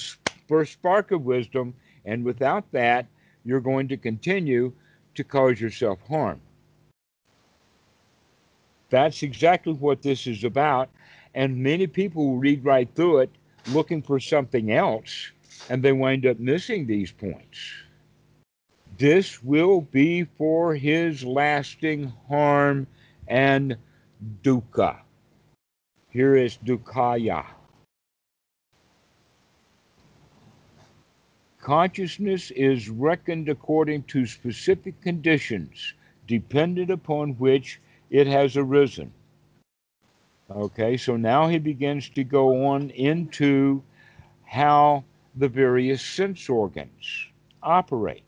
first 0.49 0.73
spark 0.73 1.11
of 1.11 1.25
wisdom, 1.25 1.75
and 2.05 2.25
without 2.25 2.71
that, 2.73 3.07
you're 3.45 3.61
going 3.61 3.89
to 3.89 3.97
continue 3.97 4.73
to 5.15 5.25
cause 5.25 5.61
yourself 5.61 5.99
harm. 6.09 6.41
That's 8.91 9.23
exactly 9.23 9.75
what 9.75 10.03
this 10.03 10.27
is 10.27 10.45
about. 10.45 10.89
And 11.35 11.63
many 11.63 11.87
people 11.87 12.37
read 12.37 12.65
right 12.65 12.89
through 12.95 13.19
it 13.19 13.31
looking 13.71 14.01
for 14.01 14.19
something 14.19 14.73
else, 14.73 15.31
and 15.69 15.83
they 15.83 15.93
wind 15.93 16.25
up 16.25 16.39
missing 16.39 16.87
these 16.87 17.13
points. 17.13 17.59
This 18.99 19.41
will 19.45 19.81
be 19.81 20.25
for 20.25 20.75
his 20.75 21.25
lasting 21.25 22.13
harm 22.29 22.89
and 23.29 23.77
dukkha. 24.43 24.99
Here 26.11 26.35
is 26.35 26.59
dukkhaya. 26.65 27.47
Consciousness 31.61 32.51
is 32.51 32.89
reckoned 32.91 33.49
according 33.49 34.03
to 34.05 34.27
specific 34.27 35.01
conditions 35.01 35.95
dependent 36.27 36.91
upon 36.91 37.35
which 37.35 37.81
it 38.11 38.27
has 38.27 38.57
arisen. 38.57 39.13
Okay, 40.51 40.97
so 40.97 41.17
now 41.17 41.47
he 41.47 41.59
begins 41.59 42.09
to 42.09 42.25
go 42.25 42.67
on 42.67 42.91
into 42.91 43.81
how 44.45 45.05
the 45.37 45.49
various 45.49 46.03
sense 46.03 46.49
organs 46.49 47.27
operate 47.63 48.25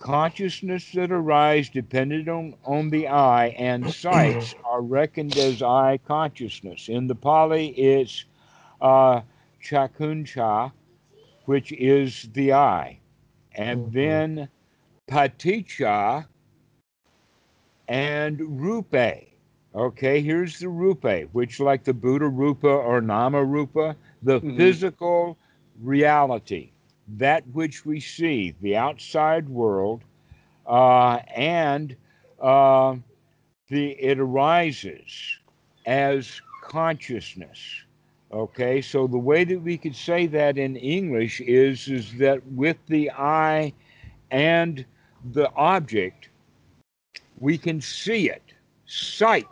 consciousness 0.00 0.90
that 0.92 1.12
arise 1.12 1.68
dependent 1.68 2.28
on, 2.28 2.54
on 2.64 2.90
the 2.90 3.06
eye 3.06 3.48
and 3.58 3.92
sights 3.94 4.54
are 4.64 4.82
reckoned 4.82 5.36
as 5.36 5.62
eye 5.62 6.00
consciousness. 6.08 6.88
In 6.88 7.06
the 7.06 7.14
Pali, 7.14 7.68
it's 7.68 8.24
uh, 8.80 9.20
chakuncha, 9.62 10.72
which 11.44 11.70
is 11.72 12.28
the 12.32 12.54
eye. 12.54 12.98
And 13.54 13.86
mm-hmm. 13.86 13.96
then 13.96 14.48
paticca 15.08 16.26
and 17.86 18.60
rupe. 18.60 19.26
Okay, 19.72 20.20
here's 20.20 20.58
the 20.58 20.68
rupe, 20.68 21.28
which 21.32 21.60
like 21.60 21.84
the 21.84 21.94
Buddha 21.94 22.26
rupa 22.26 22.68
or 22.68 23.00
nama 23.00 23.44
rupa, 23.44 23.94
the 24.22 24.40
mm-hmm. 24.40 24.56
physical 24.56 25.36
reality 25.80 26.72
that 27.16 27.46
which 27.52 27.84
we 27.84 28.00
see, 28.00 28.54
the 28.60 28.76
outside 28.76 29.48
world, 29.48 30.02
uh, 30.66 31.16
and 31.34 31.96
uh, 32.40 32.96
the 33.68 33.90
it 33.92 34.18
arises 34.18 35.38
as 35.86 36.40
consciousness. 36.62 37.58
Okay, 38.32 38.80
so 38.80 39.06
the 39.08 39.18
way 39.18 39.42
that 39.44 39.60
we 39.60 39.76
could 39.76 39.96
say 39.96 40.26
that 40.26 40.56
in 40.56 40.76
English 40.76 41.40
is 41.40 41.88
is 41.88 42.14
that 42.18 42.46
with 42.46 42.76
the 42.86 43.10
eye 43.10 43.72
and 44.30 44.84
the 45.32 45.50
object, 45.54 46.28
we 47.38 47.58
can 47.58 47.80
see 47.80 48.30
it. 48.30 48.42
Sight 48.86 49.46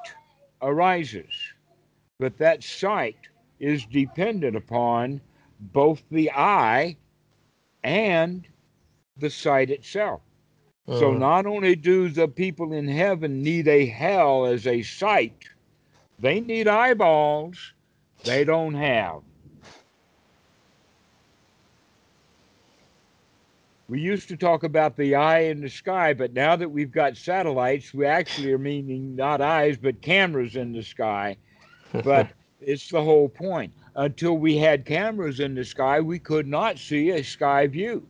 arises, 0.63 1.33
but 2.19 2.39
that 2.39 2.63
sight 2.63 3.17
is 3.59 3.85
dependent 3.87 4.57
upon 4.57 5.21
both 5.73 6.03
the 6.11 6.31
eye 6.31 6.97
and 7.83 8.47
the 9.17 9.31
sight 9.31 9.71
itself. 9.71 10.21
Uh-huh. 10.87 10.99
So 11.01 11.13
not 11.13 11.47
only 11.47 11.77
do 11.77 12.09
the 12.09 12.29
people 12.29 12.73
in 12.73 12.89
heaven 12.89 13.43
need 13.43 13.69
a 13.69 13.87
hell 13.87 14.47
as 14.47 14.67
a 14.67 14.83
sight, 14.83 15.45
they 16.19 16.41
need 16.41 16.67
eyeballs 16.67 17.75
they 18.25 18.45
don't 18.45 18.75
have. 18.75 19.23
We 23.89 24.01
used 24.01 24.29
to 24.29 24.37
talk 24.37 24.65
about 24.65 24.97
the 24.97 25.15
eye 25.15 25.41
in 25.45 25.63
the 25.63 25.71
sky, 25.71 26.13
but 26.13 26.35
now 26.35 26.57
that 26.57 26.69
we've 26.69 26.91
got 26.91 27.17
satellites, 27.17 27.95
we 27.95 28.05
actually 28.05 28.53
are 28.53 28.59
meaning 28.59 29.17
not 29.17 29.41
eyes, 29.41 29.79
but 29.79 30.03
cameras 30.03 30.57
in 30.57 30.73
the 30.73 30.83
sky. 30.83 31.37
But 32.05 32.29
it's 32.61 32.91
the 32.91 33.03
whole 33.03 33.31
point 33.31 33.73
until 33.95 34.39
we 34.39 34.57
had 34.57 34.85
cameras 34.85 35.41
in 35.41 35.55
the 35.55 35.65
sky, 35.65 36.01
we 36.01 36.19
could 36.19 36.47
not 36.47 36.79
see 36.79 37.11
a 37.11 37.23
sky 37.23 37.67
view. 37.67 38.07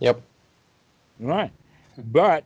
Yep. 0.00 0.20
Right. 1.20 1.52
But 2.12 2.44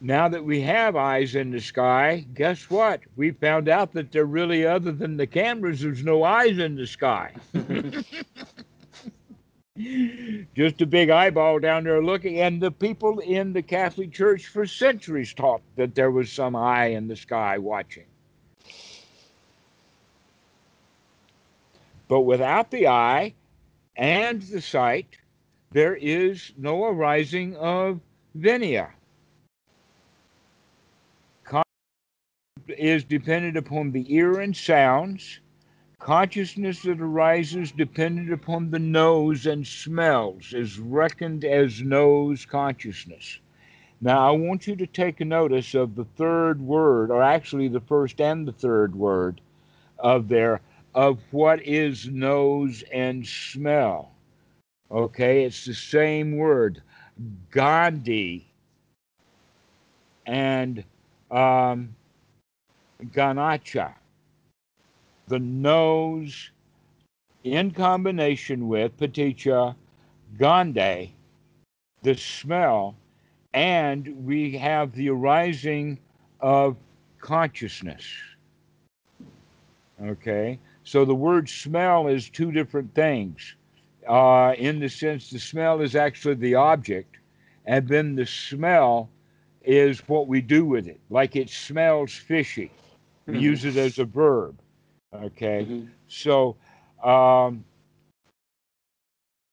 now 0.00 0.28
that 0.28 0.44
we 0.44 0.60
have 0.62 0.96
eyes 0.96 1.34
in 1.34 1.50
the 1.50 1.60
sky, 1.60 2.26
guess 2.34 2.68
what? 2.70 3.00
We 3.16 3.30
found 3.30 3.68
out 3.68 3.92
that 3.92 4.10
there 4.12 4.24
really, 4.24 4.66
other 4.66 4.92
than 4.92 5.16
the 5.16 5.26
cameras, 5.26 5.80
there's 5.80 6.02
no 6.02 6.24
eyes 6.24 6.58
in 6.58 6.74
the 6.74 6.86
sky. 6.86 7.32
Just 10.54 10.82
a 10.82 10.86
big 10.86 11.10
eyeball 11.10 11.58
down 11.58 11.84
there 11.84 12.02
looking. 12.02 12.40
And 12.40 12.60
the 12.60 12.70
people 12.70 13.20
in 13.20 13.52
the 13.52 13.62
Catholic 13.62 14.12
Church 14.12 14.46
for 14.46 14.66
centuries 14.66 15.32
taught 15.32 15.62
that 15.76 15.94
there 15.94 16.10
was 16.10 16.30
some 16.30 16.54
eye 16.56 16.86
in 16.86 17.08
the 17.08 17.16
sky 17.16 17.58
watching. 17.58 18.04
But 22.12 22.26
without 22.26 22.70
the 22.70 22.88
eye 22.88 23.32
and 23.96 24.42
the 24.42 24.60
sight, 24.60 25.16
there 25.70 25.96
is 25.96 26.52
no 26.58 26.84
arising 26.84 27.56
of 27.56 28.00
Vinnana. 28.36 28.90
is 32.68 33.02
dependent 33.02 33.56
upon 33.56 33.92
the 33.92 34.14
ear 34.14 34.40
and 34.40 34.54
sounds. 34.54 35.40
Consciousness 36.00 36.82
that 36.82 37.00
arises 37.00 37.72
dependent 37.72 38.30
upon 38.30 38.70
the 38.70 38.78
nose 38.78 39.46
and 39.46 39.66
smells 39.66 40.52
is 40.52 40.78
reckoned 40.78 41.46
as 41.46 41.80
nose 41.80 42.44
consciousness. 42.44 43.38
Now, 44.02 44.28
I 44.28 44.32
want 44.32 44.66
you 44.66 44.76
to 44.76 44.86
take 44.86 45.20
notice 45.20 45.74
of 45.74 45.94
the 45.94 46.04
third 46.04 46.60
word, 46.60 47.10
or 47.10 47.22
actually 47.22 47.68
the 47.68 47.80
first 47.80 48.20
and 48.20 48.46
the 48.46 48.52
third 48.52 48.94
word 48.94 49.40
of 49.98 50.28
there, 50.28 50.60
of 50.94 51.18
what 51.30 51.62
is 51.62 52.08
nose 52.08 52.84
and 52.92 53.26
smell. 53.26 54.12
Okay, 54.90 55.44
it's 55.44 55.64
the 55.64 55.74
same 55.74 56.36
word, 56.36 56.82
Gandhi 57.50 58.52
and 60.26 60.84
um, 61.30 61.94
Ganacha, 63.06 63.94
the 65.28 65.38
nose 65.38 66.50
in 67.44 67.70
combination 67.70 68.68
with 68.68 68.96
Paticca, 68.98 69.74
Gande, 70.38 71.10
the 72.02 72.14
smell, 72.14 72.94
and 73.54 74.26
we 74.26 74.56
have 74.56 74.92
the 74.92 75.08
arising 75.08 75.98
of 76.40 76.76
consciousness. 77.20 78.04
Okay, 80.04 80.58
so 80.84 81.04
the 81.04 81.14
word 81.14 81.48
smell 81.48 82.08
is 82.08 82.28
two 82.28 82.52
different 82.52 82.94
things. 82.94 83.54
Uh, 84.08 84.54
in 84.58 84.80
the 84.80 84.88
sense, 84.88 85.30
the 85.30 85.38
smell 85.38 85.80
is 85.80 85.94
actually 85.94 86.34
the 86.34 86.56
object, 86.56 87.18
and 87.66 87.86
then 87.86 88.16
the 88.16 88.26
smell 88.26 89.08
is 89.62 90.00
what 90.08 90.26
we 90.26 90.40
do 90.40 90.64
with 90.64 90.88
it. 90.88 91.00
Like 91.08 91.36
it 91.36 91.48
smells 91.48 92.12
fishy 92.12 92.70
mm-hmm. 93.28 93.38
use 93.38 93.64
it 93.64 93.76
as 93.76 93.98
a 93.98 94.04
verb. 94.04 94.58
Okay, 95.14 95.66
mm-hmm. 95.68 95.86
so 96.08 96.56
um, 97.02 97.64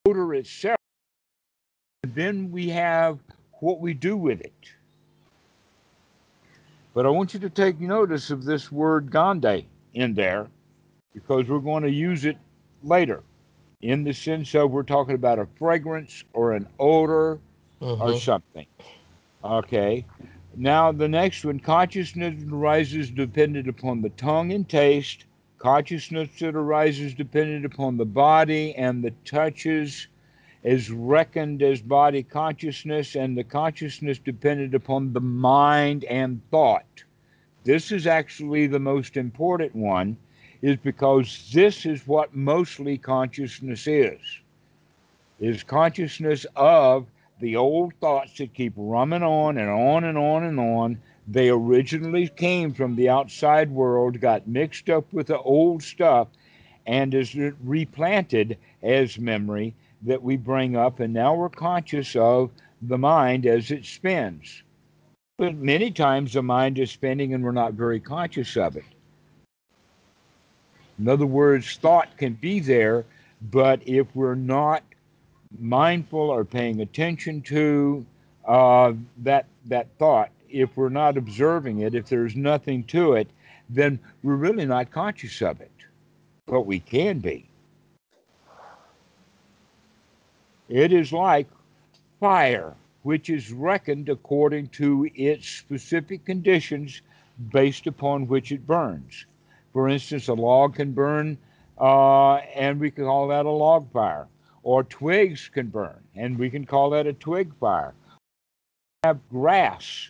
odor 0.07 0.33
itself. 0.33 0.77
Then 2.03 2.49
we 2.51 2.69
have 2.69 3.19
what 3.59 3.79
we 3.79 3.93
do 3.93 4.15
with 4.15 4.41
it. 4.41 4.53
But 6.93 7.05
I 7.05 7.09
want 7.09 7.33
you 7.33 7.39
to 7.41 7.49
take 7.49 7.79
notice 7.79 8.31
of 8.31 8.45
this 8.45 8.71
word 8.71 9.11
gande 9.11 9.65
in 9.93 10.13
there 10.13 10.47
because 11.13 11.47
we're 11.47 11.59
going 11.59 11.83
to 11.83 11.91
use 11.91 12.25
it 12.25 12.37
later 12.83 13.23
in 13.81 14.03
the 14.03 14.13
sense 14.13 14.53
of 14.55 14.71
we're 14.71 14.83
talking 14.83 15.15
about 15.15 15.39
a 15.39 15.47
fragrance 15.57 16.23
or 16.33 16.53
an 16.53 16.67
odor 16.79 17.39
uh-huh. 17.81 18.03
or 18.03 18.19
something. 18.19 18.65
Okay. 19.43 20.05
Now, 20.55 20.91
the 20.91 21.07
next 21.07 21.45
one 21.45 21.59
consciousness 21.59 22.35
arises 22.51 23.09
dependent 23.09 23.67
upon 23.67 24.01
the 24.01 24.09
tongue 24.09 24.51
and 24.51 24.67
taste, 24.67 25.25
consciousness 25.57 26.29
that 26.39 26.55
arises 26.55 27.13
dependent 27.13 27.65
upon 27.65 27.97
the 27.97 28.05
body 28.05 28.75
and 28.75 29.03
the 29.03 29.11
touches 29.23 30.07
is 30.63 30.91
reckoned 30.91 31.63
as 31.63 31.81
body 31.81 32.21
consciousness, 32.23 33.15
and 33.15 33.37
the 33.37 33.43
consciousness 33.43 34.19
dependent 34.19 34.75
upon 34.75 35.13
the 35.13 35.21
mind 35.21 36.03
and 36.05 36.41
thought. 36.51 37.03
This 37.63 37.91
is 37.91 38.07
actually 38.07 38.67
the 38.67 38.79
most 38.79 39.15
important 39.15 39.73
one, 39.73 40.17
is 40.61 40.77
because 40.77 41.49
this 41.53 41.85
is 41.85 42.05
what 42.07 42.35
mostly 42.35 42.97
consciousness 42.97 43.87
is. 43.87 44.19
Is 45.39 45.63
consciousness 45.63 46.45
of 46.55 47.07
the 47.39 47.55
old 47.55 47.93
thoughts 48.01 48.37
that 48.37 48.53
keep 48.53 48.73
running 48.75 49.23
on 49.23 49.57
and 49.57 49.69
on 49.69 50.03
and 50.03 50.17
on 50.17 50.43
and 50.43 50.59
on. 50.59 51.01
They 51.27 51.49
originally 51.49 52.27
came 52.27 52.73
from 52.73 52.95
the 52.95 53.09
outside 53.09 53.71
world, 53.71 54.19
got 54.19 54.47
mixed 54.47 54.89
up 54.89 55.11
with 55.13 55.27
the 55.27 55.39
old 55.39 55.81
stuff, 55.81 56.27
and 56.85 57.13
is 57.13 57.35
replanted 57.63 58.57
as 58.83 59.17
memory 59.19 59.75
that 60.01 60.21
we 60.21 60.37
bring 60.37 60.75
up, 60.75 60.99
and 60.99 61.13
now 61.13 61.35
we're 61.35 61.49
conscious 61.49 62.15
of 62.15 62.49
the 62.81 62.97
mind 62.97 63.45
as 63.45 63.71
it 63.71 63.85
spins. 63.85 64.63
But 65.37 65.55
many 65.55 65.91
times 65.91 66.33
the 66.33 66.43
mind 66.43 66.79
is 66.79 66.91
spinning 66.91 67.33
and 67.33 67.43
we're 67.43 67.51
not 67.51 67.73
very 67.73 67.99
conscious 67.99 68.57
of 68.57 68.75
it. 68.75 68.83
In 70.99 71.07
other 71.07 71.25
words, 71.25 71.77
thought 71.77 72.17
can 72.17 72.33
be 72.33 72.59
there, 72.59 73.05
but 73.41 73.81
if 73.87 74.13
we're 74.13 74.35
not 74.35 74.83
mindful 75.57 76.19
or 76.19 76.43
paying 76.43 76.81
attention 76.81 77.41
to 77.43 78.05
uh, 78.45 78.93
that 79.19 79.45
that 79.65 79.87
thought, 79.97 80.29
if 80.49 80.75
we're 80.75 80.89
not 80.89 81.17
observing 81.17 81.79
it, 81.79 81.95
if 81.95 82.09
there's 82.09 82.35
nothing 82.35 82.83
to 82.85 83.13
it, 83.13 83.29
then 83.69 83.99
we're 84.23 84.35
really 84.35 84.65
not 84.65 84.91
conscious 84.91 85.41
of 85.41 85.61
it. 85.61 85.71
But 86.47 86.61
we 86.61 86.79
can 86.79 87.19
be. 87.19 87.45
It 90.67 90.91
is 90.91 91.13
like 91.13 91.47
fire, 92.19 92.75
which 93.03 93.29
is 93.29 93.51
reckoned 93.51 94.09
according 94.09 94.67
to 94.69 95.09
its 95.15 95.47
specific 95.47 96.25
conditions 96.25 97.01
based 97.51 97.87
upon 97.87 98.27
which 98.27 98.51
it 98.51 98.67
burns. 98.67 99.25
For 99.73 99.87
instance, 99.89 100.27
a 100.27 100.33
log 100.33 100.75
can 100.75 100.93
burn, 100.93 101.37
uh, 101.79 102.35
and 102.55 102.79
we 102.79 102.91
can 102.91 103.05
call 103.05 103.27
that 103.27 103.45
a 103.45 103.51
log 103.51 103.91
fire 103.91 104.27
or 104.63 104.83
twigs 104.83 105.49
can 105.49 105.67
burn, 105.67 105.99
and 106.15 106.37
we 106.37 106.49
can 106.49 106.65
call 106.65 106.89
that 106.91 107.07
a 107.07 107.13
twig 107.13 107.53
fire. 107.59 107.93
We 109.03 109.07
have 109.07 109.29
grass 109.29 110.09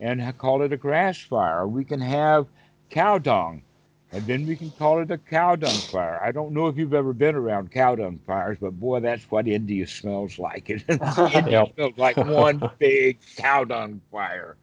and 0.00 0.36
call 0.38 0.62
it 0.62 0.72
a 0.72 0.76
grass 0.76 1.18
fire. 1.18 1.66
We 1.66 1.84
can 1.84 2.00
have 2.00 2.46
cow 2.90 3.18
dung, 3.18 3.62
and 4.10 4.26
then 4.26 4.46
we 4.46 4.56
can 4.56 4.72
call 4.72 5.00
it 5.00 5.10
a 5.10 5.18
cow 5.18 5.56
dung 5.56 5.82
fire. 5.90 6.20
I 6.22 6.32
don't 6.32 6.52
know 6.52 6.66
if 6.68 6.76
you've 6.76 6.94
ever 6.94 7.12
been 7.12 7.34
around 7.34 7.70
cow 7.70 7.94
dung 7.94 8.18
fires, 8.26 8.58
but 8.60 8.78
boy, 8.80 9.00
that's 9.00 9.24
what 9.30 9.46
India 9.46 9.86
smells 9.86 10.38
like. 10.38 10.70
It 10.70 10.84
India 11.32 11.66
smells 11.74 11.96
like 11.96 12.16
one 12.16 12.70
big 12.78 13.18
cow 13.36 13.64
dung 13.64 14.00
fire. 14.10 14.56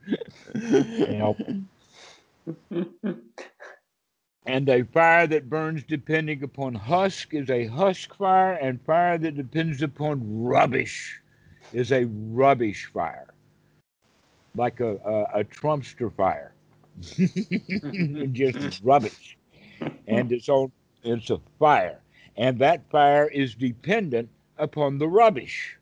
yep. 0.55 1.37
And 4.49 4.67
a 4.67 4.81
fire 4.81 5.27
that 5.27 5.47
burns 5.47 5.83
depending 5.83 6.41
upon 6.41 6.73
husk 6.73 7.35
is 7.35 7.51
a 7.51 7.67
husk 7.67 8.15
fire, 8.15 8.53
and 8.53 8.81
fire 8.81 9.15
that 9.19 9.35
depends 9.37 9.83
upon 9.83 10.43
rubbish 10.43 11.21
is 11.71 11.91
a 11.91 12.05
rubbish 12.05 12.87
fire, 12.87 13.31
like 14.55 14.79
a, 14.79 14.95
a, 15.05 15.41
a 15.41 15.43
Trumpster 15.43 16.11
fire, 16.11 16.51
just 18.31 18.83
rubbish. 18.83 19.37
And 20.07 20.31
it's 20.31 20.49
all 20.49 20.71
it's 21.03 21.29
a 21.29 21.39
fire, 21.59 21.99
and 22.35 22.57
that 22.57 22.89
fire 22.89 23.27
is 23.27 23.53
dependent 23.53 24.29
upon 24.57 24.97
the 24.97 25.07
rubbish, 25.07 25.77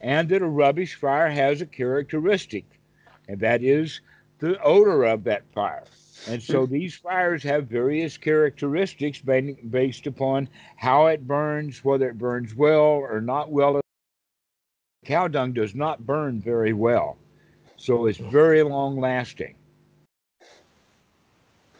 and 0.00 0.28
that 0.28 0.42
a 0.42 0.48
rubbish 0.48 0.94
fire 0.94 1.28
has 1.28 1.60
a 1.60 1.66
characteristic, 1.66 2.66
and 3.26 3.40
that 3.40 3.64
is 3.64 4.00
the 4.38 4.62
odor 4.62 5.02
of 5.02 5.24
that 5.24 5.42
fire. 5.52 5.82
And 6.26 6.42
so 6.42 6.66
these 6.66 6.94
fires 6.94 7.42
have 7.44 7.68
various 7.68 8.16
characteristics 8.16 9.20
based 9.20 10.06
upon 10.06 10.48
how 10.76 11.06
it 11.06 11.26
burns, 11.26 11.84
whether 11.84 12.08
it 12.08 12.18
burns 12.18 12.54
well 12.54 12.80
or 12.80 13.20
not 13.20 13.50
well. 13.50 13.80
Cow 15.04 15.28
dung 15.28 15.52
does 15.52 15.74
not 15.74 16.04
burn 16.04 16.40
very 16.40 16.72
well, 16.72 17.16
so 17.76 18.06
it's 18.06 18.18
very 18.18 18.62
long 18.62 19.00
lasting. 19.00 19.54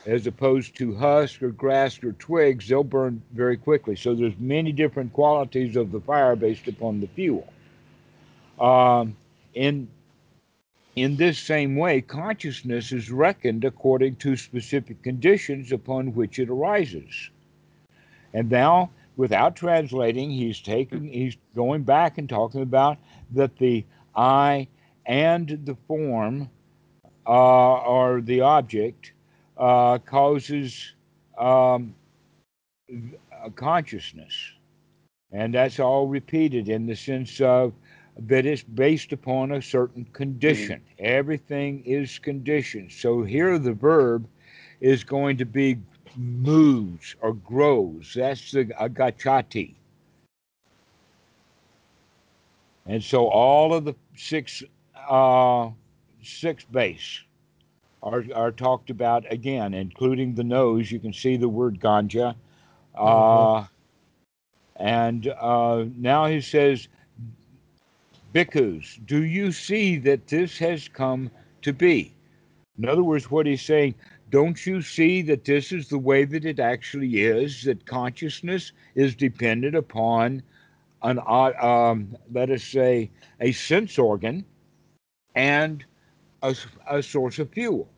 As 0.06 0.26
opposed 0.26 0.76
to 0.76 0.94
husk 0.94 1.42
or 1.42 1.50
grass 1.50 2.02
or 2.02 2.12
twigs, 2.12 2.68
they'll 2.68 2.84
burn 2.84 3.20
very 3.32 3.58
quickly. 3.58 3.96
So 3.96 4.14
there's 4.14 4.38
many 4.38 4.72
different 4.72 5.12
qualities 5.12 5.76
of 5.76 5.92
the 5.92 6.00
fire 6.00 6.36
based 6.36 6.68
upon 6.68 7.00
the 7.00 7.08
fuel. 7.08 7.52
Um, 8.58 9.16
in 9.52 9.88
in 10.98 11.16
this 11.16 11.38
same 11.38 11.76
way, 11.76 12.00
consciousness 12.00 12.92
is 12.92 13.10
reckoned 13.10 13.64
according 13.64 14.16
to 14.16 14.36
specific 14.36 15.02
conditions 15.02 15.72
upon 15.72 16.14
which 16.14 16.38
it 16.38 16.50
arises. 16.50 17.30
And 18.34 18.50
now, 18.50 18.90
without 19.16 19.56
translating, 19.56 20.30
he's 20.30 20.60
taking 20.60 21.04
he's 21.04 21.36
going 21.54 21.82
back 21.82 22.18
and 22.18 22.28
talking 22.28 22.62
about 22.62 22.98
that 23.32 23.56
the 23.56 23.84
eye 24.14 24.68
and 25.06 25.60
the 25.64 25.76
form 25.86 26.50
uh, 27.26 27.74
or 27.82 28.20
the 28.20 28.40
object 28.40 29.12
uh, 29.56 29.98
causes 29.98 30.94
um, 31.38 31.94
consciousness. 33.54 34.34
And 35.32 35.52
that's 35.52 35.78
all 35.78 36.06
repeated 36.06 36.68
in 36.68 36.86
the 36.86 36.96
sense 36.96 37.40
of 37.40 37.72
that 38.18 38.46
it's 38.46 38.62
based 38.62 39.12
upon 39.12 39.52
a 39.52 39.62
certain 39.62 40.04
condition. 40.12 40.80
Mm-hmm. 40.80 41.04
Everything 41.04 41.84
is 41.84 42.18
conditioned. 42.18 42.92
So 42.92 43.22
here 43.22 43.58
the 43.58 43.72
verb 43.72 44.26
is 44.80 45.04
going 45.04 45.36
to 45.38 45.44
be 45.44 45.78
moves 46.16 47.14
or 47.20 47.34
grows. 47.34 48.12
That's 48.16 48.50
the 48.50 48.66
agachati. 48.66 49.74
And 52.86 53.04
so 53.04 53.28
all 53.28 53.74
of 53.74 53.84
the 53.84 53.94
six 54.16 54.62
uh, 55.08 55.70
six 56.22 56.64
base 56.64 57.22
are, 58.02 58.24
are 58.34 58.50
talked 58.50 58.90
about 58.90 59.30
again, 59.30 59.74
including 59.74 60.34
the 60.34 60.44
nose. 60.44 60.90
You 60.90 60.98
can 60.98 61.12
see 61.12 61.36
the 61.36 61.48
word 61.48 61.78
ganja. 61.80 62.34
Uh, 62.94 63.04
mm-hmm. 63.04 63.64
And 64.76 65.28
uh, 65.28 65.84
now 65.96 66.26
he 66.26 66.40
says, 66.40 66.88
Bhikkhus, 68.34 69.04
do 69.06 69.24
you 69.24 69.52
see 69.52 69.96
that 69.98 70.26
this 70.26 70.58
has 70.58 70.88
come 70.88 71.30
to 71.62 71.72
be? 71.72 72.14
In 72.78 72.88
other 72.88 73.02
words, 73.02 73.30
what 73.30 73.46
he's 73.46 73.62
saying, 73.62 73.94
don't 74.30 74.66
you 74.66 74.82
see 74.82 75.22
that 75.22 75.44
this 75.44 75.72
is 75.72 75.88
the 75.88 75.98
way 75.98 76.24
that 76.24 76.44
it 76.44 76.60
actually 76.60 77.22
is, 77.22 77.64
that 77.64 77.86
consciousness 77.86 78.72
is 78.94 79.14
dependent 79.14 79.74
upon 79.74 80.42
an, 81.02 81.18
um, 81.26 82.16
let 82.32 82.50
us 82.50 82.62
say, 82.62 83.10
a 83.40 83.52
sense 83.52 83.98
organ 83.98 84.44
and 85.34 85.84
a, 86.42 86.54
a 86.90 87.02
source 87.02 87.38
of 87.38 87.50
fuel. 87.50 87.88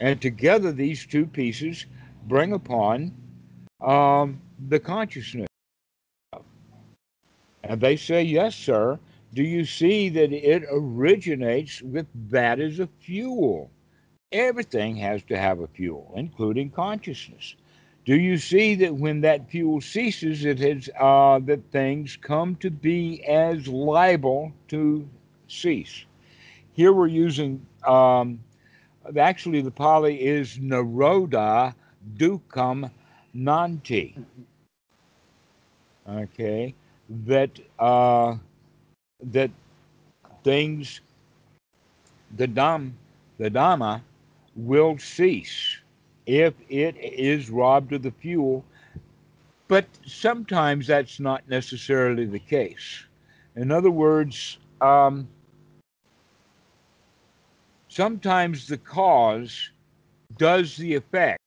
And 0.00 0.20
together, 0.20 0.72
these 0.72 1.06
two 1.06 1.26
pieces 1.26 1.86
bring 2.26 2.52
upon 2.52 3.14
um, 3.80 4.40
the 4.68 4.80
consciousness. 4.80 5.48
And 7.64 7.80
they 7.80 7.96
say, 7.96 8.22
Yes, 8.22 8.54
sir. 8.54 8.98
Do 9.34 9.42
you 9.42 9.64
see 9.64 10.08
that 10.10 10.32
it 10.32 10.64
originates 10.70 11.82
with 11.82 12.06
that 12.30 12.60
as 12.60 12.80
a 12.80 12.88
fuel? 13.00 13.70
Everything 14.32 14.96
has 14.96 15.22
to 15.24 15.38
have 15.38 15.60
a 15.60 15.66
fuel, 15.66 16.12
including 16.16 16.70
consciousness. 16.70 17.54
Do 18.04 18.16
you 18.18 18.38
see 18.38 18.74
that 18.76 18.94
when 18.94 19.20
that 19.20 19.50
fuel 19.50 19.82
ceases, 19.82 20.44
it 20.44 20.58
has 20.60 20.88
uh, 20.98 21.40
that 21.40 21.70
things 21.70 22.16
come 22.16 22.56
to 22.56 22.70
be 22.70 23.22
as 23.24 23.68
liable 23.68 24.52
to 24.68 25.06
cease? 25.46 26.06
Here 26.72 26.92
we're 26.92 27.08
using 27.08 27.66
um, 27.86 28.40
actually 29.16 29.60
the 29.60 29.70
Pali 29.70 30.22
is 30.22 30.58
Naroda 30.58 31.74
Dukam 32.16 32.90
Nanti. 33.34 34.14
Okay, 36.08 36.74
that 37.26 37.50
uh, 37.78 38.36
that 39.22 39.50
things 40.44 41.00
the 42.36 42.46
dam 42.46 42.96
the 43.38 43.50
dhamma 43.50 44.00
will 44.56 44.98
cease 44.98 45.78
if 46.26 46.54
it 46.68 46.96
is 46.98 47.50
robbed 47.50 47.92
of 47.92 48.02
the 48.02 48.10
fuel. 48.10 48.64
But 49.68 49.86
sometimes 50.06 50.86
that's 50.86 51.20
not 51.20 51.48
necessarily 51.48 52.24
the 52.24 52.38
case. 52.38 53.04
In 53.56 53.70
other 53.70 53.90
words, 53.90 54.58
um, 54.80 55.28
sometimes 57.88 58.66
the 58.66 58.78
cause 58.78 59.70
does 60.36 60.76
the 60.76 60.94
effect. 60.94 61.38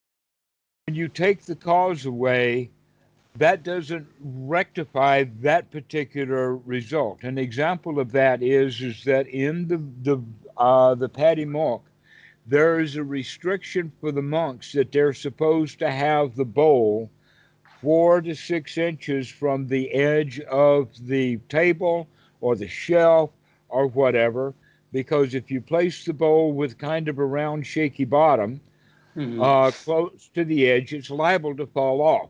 When 0.85 0.95
you 0.95 1.07
take 1.07 1.43
the 1.43 1.55
cause 1.55 2.05
away, 2.05 2.69
that 3.35 3.63
doesn't 3.63 4.07
rectify 4.19 5.25
that 5.39 5.71
particular 5.71 6.57
result. 6.57 7.23
An 7.23 7.37
example 7.37 7.99
of 7.99 8.11
that 8.11 8.43
is 8.43 8.81
is 8.81 9.03
that 9.05 9.27
in 9.27 9.67
the 9.67 9.81
the 10.03 10.23
uh, 10.57 10.95
the 10.95 11.09
Patimokkha, 11.09 11.81
there 12.45 12.79
is 12.79 12.95
a 12.95 13.03
restriction 13.03 13.91
for 14.01 14.11
the 14.11 14.21
monks 14.21 14.73
that 14.73 14.91
they're 14.91 15.13
supposed 15.13 15.79
to 15.79 15.89
have 15.89 16.35
the 16.35 16.45
bowl 16.45 17.09
four 17.81 18.21
to 18.21 18.35
six 18.35 18.77
inches 18.77 19.27
from 19.27 19.67
the 19.67 19.91
edge 19.91 20.39
of 20.41 20.89
the 21.07 21.37
table 21.49 22.07
or 22.41 22.55
the 22.55 22.67
shelf 22.67 23.31
or 23.69 23.87
whatever, 23.87 24.53
because 24.91 25.33
if 25.33 25.49
you 25.49 25.61
place 25.61 26.05
the 26.05 26.13
bowl 26.13 26.53
with 26.53 26.77
kind 26.77 27.07
of 27.07 27.17
a 27.17 27.25
round, 27.25 27.65
shaky 27.65 28.05
bottom 28.05 28.61
mm-hmm. 29.15 29.41
uh, 29.41 29.71
close 29.71 30.29
to 30.33 30.43
the 30.43 30.69
edge, 30.69 30.93
it's 30.93 31.09
liable 31.09 31.55
to 31.55 31.65
fall 31.65 32.01
off. 32.01 32.29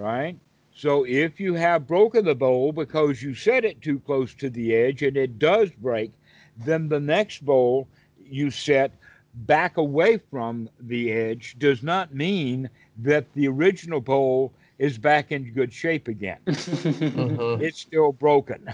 Right? 0.00 0.38
So 0.74 1.04
if 1.04 1.38
you 1.38 1.54
have 1.54 1.86
broken 1.86 2.24
the 2.24 2.34
bowl 2.34 2.72
because 2.72 3.22
you 3.22 3.34
set 3.34 3.66
it 3.66 3.82
too 3.82 4.00
close 4.00 4.34
to 4.36 4.48
the 4.48 4.74
edge 4.74 5.02
and 5.02 5.14
it 5.14 5.38
does 5.38 5.70
break, 5.72 6.10
then 6.56 6.88
the 6.88 7.00
next 7.00 7.44
bowl 7.44 7.86
you 8.18 8.50
set 8.50 8.92
back 9.34 9.76
away 9.76 10.18
from 10.30 10.70
the 10.80 11.12
edge 11.12 11.56
does 11.58 11.82
not 11.82 12.14
mean 12.14 12.70
that 12.98 13.30
the 13.34 13.46
original 13.48 14.00
bowl 14.00 14.54
is 14.78 14.96
back 14.96 15.32
in 15.32 15.52
good 15.52 15.70
shape 15.72 16.08
again. 16.08 16.38
uh-huh. 16.48 17.58
It's 17.60 17.80
still 17.80 18.12
broken. 18.12 18.66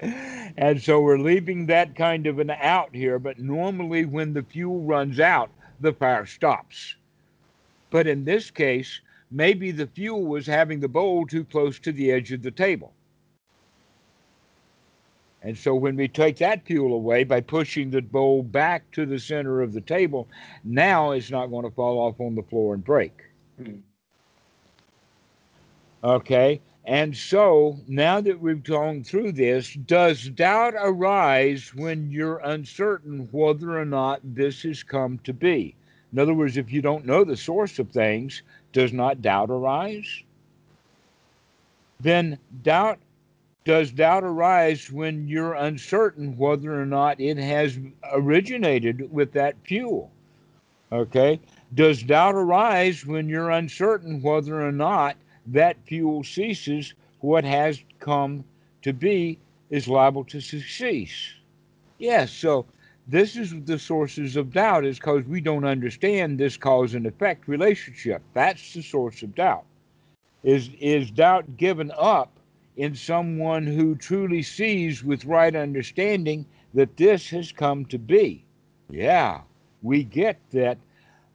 and 0.56 0.82
so 0.82 1.02
we're 1.02 1.18
leaving 1.18 1.66
that 1.66 1.94
kind 1.94 2.26
of 2.26 2.38
an 2.38 2.50
out 2.50 2.94
here, 2.94 3.18
but 3.18 3.38
normally 3.38 4.06
when 4.06 4.32
the 4.32 4.42
fuel 4.42 4.80
runs 4.80 5.20
out, 5.20 5.50
the 5.80 5.92
fire 5.92 6.24
stops. 6.24 6.96
But 7.94 8.08
in 8.08 8.24
this 8.24 8.50
case, 8.50 9.00
maybe 9.30 9.70
the 9.70 9.86
fuel 9.86 10.24
was 10.24 10.48
having 10.48 10.80
the 10.80 10.88
bowl 10.88 11.28
too 11.28 11.44
close 11.44 11.78
to 11.78 11.92
the 11.92 12.10
edge 12.10 12.32
of 12.32 12.42
the 12.42 12.50
table. 12.50 12.92
And 15.42 15.56
so 15.56 15.76
when 15.76 15.94
we 15.94 16.08
take 16.08 16.38
that 16.38 16.66
fuel 16.66 16.92
away 16.92 17.22
by 17.22 17.40
pushing 17.40 17.92
the 17.92 18.02
bowl 18.02 18.42
back 18.42 18.90
to 18.94 19.06
the 19.06 19.20
center 19.20 19.62
of 19.62 19.72
the 19.72 19.80
table, 19.80 20.26
now 20.64 21.12
it's 21.12 21.30
not 21.30 21.52
going 21.52 21.66
to 21.66 21.70
fall 21.70 22.00
off 22.00 22.20
on 22.20 22.34
the 22.34 22.42
floor 22.42 22.74
and 22.74 22.82
break. 22.82 23.16
Hmm. 23.62 23.76
Okay. 26.02 26.60
And 26.84 27.16
so 27.16 27.78
now 27.86 28.20
that 28.22 28.40
we've 28.40 28.64
gone 28.64 29.04
through 29.04 29.30
this, 29.30 29.72
does 29.72 30.28
doubt 30.30 30.74
arise 30.76 31.72
when 31.76 32.10
you're 32.10 32.38
uncertain 32.38 33.28
whether 33.30 33.78
or 33.78 33.84
not 33.84 34.18
this 34.24 34.62
has 34.62 34.82
come 34.82 35.18
to 35.18 35.32
be? 35.32 35.76
In 36.14 36.20
other 36.20 36.32
words, 36.32 36.56
if 36.56 36.70
you 36.70 36.80
don't 36.80 37.04
know 37.04 37.24
the 37.24 37.36
source 37.36 37.80
of 37.80 37.90
things, 37.90 38.42
does 38.72 38.92
not 38.92 39.20
doubt 39.20 39.50
arise? 39.50 40.22
Then 41.98 42.38
doubt 42.62 43.00
does 43.64 43.90
doubt 43.90 44.22
arise 44.22 44.92
when 44.92 45.26
you're 45.26 45.54
uncertain 45.54 46.36
whether 46.36 46.80
or 46.80 46.86
not 46.86 47.18
it 47.18 47.36
has 47.36 47.80
originated 48.12 49.12
with 49.12 49.32
that 49.32 49.56
fuel? 49.64 50.12
Okay. 50.92 51.40
Does 51.74 52.04
doubt 52.04 52.36
arise 52.36 53.04
when 53.04 53.28
you're 53.28 53.50
uncertain 53.50 54.22
whether 54.22 54.64
or 54.64 54.70
not 54.70 55.16
that 55.48 55.76
fuel 55.84 56.22
ceases, 56.22 56.94
what 57.22 57.42
has 57.42 57.82
come 57.98 58.44
to 58.82 58.92
be 58.92 59.40
is 59.70 59.88
liable 59.88 60.22
to 60.26 60.40
cease? 60.40 61.32
Yes. 61.98 62.30
So 62.30 62.66
this 63.06 63.36
is 63.36 63.54
the 63.64 63.78
sources 63.78 64.36
of 64.36 64.52
doubt 64.52 64.84
is 64.84 64.98
because 64.98 65.24
we 65.24 65.40
don't 65.40 65.64
understand 65.64 66.38
this 66.38 66.56
cause 66.56 66.94
and 66.94 67.06
effect 67.06 67.46
relationship. 67.48 68.22
That's 68.32 68.72
the 68.72 68.82
source 68.82 69.22
of 69.22 69.34
doubt. 69.34 69.64
Is 70.42 70.70
is 70.80 71.10
doubt 71.10 71.56
given 71.56 71.92
up 71.96 72.30
in 72.76 72.94
someone 72.94 73.66
who 73.66 73.94
truly 73.94 74.42
sees 74.42 75.04
with 75.04 75.24
right 75.24 75.54
understanding 75.54 76.46
that 76.72 76.96
this 76.96 77.28
has 77.30 77.52
come 77.52 77.84
to 77.86 77.98
be. 77.98 78.44
Yeah, 78.90 79.42
we 79.82 80.02
get 80.04 80.38
that 80.52 80.78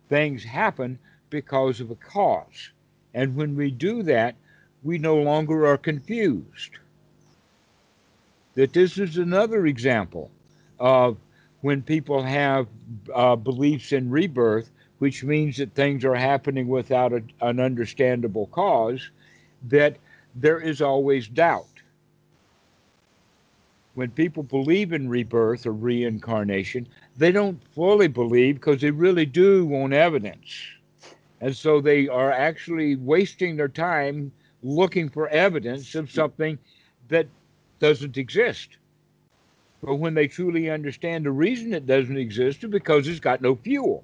things 0.09 0.43
happen 0.43 0.99
because 1.29 1.79
of 1.79 1.91
a 1.91 1.95
cause. 1.95 2.71
And 3.13 3.35
when 3.35 3.55
we 3.55 3.71
do 3.71 4.03
that, 4.03 4.35
we 4.83 4.97
no 4.97 5.15
longer 5.17 5.65
are 5.67 5.77
confused. 5.77 6.71
That 8.55 8.73
this 8.73 8.97
is 8.97 9.17
another 9.17 9.65
example 9.67 10.29
of 10.79 11.17
when 11.61 11.81
people 11.81 12.21
have 12.21 12.67
uh, 13.13 13.35
beliefs 13.35 13.91
in 13.91 14.09
rebirth, 14.09 14.71
which 14.99 15.23
means 15.23 15.57
that 15.57 15.73
things 15.73 16.05
are 16.05 16.15
happening 16.15 16.67
without 16.67 17.13
a, 17.13 17.21
an 17.41 17.59
understandable 17.59 18.47
cause, 18.47 19.09
that 19.67 19.97
there 20.35 20.59
is 20.59 20.81
always 20.81 21.27
doubt. 21.27 21.65
When 23.95 24.11
people 24.11 24.43
believe 24.43 24.93
in 24.93 25.09
rebirth 25.09 25.65
or 25.65 25.73
reincarnation, 25.73 26.87
they 27.17 27.31
don't 27.31 27.61
fully 27.75 28.07
believe 28.07 28.55
because 28.55 28.79
they 28.79 28.91
really 28.91 29.25
do 29.25 29.65
want 29.65 29.93
evidence. 29.93 30.63
And 31.41 31.55
so 31.55 31.81
they 31.81 32.07
are 32.07 32.31
actually 32.31 32.95
wasting 32.95 33.57
their 33.57 33.67
time 33.67 34.31
looking 34.63 35.09
for 35.09 35.27
evidence 35.29 35.95
of 35.95 36.11
something 36.11 36.57
that 37.09 37.27
doesn't 37.79 38.17
exist. 38.17 38.78
But 39.81 39.95
when 39.95 40.13
they 40.13 40.27
truly 40.27 40.69
understand 40.69 41.25
the 41.25 41.31
reason 41.31 41.73
it 41.73 41.85
doesn't 41.85 42.17
exist 42.17 42.63
is 42.63 42.69
because 42.69 43.07
it's 43.07 43.19
got 43.19 43.41
no 43.41 43.55
fuel. 43.55 44.03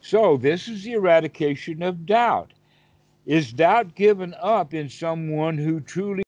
So, 0.00 0.36
this 0.36 0.68
is 0.68 0.84
the 0.84 0.92
eradication 0.92 1.82
of 1.82 2.06
doubt. 2.06 2.52
Is 3.26 3.52
doubt 3.52 3.94
given 3.94 4.34
up 4.40 4.74
in 4.74 4.88
someone 4.88 5.56
who 5.56 5.80
truly 5.80 6.22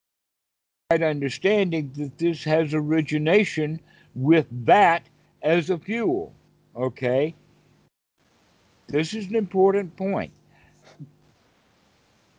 right 0.90 1.02
understanding 1.02 1.92
that 1.96 2.16
this 2.16 2.42
has 2.44 2.72
origination 2.72 3.80
with 4.14 4.46
that 4.64 5.02
as 5.42 5.68
a 5.68 5.78
fuel? 5.78 6.32
Okay? 6.74 7.34
This 8.88 9.12
is 9.12 9.26
an 9.26 9.36
important 9.36 9.94
point. 9.96 10.32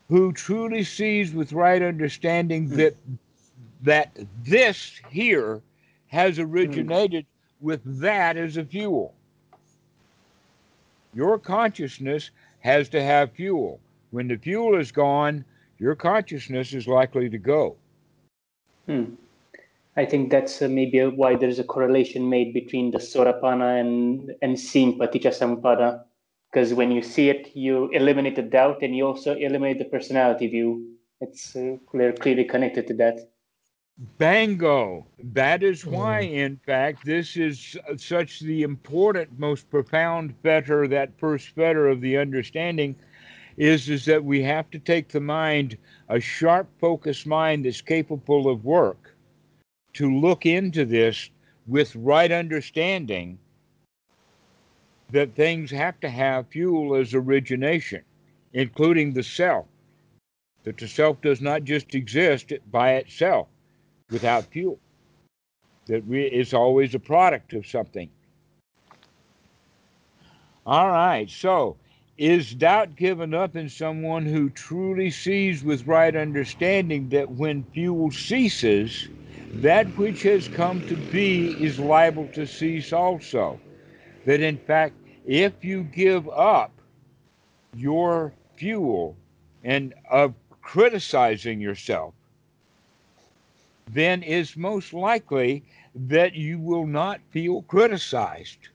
Who 0.10 0.32
truly 0.32 0.84
sees 0.84 1.34
with 1.34 1.51
right 1.53 1.82
understanding 1.82 2.70
that 2.70 2.95
that 3.82 4.18
this 4.43 4.99
here 5.10 5.62
has 6.08 6.39
originated 6.39 7.26
with 7.60 7.82
that 7.99 8.38
as 8.38 8.58
a 8.58 8.66
fuel. 8.66 9.14
Your 11.14 11.38
consciousness 11.38 12.32
has 12.60 12.89
to 12.89 13.03
have 13.03 13.32
fuel. 13.32 13.80
When 14.12 14.28
the 14.28 14.38
fuel 14.38 14.80
is 14.80 14.91
gone, 14.91 15.43
your 15.80 15.95
consciousness 15.95 16.74
is 16.74 16.88
likely 16.88 17.30
to 17.30 17.38
go. 17.38 17.76
Hmm. 18.86 19.16
I 19.95 20.05
think 20.05 20.30
that's 20.30 20.62
uh, 20.62 20.68
maybe 20.68 21.03
why 21.03 21.36
there's 21.36 21.60
a 21.60 21.64
correlation 21.64 22.30
made 22.30 22.53
between 22.53 22.91
the 22.91 22.99
Sotapanna 22.99 23.80
and, 23.80 24.36
and 24.41 24.60
seeing 24.60 24.97
Paticca 24.97 25.34
Samuppada. 25.34 26.03
Because 26.58 26.74
when 26.74 26.89
you 26.91 27.03
see 27.03 27.30
it, 27.30 27.51
you 27.55 27.88
eliminate 27.89 28.36
the 28.36 28.41
doubt 28.41 28.82
and 28.82 28.95
you 28.95 29.05
also 29.05 29.36
eliminate 29.36 29.78
the 29.78 29.86
personality 29.86 30.47
view. 30.47 30.95
It's 31.22 31.55
uh, 31.55 31.78
clearly 31.86 32.45
connected 32.45 32.88
to 32.88 32.95
that. 32.95 33.20
Bango. 34.18 35.05
That 35.24 35.62
is 35.62 35.86
why, 35.86 36.22
in 36.22 36.58
fact, 36.66 37.05
this 37.05 37.38
is 37.38 37.78
such 37.97 38.39
the 38.39 38.64
important, 38.64 39.38
most 39.38 39.70
profound 39.70 40.34
fetter, 40.41 40.88
that 40.88 41.20
first 41.20 41.49
fetter 41.49 41.89
of 41.89 42.01
the 42.01 42.18
understanding 42.18 42.95
is, 43.58 43.88
is 43.88 44.05
that 44.05 44.26
we 44.26 44.41
have 44.41 44.72
to 44.72 44.80
take 44.80 45.10
the 45.10 45.22
mind, 45.22 45.78
a 46.10 46.20
sharp, 46.20 46.68
focused 46.80 47.28
mind 47.28 47.66
that's 47.66 47.82
capable 47.82 48.49
of 48.49 48.66
work, 48.66 49.16
to 49.93 50.12
look 50.12 50.47
into 50.47 50.86
this 50.86 51.30
with 51.68 51.95
right 51.95 52.32
understanding 52.32 53.38
that 55.12 55.36
things 55.36 55.72
have 55.72 55.99
to 56.01 56.10
have 56.10 56.47
fuel 56.47 56.95
as 56.95 57.14
origination, 57.14 58.03
including 58.53 59.14
the 59.14 59.24
self. 59.24 59.66
That 60.64 60.78
the 60.78 60.88
self 60.88 61.22
does 61.22 61.41
not 61.41 61.64
just 61.64 61.95
exist 61.95 62.51
by 62.72 62.95
itself 62.95 63.47
without 64.12 64.45
fuel. 64.45 64.80
That 65.86 66.03
is 66.12 66.53
always 66.53 66.93
a 66.93 66.99
product 66.99 67.53
of 67.53 67.66
something. 67.66 68.10
All 70.66 70.89
right, 70.89 71.30
so 71.30 71.78
is 72.18 72.53
doubt 72.53 72.95
given 72.95 73.34
up 73.34 73.55
in 73.55 73.70
someone 73.70 74.26
who 74.26 74.49
truly 74.49 75.10
sees 75.10 75.64
with 75.64 75.88
right 75.88 76.16
understanding 76.16 77.08
that 77.10 77.30
when 77.32 77.64
fuel 77.74 78.12
ceases, 78.12 79.08
that 79.53 79.86
which 79.97 80.24
has 80.24 80.47
come 80.47 80.86
to 80.88 80.97
be 80.97 81.51
is 81.64 81.80
liable 81.80 82.28
to 82.30 82.45
cease 82.45 82.91
also? 82.91 83.60
That 84.28 84.41
in 84.41 84.57
fact, 84.57 84.93
if 85.25 85.63
you 85.63 85.84
give 85.84 86.28
up 86.28 86.73
your 87.73 88.34
fuel 88.57 89.15
and 89.63 89.93
of 90.11 90.34
criticizing 90.61 91.61
yourself, 91.61 92.13
then 93.89 94.21
it's 94.23 94.57
most 94.57 94.91
likely 94.91 95.63
that 95.95 96.34
you 96.34 96.59
will 96.59 96.86
not 96.86 97.21
feel 97.32 97.61
criticized. 97.61 98.67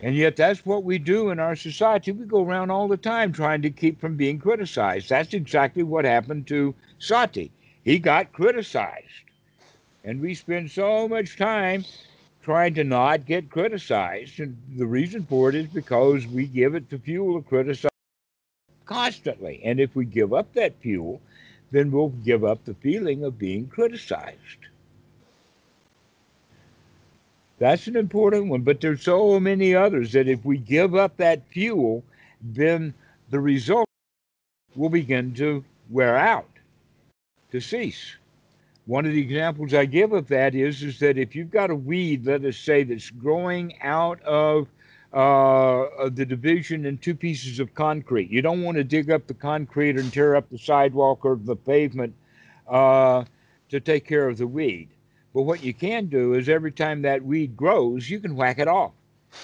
And 0.00 0.16
yet, 0.16 0.36
that's 0.36 0.64
what 0.64 0.84
we 0.84 0.96
do 0.96 1.28
in 1.28 1.38
our 1.38 1.54
society. 1.54 2.12
We 2.12 2.24
go 2.24 2.42
around 2.42 2.70
all 2.70 2.88
the 2.88 2.96
time 2.96 3.30
trying 3.30 3.60
to 3.60 3.70
keep 3.70 4.00
from 4.00 4.16
being 4.16 4.38
criticized. 4.38 5.10
That's 5.10 5.34
exactly 5.34 5.82
what 5.82 6.06
happened 6.06 6.46
to 6.46 6.74
Sati. 6.98 7.52
He 7.84 7.98
got 7.98 8.32
criticized. 8.32 9.04
And 10.02 10.22
we 10.22 10.34
spend 10.34 10.70
so 10.70 11.06
much 11.06 11.36
time 11.36 11.84
trying 12.44 12.74
to 12.74 12.84
not 12.84 13.24
get 13.24 13.50
criticized. 13.50 14.38
And 14.38 14.56
the 14.76 14.86
reason 14.86 15.24
for 15.24 15.48
it 15.48 15.54
is 15.54 15.66
because 15.66 16.26
we 16.26 16.46
give 16.46 16.74
it 16.74 16.90
the 16.90 16.98
fuel 16.98 17.36
of 17.36 17.48
criticism 17.48 17.90
constantly. 18.84 19.62
And 19.64 19.80
if 19.80 19.96
we 19.96 20.04
give 20.04 20.34
up 20.34 20.52
that 20.52 20.74
fuel, 20.80 21.22
then 21.70 21.90
we'll 21.90 22.10
give 22.10 22.44
up 22.44 22.62
the 22.64 22.74
feeling 22.74 23.24
of 23.24 23.38
being 23.38 23.66
criticized. 23.66 24.68
That's 27.58 27.86
an 27.86 27.96
important 27.96 28.48
one, 28.48 28.60
but 28.60 28.80
there's 28.80 29.02
so 29.02 29.40
many 29.40 29.74
others 29.74 30.12
that 30.12 30.28
if 30.28 30.44
we 30.44 30.58
give 30.58 30.94
up 30.94 31.16
that 31.16 31.48
fuel, 31.50 32.04
then 32.42 32.92
the 33.30 33.40
result 33.40 33.88
will 34.76 34.90
begin 34.90 35.32
to 35.34 35.64
wear 35.88 36.16
out, 36.16 36.50
to 37.52 37.60
cease. 37.60 38.16
One 38.86 39.06
of 39.06 39.12
the 39.12 39.20
examples 39.20 39.72
I 39.72 39.86
give 39.86 40.12
of 40.12 40.28
that 40.28 40.54
is, 40.54 40.82
is 40.82 40.98
that 40.98 41.16
if 41.16 41.34
you've 41.34 41.50
got 41.50 41.70
a 41.70 41.74
weed, 41.74 42.26
let 42.26 42.44
us 42.44 42.58
say, 42.58 42.82
that's 42.82 43.08
growing 43.10 43.80
out 43.80 44.22
of, 44.22 44.68
uh, 45.12 46.10
the 46.10 46.26
division 46.26 46.84
in 46.84 46.98
two 46.98 47.14
pieces 47.14 47.60
of 47.60 47.72
concrete, 47.74 48.30
you 48.30 48.42
don't 48.42 48.62
want 48.62 48.76
to 48.76 48.84
dig 48.84 49.10
up 49.10 49.26
the 49.26 49.34
concrete 49.34 49.96
and 49.96 50.12
tear 50.12 50.36
up 50.36 50.50
the 50.50 50.58
sidewalk 50.58 51.24
or 51.24 51.36
the 51.36 51.56
pavement 51.56 52.14
uh, 52.68 53.24
to 53.70 53.80
take 53.80 54.06
care 54.06 54.28
of 54.28 54.36
the 54.36 54.46
weed. 54.46 54.88
But 55.32 55.42
what 55.42 55.64
you 55.64 55.72
can 55.72 56.06
do 56.06 56.34
is 56.34 56.48
every 56.48 56.72
time 56.72 57.02
that 57.02 57.24
weed 57.24 57.56
grows, 57.56 58.10
you 58.10 58.20
can 58.20 58.36
whack 58.36 58.58
it 58.58 58.68
off. 58.68 58.92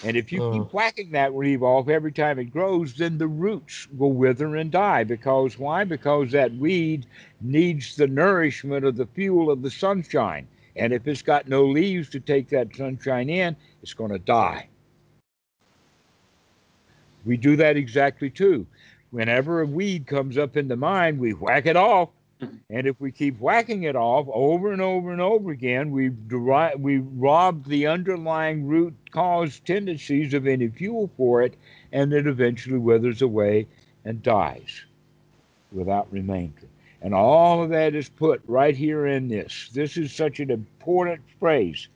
And 0.04 0.16
if 0.16 0.32
you 0.32 0.42
uh. 0.42 0.52
keep 0.52 0.72
whacking 0.72 1.10
that 1.12 1.34
weed 1.34 1.62
off 1.62 1.88
every 1.88 2.12
time 2.12 2.38
it 2.38 2.52
grows, 2.52 2.94
then 2.94 3.18
the 3.18 3.28
roots 3.28 3.86
will 3.96 4.12
wither 4.12 4.56
and 4.56 4.70
die. 4.70 5.04
Because 5.04 5.58
why? 5.58 5.84
Because 5.84 6.30
that 6.32 6.54
weed 6.54 7.06
needs 7.40 7.96
the 7.96 8.06
nourishment 8.06 8.84
of 8.84 8.96
the 8.96 9.06
fuel 9.06 9.50
of 9.50 9.62
the 9.62 9.70
sunshine. 9.70 10.46
And 10.76 10.92
if 10.92 11.06
it's 11.06 11.22
got 11.22 11.48
no 11.48 11.64
leaves 11.64 12.08
to 12.10 12.20
take 12.20 12.48
that 12.50 12.74
sunshine 12.74 13.28
in, 13.28 13.56
it's 13.82 13.94
going 13.94 14.12
to 14.12 14.18
die. 14.18 14.68
We 17.26 17.36
do 17.36 17.56
that 17.56 17.76
exactly 17.76 18.30
too. 18.30 18.66
Whenever 19.10 19.60
a 19.60 19.66
weed 19.66 20.06
comes 20.06 20.38
up 20.38 20.56
in 20.56 20.68
the 20.68 20.76
mind, 20.76 21.18
we 21.18 21.34
whack 21.34 21.66
it 21.66 21.76
off 21.76 22.10
Mm-hmm. 22.40 22.56
and 22.70 22.86
if 22.86 22.98
we 23.00 23.12
keep 23.12 23.38
whacking 23.38 23.82
it 23.82 23.96
off 23.96 24.26
over 24.32 24.72
and 24.72 24.80
over 24.80 25.12
and 25.12 25.20
over 25.20 25.50
again, 25.50 25.90
we 25.90 26.10
derive, 26.26 26.80
we 26.80 26.98
rob 26.98 27.66
the 27.66 27.86
underlying 27.86 28.66
root 28.66 28.94
cause 29.10 29.60
tendencies 29.60 30.32
of 30.32 30.46
any 30.46 30.68
fuel 30.68 31.10
for 31.18 31.42
it, 31.42 31.54
and 31.92 32.12
it 32.14 32.26
eventually 32.26 32.78
withers 32.78 33.20
away 33.20 33.66
and 34.06 34.22
dies 34.22 34.84
without 35.72 36.10
remainder. 36.10 36.66
And 37.02 37.14
all 37.14 37.62
of 37.62 37.70
that 37.70 37.94
is 37.94 38.08
put 38.08 38.42
right 38.46 38.76
here 38.76 39.06
in 39.06 39.28
this. 39.28 39.70
This 39.72 39.96
is 39.96 40.12
such 40.12 40.40
an 40.40 40.50
important 40.50 41.20
phrase. 41.38 41.88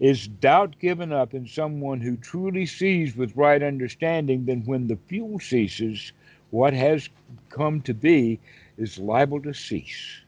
Is 0.00 0.28
doubt 0.28 0.78
given 0.78 1.12
up 1.12 1.34
in 1.34 1.46
someone 1.46 2.00
who 2.00 2.16
truly 2.16 2.64
sees 2.64 3.14
with 3.14 3.36
right 3.36 3.62
understanding, 3.62 4.46
then 4.46 4.62
when 4.64 4.86
the 4.86 4.96
fuel 5.08 5.38
ceases, 5.38 6.12
what 6.50 6.72
has 6.72 7.10
come 7.50 7.82
to 7.82 7.92
be 7.92 8.40
is 8.80 8.98
liable 8.98 9.42
to 9.42 9.52
cease. 9.52 10.22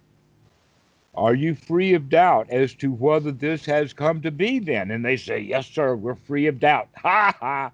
Are 1.14 1.34
you 1.34 1.54
free 1.54 1.94
of 1.94 2.08
doubt 2.08 2.50
as 2.50 2.74
to 2.74 2.92
whether 2.92 3.32
this 3.32 3.64
has 3.66 3.92
come 3.92 4.20
to 4.22 4.30
be 4.30 4.58
then? 4.58 4.90
And 4.90 5.04
they 5.04 5.16
say, 5.16 5.38
Yes, 5.40 5.66
sir, 5.66 5.94
we're 5.96 6.14
free 6.14 6.46
of 6.46 6.60
doubt. 6.60 6.88
Ha 6.98 7.34
ha! 7.40 7.70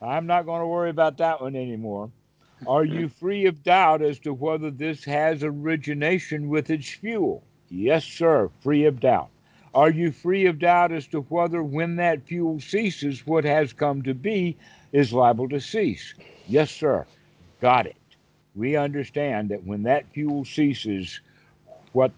I'm 0.00 0.26
not 0.26 0.46
going 0.46 0.60
to 0.60 0.66
worry 0.66 0.90
about 0.90 1.18
that 1.18 1.40
one 1.40 1.56
anymore. 1.56 2.10
Are 2.66 2.84
you 2.84 3.08
free 3.20 3.46
of 3.46 3.62
doubt 3.62 4.02
as 4.02 4.18
to 4.20 4.34
whether 4.34 4.70
this 4.70 5.04
has 5.04 5.42
origination 5.42 6.48
with 6.48 6.70
its 6.70 6.88
fuel? 6.88 7.42
Yes, 7.70 8.04
sir, 8.04 8.50
free 8.60 8.84
of 8.84 9.00
doubt. 9.00 9.30
Are 9.74 9.90
you 9.90 10.12
free 10.12 10.44
of 10.46 10.58
doubt 10.58 10.92
as 10.92 11.06
to 11.08 11.20
whether, 11.22 11.62
when 11.62 11.96
that 11.96 12.26
fuel 12.26 12.60
ceases, 12.60 13.26
what 13.26 13.44
has 13.44 13.72
come 13.72 14.02
to 14.02 14.12
be 14.12 14.56
is 14.92 15.12
liable 15.12 15.48
to 15.48 15.60
cease? 15.60 16.12
Yes, 16.46 16.70
sir. 16.70 17.06
Got 17.60 17.86
it 17.86 17.96
we 18.54 18.76
understand 18.76 19.48
that 19.50 19.64
when 19.64 19.82
that 19.84 20.04
fuel 20.12 20.44
ceases, 20.44 21.20
what 21.92 22.12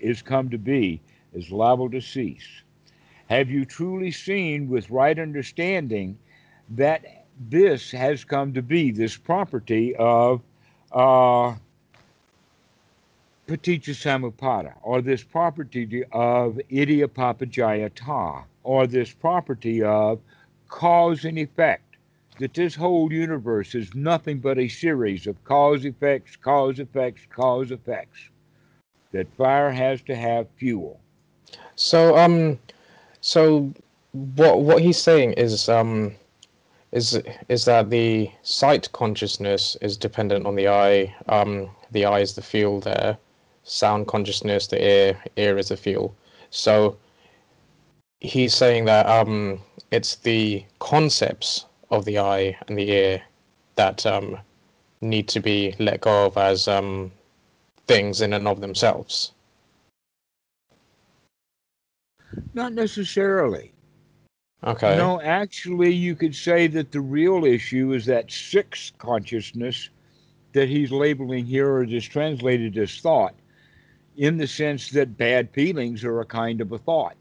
is 0.00 0.22
come 0.22 0.50
to 0.50 0.58
be 0.58 1.00
is 1.32 1.50
liable 1.50 1.90
to 1.90 2.00
cease. 2.00 2.46
Have 3.28 3.50
you 3.50 3.64
truly 3.64 4.10
seen 4.10 4.68
with 4.68 4.90
right 4.90 5.18
understanding 5.18 6.18
that 6.70 7.04
this 7.48 7.90
has 7.90 8.24
come 8.24 8.52
to 8.54 8.62
be, 8.62 8.90
this 8.90 9.16
property 9.16 9.96
of 9.96 10.40
uh, 10.92 11.54
Paticca 13.48 14.74
or 14.82 15.02
this 15.02 15.22
property 15.22 16.04
of 16.12 16.60
Idappaccayata, 16.70 18.44
or 18.62 18.86
this 18.86 19.12
property 19.12 19.82
of 19.82 20.20
cause 20.68 21.24
and 21.24 21.38
effect, 21.38 21.83
that 22.38 22.54
this 22.54 22.74
whole 22.74 23.12
universe 23.12 23.74
is 23.74 23.94
nothing 23.94 24.38
but 24.38 24.58
a 24.58 24.68
series 24.68 25.26
of 25.26 25.42
cause 25.44 25.84
effects, 25.84 26.36
cause 26.36 26.78
effects, 26.78 27.22
cause 27.30 27.70
effects. 27.70 28.18
That 29.12 29.32
fire 29.36 29.70
has 29.70 30.02
to 30.02 30.16
have 30.16 30.48
fuel. 30.56 31.00
So 31.76 32.16
um, 32.16 32.58
so 33.20 33.72
what 34.12 34.60
what 34.60 34.82
he's 34.82 34.98
saying 34.98 35.32
is 35.34 35.68
um, 35.68 36.14
is 36.92 37.20
is 37.48 37.64
that 37.66 37.90
the 37.90 38.30
sight 38.42 38.90
consciousness 38.92 39.76
is 39.80 39.96
dependent 39.96 40.46
on 40.46 40.56
the 40.56 40.68
eye. 40.68 41.14
Um, 41.28 41.70
the 41.92 42.04
eye 42.04 42.20
is 42.20 42.34
the 42.34 42.42
fuel 42.42 42.80
there. 42.80 43.16
Sound 43.62 44.08
consciousness, 44.08 44.66
the 44.66 44.84
ear, 44.84 45.22
ear 45.36 45.56
is 45.56 45.68
the 45.68 45.76
fuel. 45.76 46.14
So 46.50 46.96
he's 48.20 48.54
saying 48.54 48.84
that 48.86 49.06
um, 49.06 49.60
it's 49.90 50.16
the 50.16 50.64
concepts 50.80 51.64
of 51.96 52.04
the 52.04 52.18
eye 52.18 52.56
and 52.66 52.78
the 52.78 52.90
ear 52.90 53.22
that 53.76 54.04
um, 54.06 54.38
need 55.00 55.28
to 55.28 55.40
be 55.40 55.74
let 55.78 56.00
go 56.00 56.26
of 56.26 56.36
as 56.36 56.68
um, 56.68 57.10
things 57.86 58.20
in 58.20 58.32
and 58.32 58.48
of 58.48 58.60
themselves. 58.60 59.32
Not 62.52 62.72
necessarily. 62.72 63.72
Okay. 64.64 64.96
No, 64.96 65.20
actually, 65.20 65.92
you 65.92 66.14
could 66.14 66.34
say 66.34 66.66
that 66.68 66.90
the 66.90 67.00
real 67.00 67.44
issue 67.44 67.92
is 67.92 68.06
that 68.06 68.30
sixth 68.32 68.96
consciousness 68.98 69.90
that 70.52 70.68
he's 70.68 70.90
labeling 70.90 71.44
here 71.44 71.70
or 71.70 71.84
just 71.84 72.10
translated 72.10 72.78
as 72.78 73.00
thought, 73.00 73.34
in 74.16 74.38
the 74.38 74.46
sense 74.46 74.90
that 74.90 75.18
bad 75.18 75.50
feelings 75.50 76.04
are 76.04 76.20
a 76.20 76.24
kind 76.24 76.60
of 76.60 76.72
a 76.72 76.78
thought 76.78 77.16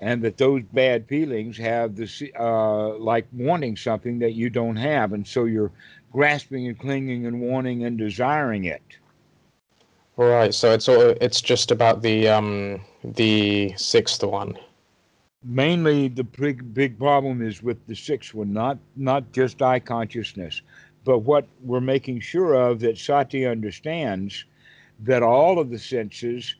and 0.00 0.22
that 0.22 0.36
those 0.36 0.62
bad 0.72 1.06
feelings 1.08 1.56
have 1.56 1.96
this 1.96 2.22
uh, 2.38 2.96
like 2.98 3.26
wanting 3.32 3.76
something 3.76 4.18
that 4.20 4.32
you 4.32 4.48
don't 4.48 4.76
have 4.76 5.12
and 5.12 5.26
so 5.26 5.44
you're 5.44 5.72
grasping 6.12 6.68
and 6.68 6.78
clinging 6.78 7.26
and 7.26 7.40
wanting 7.40 7.84
and 7.84 7.98
desiring 7.98 8.64
it. 8.64 8.82
Right 10.16 10.54
so 10.54 10.72
it's 10.72 10.88
all 10.88 11.14
it's 11.20 11.40
just 11.40 11.70
about 11.70 12.02
the 12.02 12.28
um 12.28 12.80
the 13.04 13.72
sixth 13.76 14.22
one. 14.22 14.58
Mainly 15.44 16.08
the 16.08 16.24
big 16.24 16.74
big 16.74 16.98
problem 16.98 17.42
is 17.42 17.62
with 17.62 17.84
the 17.86 17.94
sixth 17.94 18.34
one 18.34 18.52
not 18.52 18.78
not 18.96 19.30
just 19.32 19.62
eye 19.62 19.80
consciousness 19.80 20.62
but 21.04 21.20
what 21.20 21.46
we're 21.62 21.80
making 21.80 22.20
sure 22.20 22.54
of 22.54 22.80
that 22.80 22.98
sati 22.98 23.46
understands 23.46 24.44
that 25.00 25.22
all 25.22 25.58
of 25.58 25.70
the 25.70 25.78
senses 25.78 26.56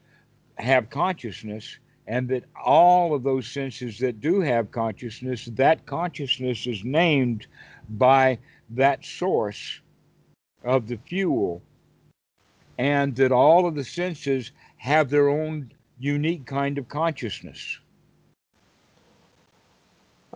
have 0.58 0.88
consciousness 0.90 1.78
and 2.08 2.26
that 2.30 2.44
all 2.64 3.14
of 3.14 3.22
those 3.22 3.46
senses 3.46 3.98
that 3.98 4.20
do 4.20 4.40
have 4.40 4.70
consciousness, 4.70 5.44
that 5.52 5.84
consciousness 5.84 6.66
is 6.66 6.82
named 6.82 7.46
by 7.90 8.38
that 8.70 9.04
source 9.04 9.80
of 10.64 10.88
the 10.88 10.96
fuel, 11.06 11.62
and 12.78 13.14
that 13.16 13.30
all 13.30 13.66
of 13.66 13.74
the 13.74 13.84
senses 13.84 14.52
have 14.78 15.10
their 15.10 15.28
own 15.28 15.70
unique 15.98 16.46
kind 16.46 16.78
of 16.78 16.88
consciousness. 16.88 17.78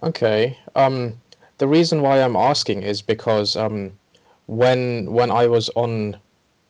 Okay. 0.03 0.59
Um, 0.75 1.19
the 1.57 1.69
reason 1.69 2.03
why 2.03 2.21
I'm 2.21 2.37
asking 2.37 2.83
is 2.83 3.01
because 3.01 3.57
um, 3.57 3.93
when 4.47 5.11
when 5.11 5.31
I 5.31 5.47
was 5.47 5.71
on 5.71 6.19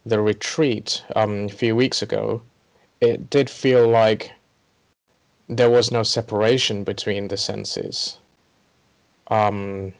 the 0.06 0.20
retreat 0.20 1.02
um, 1.16 1.46
a 1.46 1.48
few 1.48 1.74
weeks 1.74 2.02
ago, 2.02 2.40
it 3.00 3.30
did 3.30 3.50
feel 3.50 3.88
like 3.88 4.30
there 5.48 5.70
was 5.70 5.90
no 5.90 6.02
separation 6.02 6.84
between 6.84 7.28
the 7.28 7.36
senses. 7.36 8.18
Um, 9.28 9.92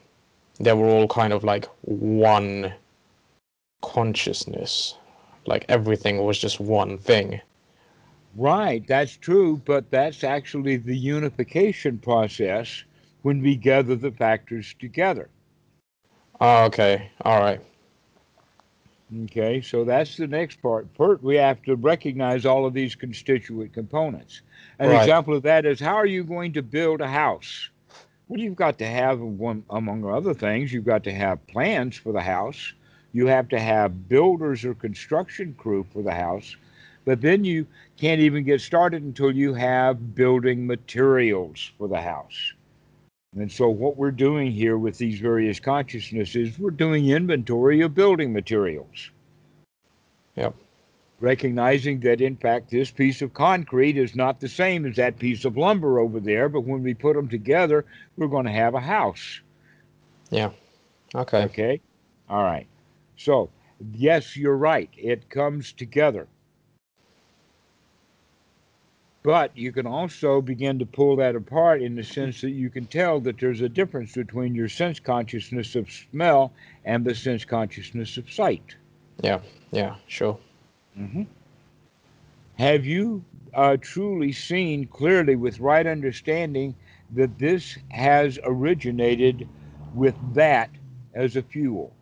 they 0.59 0.73
were 0.73 0.87
all 0.87 1.07
kind 1.07 1.33
of 1.33 1.43
like 1.43 1.65
one 1.81 2.73
consciousness. 3.81 4.95
Like 5.45 5.65
everything 5.69 6.23
was 6.23 6.39
just 6.39 6.59
one 6.59 6.97
thing. 6.97 7.41
Right, 8.35 8.85
that's 8.87 9.15
true, 9.15 9.61
but 9.65 9.91
that's 9.91 10.23
actually 10.23 10.77
the 10.77 10.97
unification 10.97 11.99
process 11.99 12.83
when 13.21 13.41
we 13.41 13.55
gather 13.55 13.95
the 13.95 14.11
factors 14.11 14.75
together. 14.79 15.29
Oh, 16.41 16.65
okay. 16.65 17.11
All 17.21 17.39
right. 17.39 17.61
Okay, 19.25 19.61
so 19.61 19.83
that's 19.83 20.17
the 20.17 20.27
next 20.27 20.61
part. 20.61 20.87
First, 20.95 21.21
we 21.21 21.35
have 21.35 21.61
to 21.63 21.75
recognize 21.75 22.45
all 22.45 22.65
of 22.65 22.73
these 22.73 22.95
constituent 22.95 23.73
components. 23.73 24.41
An 24.79 24.89
right. 24.89 25.01
example 25.01 25.35
of 25.35 25.43
that 25.43 25.65
is 25.65 25.79
how 25.79 25.95
are 25.95 26.05
you 26.05 26.23
going 26.23 26.53
to 26.53 26.63
build 26.63 27.01
a 27.01 27.07
house? 27.07 27.69
Well, 28.27 28.39
you've 28.39 28.55
got 28.55 28.79
to 28.79 28.87
have 28.87 29.19
one, 29.19 29.63
among 29.69 30.05
other 30.05 30.33
things, 30.33 30.73
you've 30.73 30.85
got 30.85 31.03
to 31.03 31.11
have 31.11 31.45
plans 31.47 31.97
for 31.97 32.11
the 32.11 32.21
house. 32.21 32.73
You 33.11 33.27
have 33.27 33.49
to 33.49 33.59
have 33.59 34.09
builders 34.09 34.65
or 34.65 34.73
construction 34.73 35.53
crew 35.57 35.85
for 35.93 36.01
the 36.01 36.13
house. 36.13 36.55
But 37.05 37.21
then 37.21 37.43
you 37.43 37.67
can't 37.97 38.21
even 38.21 38.43
get 38.43 38.61
started 38.61 39.03
until 39.03 39.31
you 39.31 39.53
have 39.53 40.15
building 40.15 40.65
materials 40.65 41.71
for 41.77 41.87
the 41.87 42.01
house. 42.01 42.53
And 43.35 43.51
so, 43.51 43.67
what 43.69 43.97
we're 43.97 44.11
doing 44.11 44.51
here 44.51 44.77
with 44.77 44.97
these 44.97 45.19
various 45.19 45.59
consciousnesses, 45.59 46.59
we're 46.59 46.71
doing 46.71 47.09
inventory 47.09 47.81
of 47.81 47.95
building 47.95 48.31
materials. 48.31 49.09
Yep. 50.35 50.55
Recognizing 51.19 52.01
that, 52.01 52.21
in 52.21 52.35
fact, 52.35 52.69
this 52.69 52.91
piece 52.91 53.21
of 53.21 53.33
concrete 53.33 53.97
is 53.97 54.15
not 54.15 54.39
the 54.39 54.49
same 54.49 54.85
as 54.85 54.97
that 54.97 55.17
piece 55.17 55.45
of 55.45 55.57
lumber 55.57 55.99
over 55.99 56.19
there, 56.19 56.49
but 56.49 56.61
when 56.61 56.83
we 56.83 56.93
put 56.93 57.15
them 57.15 57.27
together, 57.27 57.85
we're 58.17 58.27
going 58.27 58.45
to 58.45 58.51
have 58.51 58.75
a 58.75 58.79
house. 58.79 59.39
Yeah. 60.29 60.51
Okay. 61.15 61.43
Okay. 61.43 61.81
All 62.29 62.43
right. 62.43 62.67
So, 63.17 63.49
yes, 63.93 64.35
you're 64.35 64.57
right. 64.57 64.89
It 64.95 65.29
comes 65.29 65.71
together. 65.71 66.27
But 69.23 69.57
you 69.57 69.71
can 69.71 69.87
also 69.87 70.41
begin 70.41 70.79
to 70.79 70.85
pull 70.85 71.15
that 71.15 71.35
apart 71.35 71.81
in 71.81 71.95
the 71.95 72.03
sense 72.03 72.41
that 72.41 72.51
you 72.51 72.69
can 72.69 72.85
tell 72.87 73.21
that 73.21 73.39
there's 73.39 73.61
a 73.61 73.69
difference 73.69 74.13
between 74.13 74.53
your 74.53 74.67
sense 74.67 74.99
consciousness 74.99 75.75
of 75.75 75.89
smell 75.89 76.51
and 76.83 77.05
the 77.05 77.15
sense 77.15 77.45
consciousness 77.45 78.17
of 78.17 78.29
sight. 78.29 78.75
Yeah, 79.21 79.39
yeah, 79.71 79.95
sure. 80.07 80.37
Mm-hmm. 80.99 81.23
Have 82.59 82.85
you 82.85 83.23
uh, 83.53 83.77
truly 83.79 84.33
seen 84.33 84.87
clearly 84.87 85.37
with 85.37 85.59
right 85.61 85.87
understanding 85.87 86.75
that 87.11 87.39
this 87.39 87.77
has 87.89 88.37
originated 88.43 89.47
with 89.93 90.15
that 90.33 90.69
as 91.13 91.37
a 91.37 91.41
fuel? 91.41 91.93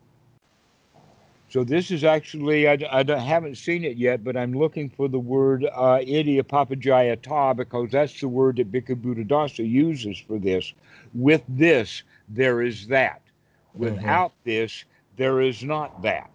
So 1.51 1.65
this 1.65 1.91
is 1.91 2.05
actually, 2.05 2.69
I, 2.69 2.77
I 2.89 3.03
haven't 3.19 3.55
seen 3.55 3.83
it 3.83 3.97
yet, 3.97 4.23
but 4.23 4.37
I'm 4.37 4.53
looking 4.53 4.89
for 4.89 5.09
the 5.09 5.19
word 5.19 5.65
uh, 5.65 5.99
Idappaccayata 5.99 7.57
because 7.57 7.91
that's 7.91 8.21
the 8.21 8.29
word 8.29 8.55
that 8.55 8.71
Bhikkhu 8.71 8.95
Buddhadasa 9.01 9.69
uses 9.69 10.17
for 10.17 10.39
this. 10.39 10.73
With 11.13 11.43
this, 11.49 12.03
there 12.29 12.61
is 12.61 12.87
that. 12.87 13.21
Without 13.73 14.31
mm-hmm. 14.31 14.49
this, 14.49 14.85
there 15.17 15.41
is 15.41 15.61
not 15.61 16.01
that. 16.03 16.29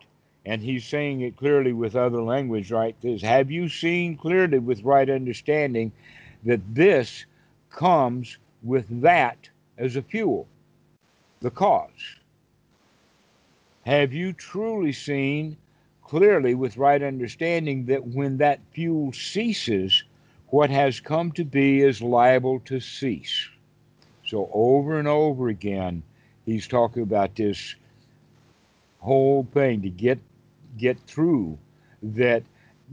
And 0.45 0.61
he's 0.61 0.85
saying 0.85 1.23
it 1.23 1.39
clearly 1.39 1.73
with 1.73 1.97
other 1.97 2.21
language, 2.21 2.71
right? 2.71 2.95
This, 3.01 3.23
have 3.23 3.51
you 3.51 3.71
seen 3.71 4.19
clearly 4.19 4.59
with 4.59 4.83
right 4.83 5.09
understanding 5.09 5.93
that 6.45 6.61
this 6.75 7.25
comes 7.71 8.37
with 8.62 8.85
that 9.01 9.49
as 9.79 9.97
a 9.97 10.03
fuel, 10.03 10.47
the 11.41 11.51
cause? 11.51 12.17
Have 13.87 14.12
you 14.12 14.32
truly 14.32 14.91
seen 14.91 15.57
clearly 16.03 16.57
with 16.57 16.76
right 16.76 17.01
understanding 17.01 17.87
that 17.87 18.05
when 18.05 18.39
that 18.39 18.59
fuel 18.72 19.12
ceases, 19.12 20.03
what 20.49 20.70
has 20.70 20.99
come 20.99 21.30
to 21.32 21.45
be 21.45 21.82
is 21.82 22.03
liable 22.03 22.59
to 22.64 22.80
cease? 22.80 23.49
So, 24.24 24.51
over 24.53 24.99
and 24.99 25.07
over 25.07 25.47
again, 25.47 26.03
he's 26.45 26.66
talking 26.66 27.05
about 27.05 27.37
this 27.37 27.76
whole 28.99 29.47
thing 29.55 29.82
to 29.82 29.89
get 29.89 30.18
get 30.76 30.99
through 31.07 31.57
that 32.03 32.43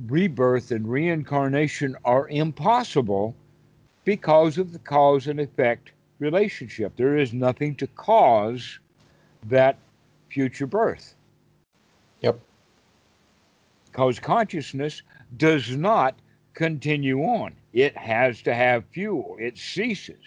rebirth 0.05 0.69
and 0.69 0.87
reincarnation 0.87 1.97
are 2.05 2.29
impossible 2.29 3.35
because 4.05 4.59
of 4.59 4.71
the 4.71 4.79
cause 4.79 5.25
and 5.25 5.39
effect 5.39 5.91
relationship. 6.19 6.95
There 6.97 7.17
is 7.17 7.33
nothing 7.33 7.73
to 7.77 7.87
cause 7.87 8.77
that 9.47 9.79
future 10.33 10.65
birth. 10.65 11.15
Yep. 12.21 12.39
Because 13.85 14.19
consciousness 14.19 15.03
does 15.37 15.75
not 15.77 16.15
continue 16.55 17.21
on, 17.21 17.53
it 17.73 17.95
has 17.95 18.41
to 18.41 18.53
have 18.53 18.83
fuel, 18.91 19.35
it 19.39 19.57
ceases. 19.57 20.25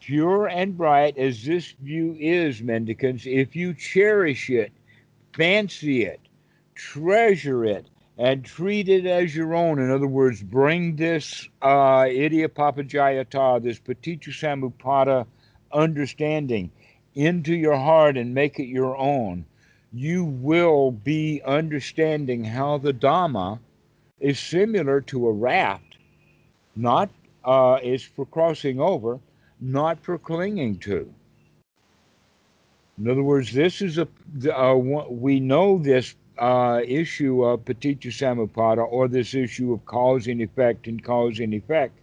Pure 0.00 0.48
and 0.48 0.76
bright 0.76 1.16
as 1.16 1.44
this 1.44 1.72
view 1.82 2.16
is, 2.20 2.62
mendicants, 2.62 3.24
if 3.26 3.56
you 3.56 3.74
cherish 3.74 4.50
it, 4.50 4.72
fancy 5.34 6.04
it, 6.04 6.20
treasure 6.74 7.64
it, 7.64 7.86
and 8.18 8.44
treat 8.44 8.88
it 8.88 9.06
as 9.06 9.34
your 9.34 9.54
own. 9.54 9.78
In 9.78 9.90
other 9.90 10.06
words, 10.06 10.42
bring 10.42 10.96
this 10.96 11.48
uh, 11.62 12.04
Idappaccayata, 12.04 13.62
this 13.62 13.80
paticca 13.80 15.26
understanding 15.72 16.70
into 17.16 17.54
your 17.54 17.76
heart 17.76 18.16
and 18.16 18.32
make 18.32 18.60
it 18.60 18.66
your 18.66 18.96
own. 18.96 19.44
You 19.92 20.24
will 20.24 20.92
be 20.92 21.42
understanding 21.44 22.44
how 22.44 22.78
the 22.78 22.92
Dhamma 22.92 23.58
is 24.20 24.38
similar 24.38 25.00
to 25.00 25.26
a 25.26 25.32
raft, 25.32 25.96
not 26.76 27.10
uh, 27.44 27.78
is 27.82 28.02
for 28.02 28.26
crossing 28.26 28.80
over, 28.80 29.18
not 29.60 29.98
for 30.04 30.18
clinging 30.18 30.78
to. 30.80 31.12
In 32.98 33.08
other 33.08 33.22
words, 33.22 33.52
this 33.52 33.82
is 33.82 33.98
a 33.98 34.08
uh, 34.54 34.74
we 34.74 35.40
know 35.40 35.78
this 35.78 36.14
uh, 36.38 36.80
issue 36.86 37.44
of 37.44 37.64
paticca 37.64 38.08
samuppada 38.08 38.86
or 38.90 39.08
this 39.08 39.34
issue 39.34 39.72
of 39.72 39.84
cause 39.86 40.26
and 40.26 40.40
effect 40.42 40.86
and 40.86 41.02
cause 41.02 41.40
and 41.40 41.54
effect 41.54 41.98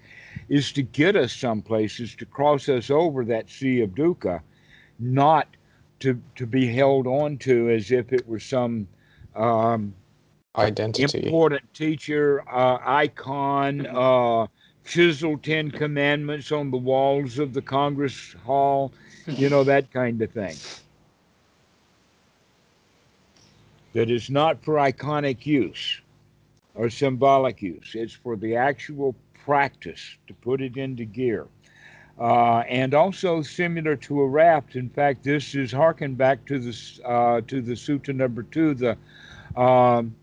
is 0.50 0.72
to 0.72 0.82
get 0.82 1.16
us 1.16 1.34
some 1.34 1.62
places 1.62 2.16
to 2.16 2.26
cross 2.26 2.70
us 2.70 2.90
over 2.90 3.24
that 3.26 3.50
sea 3.50 3.82
of 3.82 3.92
dukkha, 3.92 4.42
not 5.00 5.48
to 6.00 6.22
to 6.36 6.46
be 6.46 6.68
held 6.68 7.08
on 7.08 7.38
to 7.38 7.70
as 7.70 7.92
if 7.92 8.12
it 8.14 8.28
were 8.28 8.40
some 8.40 8.88
um, 9.36 9.94
identity 10.56 11.04
important 11.04 11.74
teacher 11.74 12.44
uh, 12.50 12.78
icon 12.84 13.86
uh, 13.88 14.46
chiseled 14.86 15.44
Ten 15.44 15.72
Commandments 15.72 16.52
on 16.52 16.72
the 16.72 16.78
walls 16.78 17.40
of 17.40 17.54
the 17.54 17.62
Congress 17.62 18.36
Hall, 18.46 18.92
you 19.28 19.50
know, 19.50 19.64
that 19.64 19.92
kind 19.92 20.22
of 20.22 20.32
thing. 20.32 20.58
That 23.94 24.10
is 24.10 24.30
not 24.30 24.64
for 24.64 24.76
iconic 24.76 25.46
use 25.46 26.02
or 26.76 26.90
symbolic 26.90 27.62
use, 27.62 27.92
it's 27.94 28.14
for 28.14 28.36
the 28.36 28.56
actual 28.56 29.16
practice 29.46 30.18
to 30.28 30.34
put 30.34 30.62
it 30.62 30.78
into 30.78 31.06
gear. 31.06 31.48
Uh, 32.20 32.60
and 32.70 32.94
also 32.94 33.42
similar 33.42 33.96
to 33.96 34.22
a 34.22 34.28
raft. 34.28 34.76
In 34.76 34.90
fact, 34.90 35.24
this 35.24 35.56
is 35.56 35.72
harken 35.72 36.14
back 36.14 36.46
to 36.46 36.60
the 36.60 37.02
uh, 37.04 37.42
to 37.48 37.62
the 37.62 37.74
sutta 37.74 38.14
number 38.14 38.44
two, 38.44 38.76
the 38.76 38.98
um, 39.56 40.16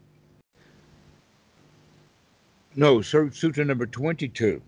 no, 2.76 2.98
Sutta 2.98 3.66
number 3.66 3.86
22, 3.86 4.62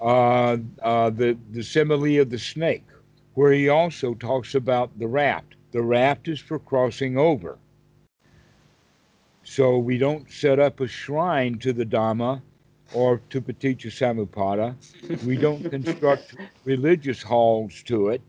uh, 0.00 0.56
uh, 0.80 1.10
the, 1.10 1.36
the 1.50 1.62
simile 1.62 2.20
of 2.20 2.30
the 2.30 2.38
snake, 2.38 2.86
where 3.34 3.52
he 3.52 3.68
also 3.68 4.14
talks 4.14 4.54
about 4.54 4.96
the 4.98 5.08
raft. 5.08 5.56
The 5.72 5.82
raft 5.82 6.28
is 6.28 6.40
for 6.40 6.58
crossing 6.58 7.18
over. 7.18 7.58
So 9.42 9.78
we 9.78 9.98
don't 9.98 10.30
set 10.30 10.58
up 10.58 10.80
a 10.80 10.86
shrine 10.86 11.58
to 11.58 11.72
the 11.72 11.84
Dhamma 11.84 12.42
or 12.92 13.20
to 13.30 13.40
Paticca. 13.40 14.74
We 15.24 15.36
don't 15.36 15.68
construct 15.70 16.36
religious 16.64 17.22
halls 17.22 17.82
to 17.84 18.08
it. 18.08 18.22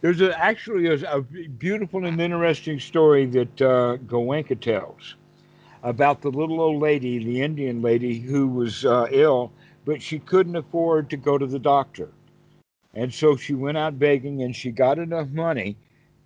There's 0.00 0.20
a, 0.20 0.38
actually 0.38 0.86
a, 0.86 1.10
a, 1.10 1.22
beautiful 1.22 2.04
and 2.04 2.20
interesting 2.20 2.78
story 2.78 3.26
that 3.26 3.62
uh, 3.62 3.96
Goenka 4.06 4.60
tells 4.60 5.16
about 5.82 6.20
the 6.20 6.30
little 6.30 6.60
old 6.60 6.82
lady, 6.82 7.18
the 7.24 7.42
Indian 7.42 7.80
lady 7.80 8.20
who 8.20 8.46
was 8.46 8.84
uh, 8.84 9.06
ill, 9.10 9.52
but 9.84 10.02
she 10.02 10.18
couldn't 10.18 10.56
afford 10.56 11.08
to 11.10 11.16
go 11.16 11.38
to 11.38 11.46
the 11.46 11.58
doctor. 11.58 12.10
And 12.94 13.12
so 13.12 13.36
she 13.36 13.54
went 13.54 13.78
out 13.78 13.98
begging 13.98 14.42
and 14.42 14.54
she 14.54 14.70
got 14.70 14.98
enough 14.98 15.28
money 15.28 15.76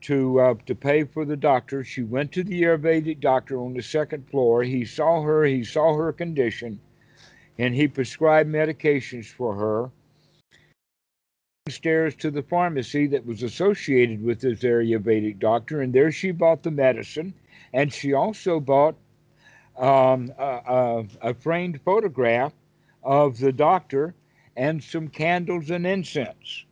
to 0.02 0.40
uh, 0.40 0.54
to 0.66 0.74
pay 0.74 1.04
for 1.04 1.24
the 1.24 1.36
doctor. 1.36 1.84
She 1.84 2.02
went 2.02 2.32
to 2.32 2.44
the 2.44 2.62
Ayurvedic 2.62 3.20
doctor 3.20 3.60
on 3.60 3.74
the 3.74 3.82
second 3.82 4.28
floor. 4.28 4.62
He 4.62 4.84
saw 4.84 5.22
her, 5.22 5.44
he 5.44 5.64
saw 5.64 5.94
her 5.94 6.12
condition, 6.12 6.80
and 7.58 7.74
he 7.74 7.88
prescribed 7.88 8.50
medications 8.50 9.26
for 9.26 9.54
her. 9.54 9.90
Stairs 11.68 12.14
to 12.16 12.30
the 12.30 12.42
pharmacy 12.42 13.06
that 13.08 13.24
was 13.24 13.42
associated 13.42 14.22
with 14.22 14.40
this 14.40 14.60
Ayurvedic 14.60 15.38
doctor, 15.38 15.82
and 15.82 15.92
there 15.92 16.10
she 16.10 16.30
bought 16.30 16.62
the 16.62 16.70
medicine, 16.70 17.34
and 17.72 17.92
she 17.92 18.12
also 18.12 18.58
bought 18.58 18.96
um, 19.78 20.32
a, 20.38 21.04
a, 21.22 21.34
framed 21.34 21.80
photograph 21.82 22.52
of 23.02 23.38
the 23.38 23.52
doctor 23.52 24.14
and 24.56 24.82
some 24.82 25.08
candles 25.08 25.70
and 25.70 25.86
incense. 25.86 26.64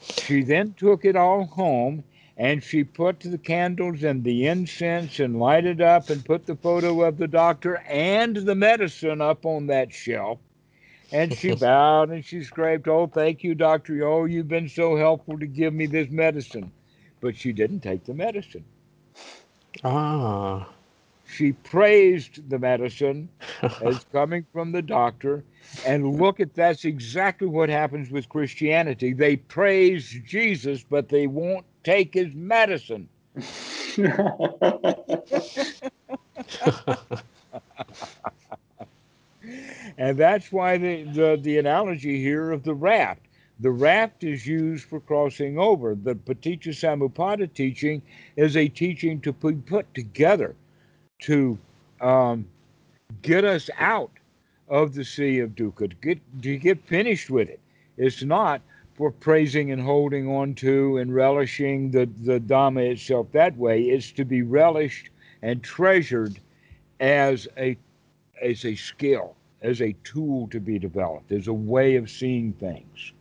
She 0.00 0.42
then 0.42 0.74
took 0.74 1.04
it 1.04 1.16
all 1.16 1.44
home 1.44 2.04
and 2.36 2.62
she 2.62 2.82
put 2.82 3.20
the 3.20 3.38
candles 3.38 4.02
and 4.02 4.24
the 4.24 4.46
incense 4.46 5.20
and 5.20 5.38
lighted 5.38 5.80
up 5.80 6.10
and 6.10 6.24
put 6.24 6.46
the 6.46 6.56
photo 6.56 7.02
of 7.02 7.16
the 7.16 7.28
doctor 7.28 7.76
and 7.88 8.36
the 8.36 8.54
medicine 8.54 9.20
up 9.20 9.46
on 9.46 9.68
that 9.68 9.92
shelf. 9.92 10.38
And 11.12 11.32
she 11.32 11.54
bowed 11.54 12.10
and 12.10 12.24
she 12.24 12.42
scraped, 12.42 12.88
Oh, 12.88 13.06
thank 13.06 13.44
you, 13.44 13.54
doctor. 13.54 14.06
Oh, 14.06 14.24
you've 14.24 14.48
been 14.48 14.68
so 14.68 14.96
helpful 14.96 15.38
to 15.38 15.46
give 15.46 15.72
me 15.72 15.86
this 15.86 16.10
medicine. 16.10 16.72
But 17.20 17.36
she 17.36 17.52
didn't 17.52 17.80
take 17.80 18.04
the 18.04 18.14
medicine. 18.14 18.64
Ah. 19.84 20.73
She 21.26 21.52
praised 21.52 22.48
the 22.48 22.58
medicine 22.58 23.28
as 23.82 24.04
coming 24.12 24.46
from 24.52 24.72
the 24.72 24.82
doctor. 24.82 25.44
And 25.86 26.20
look 26.20 26.40
at 26.40 26.54
that's 26.54 26.84
exactly 26.84 27.48
what 27.48 27.68
happens 27.68 28.10
with 28.10 28.28
Christianity. 28.28 29.12
They 29.12 29.36
praise 29.36 30.16
Jesus, 30.26 30.84
but 30.88 31.08
they 31.08 31.26
won't 31.26 31.64
take 31.82 32.14
his 32.14 32.32
medicine. 32.34 33.08
and 39.98 40.16
that's 40.16 40.52
why 40.52 40.78
the, 40.78 41.04
the, 41.04 41.38
the 41.40 41.58
analogy 41.58 42.20
here 42.20 42.52
of 42.52 42.62
the 42.62 42.74
raft. 42.74 43.22
The 43.60 43.70
raft 43.70 44.24
is 44.24 44.46
used 44.46 44.84
for 44.88 45.00
crossing 45.00 45.58
over. 45.58 45.94
The 45.94 46.14
Paticca 46.14 46.70
Samuppada 46.70 47.52
teaching 47.52 48.02
is 48.36 48.56
a 48.56 48.68
teaching 48.68 49.20
to 49.22 49.32
be 49.32 49.54
put 49.54 49.92
together 49.94 50.54
to 51.20 51.58
um, 52.00 52.46
get 53.22 53.44
us 53.44 53.70
out 53.78 54.10
of 54.68 54.94
the 54.94 55.04
sea 55.04 55.40
of 55.40 55.50
dukkha, 55.50 55.90
to 55.90 55.96
get, 55.96 56.20
to 56.42 56.56
get 56.56 56.86
finished 56.86 57.30
with 57.30 57.48
it. 57.48 57.60
It's 57.96 58.22
not 58.22 58.60
for 58.94 59.10
praising 59.10 59.72
and 59.72 59.80
holding 59.80 60.28
on 60.28 60.54
to 60.54 60.98
and 60.98 61.14
relishing 61.14 61.90
the, 61.90 62.08
the 62.22 62.38
Dhamma 62.40 62.92
itself 62.92 63.26
that 63.32 63.56
way. 63.56 63.82
It's 63.82 64.12
to 64.12 64.24
be 64.24 64.42
relished 64.42 65.10
and 65.42 65.62
treasured 65.62 66.38
as 67.00 67.48
a, 67.56 67.76
as 68.40 68.64
a 68.64 68.74
skill, 68.76 69.36
as 69.62 69.80
a 69.80 69.94
tool 70.04 70.48
to 70.48 70.60
be 70.60 70.78
developed, 70.78 71.32
as 71.32 71.48
a 71.48 71.52
way 71.52 71.96
of 71.96 72.10
seeing 72.10 72.52
things. 72.52 73.13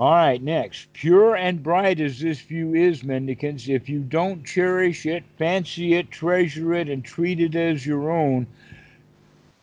All 0.00 0.10
right, 0.10 0.42
next. 0.42 0.92
Pure 0.92 1.36
and 1.36 1.62
bright 1.62 2.00
as 2.00 2.18
this 2.18 2.40
view 2.40 2.74
is, 2.74 3.04
mendicants, 3.04 3.68
if 3.68 3.88
you 3.88 4.00
don't 4.00 4.44
cherish 4.44 5.06
it, 5.06 5.22
fancy 5.38 5.94
it, 5.94 6.10
treasure 6.10 6.74
it, 6.74 6.88
and 6.88 7.04
treat 7.04 7.38
it 7.38 7.54
as 7.54 7.86
your 7.86 8.10
own, 8.10 8.48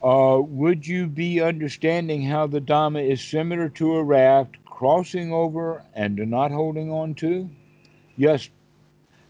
uh, 0.02 0.40
would 0.42 0.88
you 0.88 1.08
be 1.08 1.42
understanding 1.42 2.22
how 2.22 2.48
the 2.48 2.62
Dhamma 2.62 3.06
is 3.06 3.22
similar 3.22 3.68
to 3.70 3.96
a 3.96 4.04
raft, 4.04 4.64
crossing 4.64 5.34
over 5.34 5.84
and 5.94 6.16
not 6.16 6.50
holding 6.50 6.90
on 6.90 7.14
to? 7.16 7.50
Yes, 8.16 8.50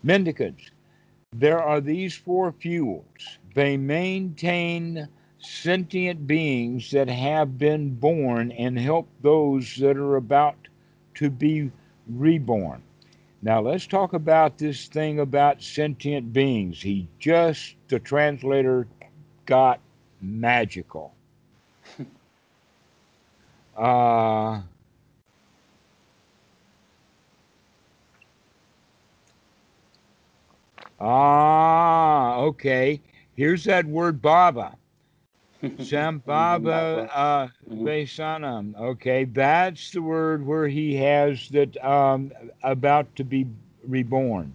mendicants, 0.03 0.69
there 1.33 1.63
are 1.63 1.81
these 1.81 2.15
four 2.15 2.51
fuels. 2.51 3.39
They 3.55 3.75
maintain 3.75 5.07
sentient 5.39 6.27
beings 6.27 6.91
that 6.91 7.09
have 7.09 7.57
been 7.57 7.95
born 7.95 8.51
and 8.51 8.77
help 8.77 9.09
those 9.21 9.75
that 9.77 9.97
are 9.97 10.15
about 10.17 10.55
to 11.15 11.29
be 11.29 11.71
reborn. 12.07 12.81
Now 13.41 13.61
let's 13.61 13.87
talk 13.87 14.13
about 14.13 14.57
this 14.57 14.87
thing 14.87 15.19
about 15.19 15.61
sentient 15.61 16.31
beings. 16.31 16.81
He 16.81 17.07
just, 17.19 17.75
the 17.87 17.99
translator, 17.99 18.87
got 19.45 19.79
magical. 20.21 21.13
uh, 23.77 24.61
ah, 30.99 32.35
okay. 32.37 33.01
Here's 33.35 33.63
that 33.63 33.85
word 33.85 34.21
baba. 34.21 34.75
Sambhava 35.79 37.09
uh, 37.13 37.47
Vesanam. 37.69 38.75
Okay, 38.79 39.25
that's 39.25 39.91
the 39.91 40.01
word 40.01 40.45
where 40.45 40.67
he 40.67 40.95
has 40.95 41.49
that 41.49 41.83
um, 41.83 42.31
about 42.63 43.15
to 43.15 43.23
be 43.23 43.47
reborn. 43.87 44.53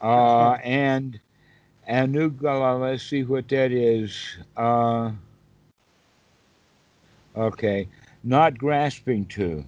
Uh, 0.00 0.58
and 0.62 1.18
Anugala, 1.88 2.80
let's 2.80 3.02
see 3.02 3.24
what 3.24 3.48
that 3.48 3.72
is. 3.72 4.36
Uh, 4.56 5.12
okay, 7.36 7.88
not 8.22 8.58
grasping 8.58 9.24
to. 9.26 9.64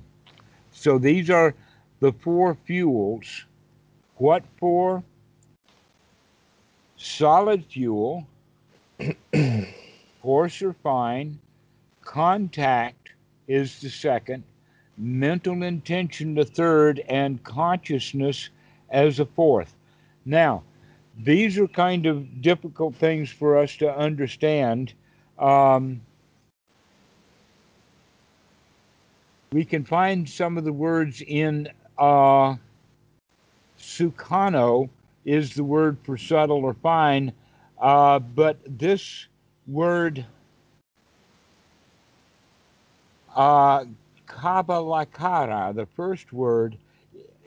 So 0.73 0.99
these 0.99 1.31
are 1.31 1.55
the 2.01 2.13
four 2.13 2.55
fuels. 2.67 3.45
What 4.17 4.45
for? 4.59 5.03
solid 6.97 7.65
fuel, 7.67 8.27
coarse 10.27 10.61
or 10.61 10.73
fine, 10.73 11.39
contact 12.03 13.11
is 13.47 13.79
the 13.79 13.89
second, 13.89 14.43
mental 14.99 15.63
intention 15.63 16.35
the 16.35 16.45
third, 16.45 16.99
and 17.09 17.41
consciousness 17.45 18.49
as 18.91 19.21
a 19.21 19.25
fourth. 19.25 19.77
Now, 20.25 20.65
these 21.17 21.57
are 21.59 21.69
kind 21.69 22.07
of 22.07 22.43
difficult 22.43 22.97
things 22.97 23.31
for 23.31 23.57
us 23.57 23.77
to 23.77 23.97
understand. 23.97 24.95
Um, 25.39 26.01
we 29.53 29.65
can 29.65 29.85
find 29.85 30.29
some 30.29 30.59
of 30.59 30.65
the 30.65 30.73
words 30.73 31.23
in 31.25 31.69
uh, 31.99 32.57
Sukano 33.79 34.89
is 35.25 35.55
the 35.55 35.63
word 35.63 35.99
for 36.03 36.17
subtle 36.17 36.65
or 36.65 36.75
fine, 36.75 37.33
uh, 37.81 38.19
but 38.19 38.59
this 38.67 39.29
word 39.67 40.25
uh, 43.35 43.85
kabalakara, 44.27 45.75
the 45.75 45.87
first 45.87 46.33
word, 46.33 46.77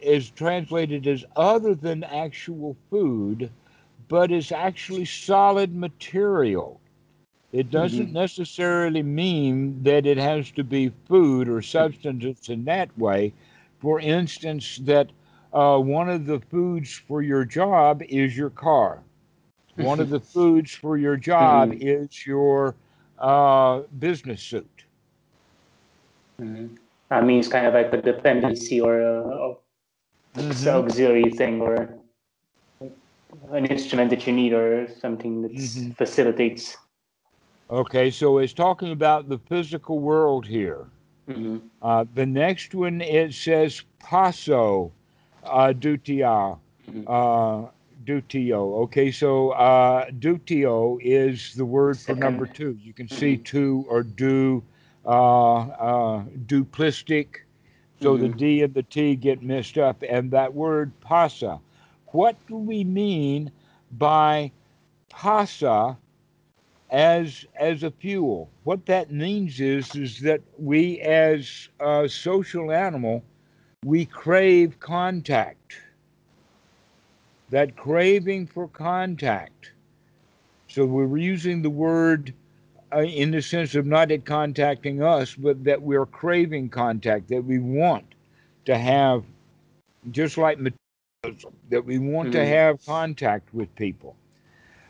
is 0.02 0.30
translated 0.30 1.08
as 1.08 1.26
other 1.36 1.76
than 1.76 2.04
actual 2.04 2.78
food, 2.90 3.50
but 4.08 4.32
is 4.32 4.52
actually 4.52 5.06
solid 5.06 5.76
material. 5.76 6.80
It 7.52 7.72
doesn't 7.72 8.08
mm-hmm. 8.08 8.14
necessarily 8.14 9.02
mean 9.02 9.84
that 9.84 10.06
it 10.06 10.18
has 10.18 10.52
to 10.52 10.64
be 10.64 10.92
food 11.08 11.50
or 11.50 11.62
substance 11.62 12.50
in 12.50 12.66
that 12.66 12.96
way. 12.98 13.34
For 13.80 14.00
instance, 14.00 14.78
that 14.84 15.10
uh, 15.52 15.80
one 15.80 16.10
of 16.10 16.28
the 16.28 16.40
foods 16.52 16.94
for 17.08 17.24
your 17.24 17.46
job 17.46 18.04
is 18.08 18.38
your 18.38 18.52
car. 18.52 19.02
One 19.80 20.00
of 20.00 20.10
the 20.10 20.20
foods 20.20 20.72
for 20.72 20.98
your 20.98 21.16
job 21.16 21.72
mm-hmm. 21.72 21.88
is 21.88 22.26
your 22.26 22.76
uh, 23.18 23.82
business 24.00 24.42
suit. 24.42 24.84
Mm-hmm. 26.40 26.76
That 27.10 27.26
means 27.26 27.48
kind 27.48 27.66
of 27.66 27.74
like 27.74 27.92
a 27.94 28.02
dependency 28.02 28.80
or 28.80 29.02
a, 29.02 29.56
mm-hmm. 30.36 30.68
auxiliary 30.68 31.32
thing 31.32 31.62
or 31.62 31.96
an 33.52 33.66
instrument 33.66 34.10
that 34.12 34.28
you 34.28 34.34
need 34.34 34.54
or 34.54 34.88
something 35.00 35.42
that 35.42 35.54
mm-hmm. 35.54 35.92
facilitates. 35.92 36.78
Okay, 37.70 38.10
so 38.10 38.40
it's 38.40 38.54
talking 38.54 38.92
about 38.92 39.30
the 39.30 39.38
physical 39.38 40.00
world 40.00 40.46
here. 40.46 40.88
Mm-hmm. 41.30 41.58
Uh, 41.82 42.06
the 42.16 42.26
next 42.26 42.74
one 42.74 43.02
it 43.02 43.34
says 43.34 43.84
paso 44.00 44.92
uh, 45.44 45.74
dutia. 45.78 46.58
Mm-hmm. 46.90 47.04
Uh, 47.08 47.70
dutio. 48.06 48.84
Okay, 48.84 49.12
so 49.12 49.52
uh, 49.52 50.06
dutio 50.12 50.98
is 51.02 51.54
the 51.56 51.66
word 51.66 52.00
for 52.00 52.16
number 52.16 52.46
two. 52.46 52.78
You 52.82 52.94
can 52.94 53.08
see 53.08 53.38
two 53.38 53.86
or 53.90 54.04
do, 54.04 54.64
uh, 55.06 55.56
uh, 55.56 56.24
duplistic. 56.46 57.46
So 58.02 58.14
mm-hmm. 58.14 58.24
the 58.24 58.30
D 58.30 58.64
and 58.64 58.74
the 58.74 58.84
T 58.84 59.16
get 59.16 59.44
messed 59.44 59.78
up. 59.78 60.04
And 60.08 60.32
that 60.32 60.54
word 60.54 60.92
pasa, 61.02 61.60
what 62.08 62.36
do 62.48 62.56
we 62.56 62.84
mean 62.84 63.52
by 63.92 64.52
pasa 65.10 65.98
as 66.90 67.46
as 67.60 67.84
a 67.84 67.92
fuel? 67.92 68.50
What 68.64 68.86
that 68.86 69.12
means 69.12 69.60
is 69.60 69.96
is 69.96 70.22
that 70.22 70.42
we 70.58 71.02
as 71.02 71.68
a 71.80 72.08
social 72.08 72.72
animal, 72.72 73.24
we 73.84 74.06
crave 74.06 74.80
contact. 74.80 75.78
That 77.52 77.76
craving 77.76 78.48
for 78.48 78.68
contact. 78.68 79.72
So 80.68 80.86
we're 80.86 81.18
using 81.18 81.62
the 81.62 81.70
word 81.70 82.34
uh, 82.94 83.02
in 83.02 83.32
the 83.32 83.42
sense 83.42 83.76
of 83.76 83.86
not 83.86 84.12
it 84.12 84.26
contacting 84.26 85.02
us, 85.02 85.36
but 85.36 85.64
that 85.64 85.82
we're 85.82 86.06
craving 86.06 86.70
contact, 86.70 87.28
that 87.30 87.44
we 87.44 87.60
want 87.60 88.06
to 88.66 88.78
have, 88.78 89.24
just 90.12 90.38
like 90.38 90.60
materialism, 90.60 91.54
that 91.70 91.86
we 91.86 92.00
want 92.00 92.30
mm-hmm. 92.30 92.40
to 92.40 92.46
have 92.46 92.86
contact 92.86 93.54
with 93.54 93.74
people. 93.76 94.16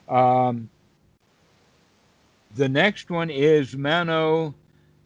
Um, 0.07 0.69
the 2.55 2.69
next 2.69 3.09
one 3.09 3.29
is 3.29 3.75
mano, 3.75 4.55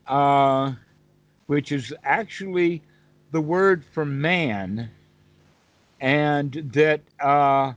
uh, 0.07 0.73
which 1.47 1.71
is 1.71 1.93
actually 2.03 2.81
the 3.31 3.41
word 3.41 3.83
for 3.83 4.05
man, 4.05 4.89
and 6.03 6.69
that 6.73 6.99
uh, 7.21 7.71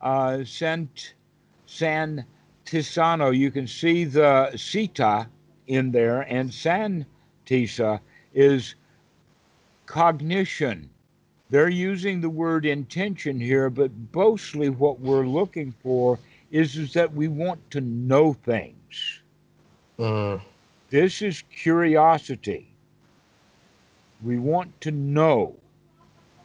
uh, 0.00 0.44
Sant, 0.44 1.14
San 1.66 2.24
Tisano, 2.64 3.36
you 3.36 3.50
can 3.50 3.66
see 3.66 4.04
the 4.04 4.52
Sita 4.56 5.26
in 5.66 5.90
there, 5.90 6.20
and 6.20 6.50
Santisa 6.50 7.98
is 8.32 8.76
cognition. 9.86 10.88
They're 11.50 11.68
using 11.68 12.20
the 12.20 12.30
word 12.30 12.64
intention 12.64 13.40
here, 13.40 13.68
but 13.70 13.90
mostly 14.14 14.68
what 14.68 15.00
we're 15.00 15.26
looking 15.26 15.74
for 15.82 16.20
is, 16.52 16.76
is 16.76 16.92
that 16.92 17.12
we 17.12 17.26
want 17.26 17.72
to 17.72 17.80
know 17.80 18.34
things. 18.34 19.20
Uh. 19.98 20.38
This 20.90 21.22
is 21.22 21.42
curiosity. 21.50 22.72
We 24.22 24.38
want 24.38 24.80
to 24.82 24.92
know. 24.92 25.56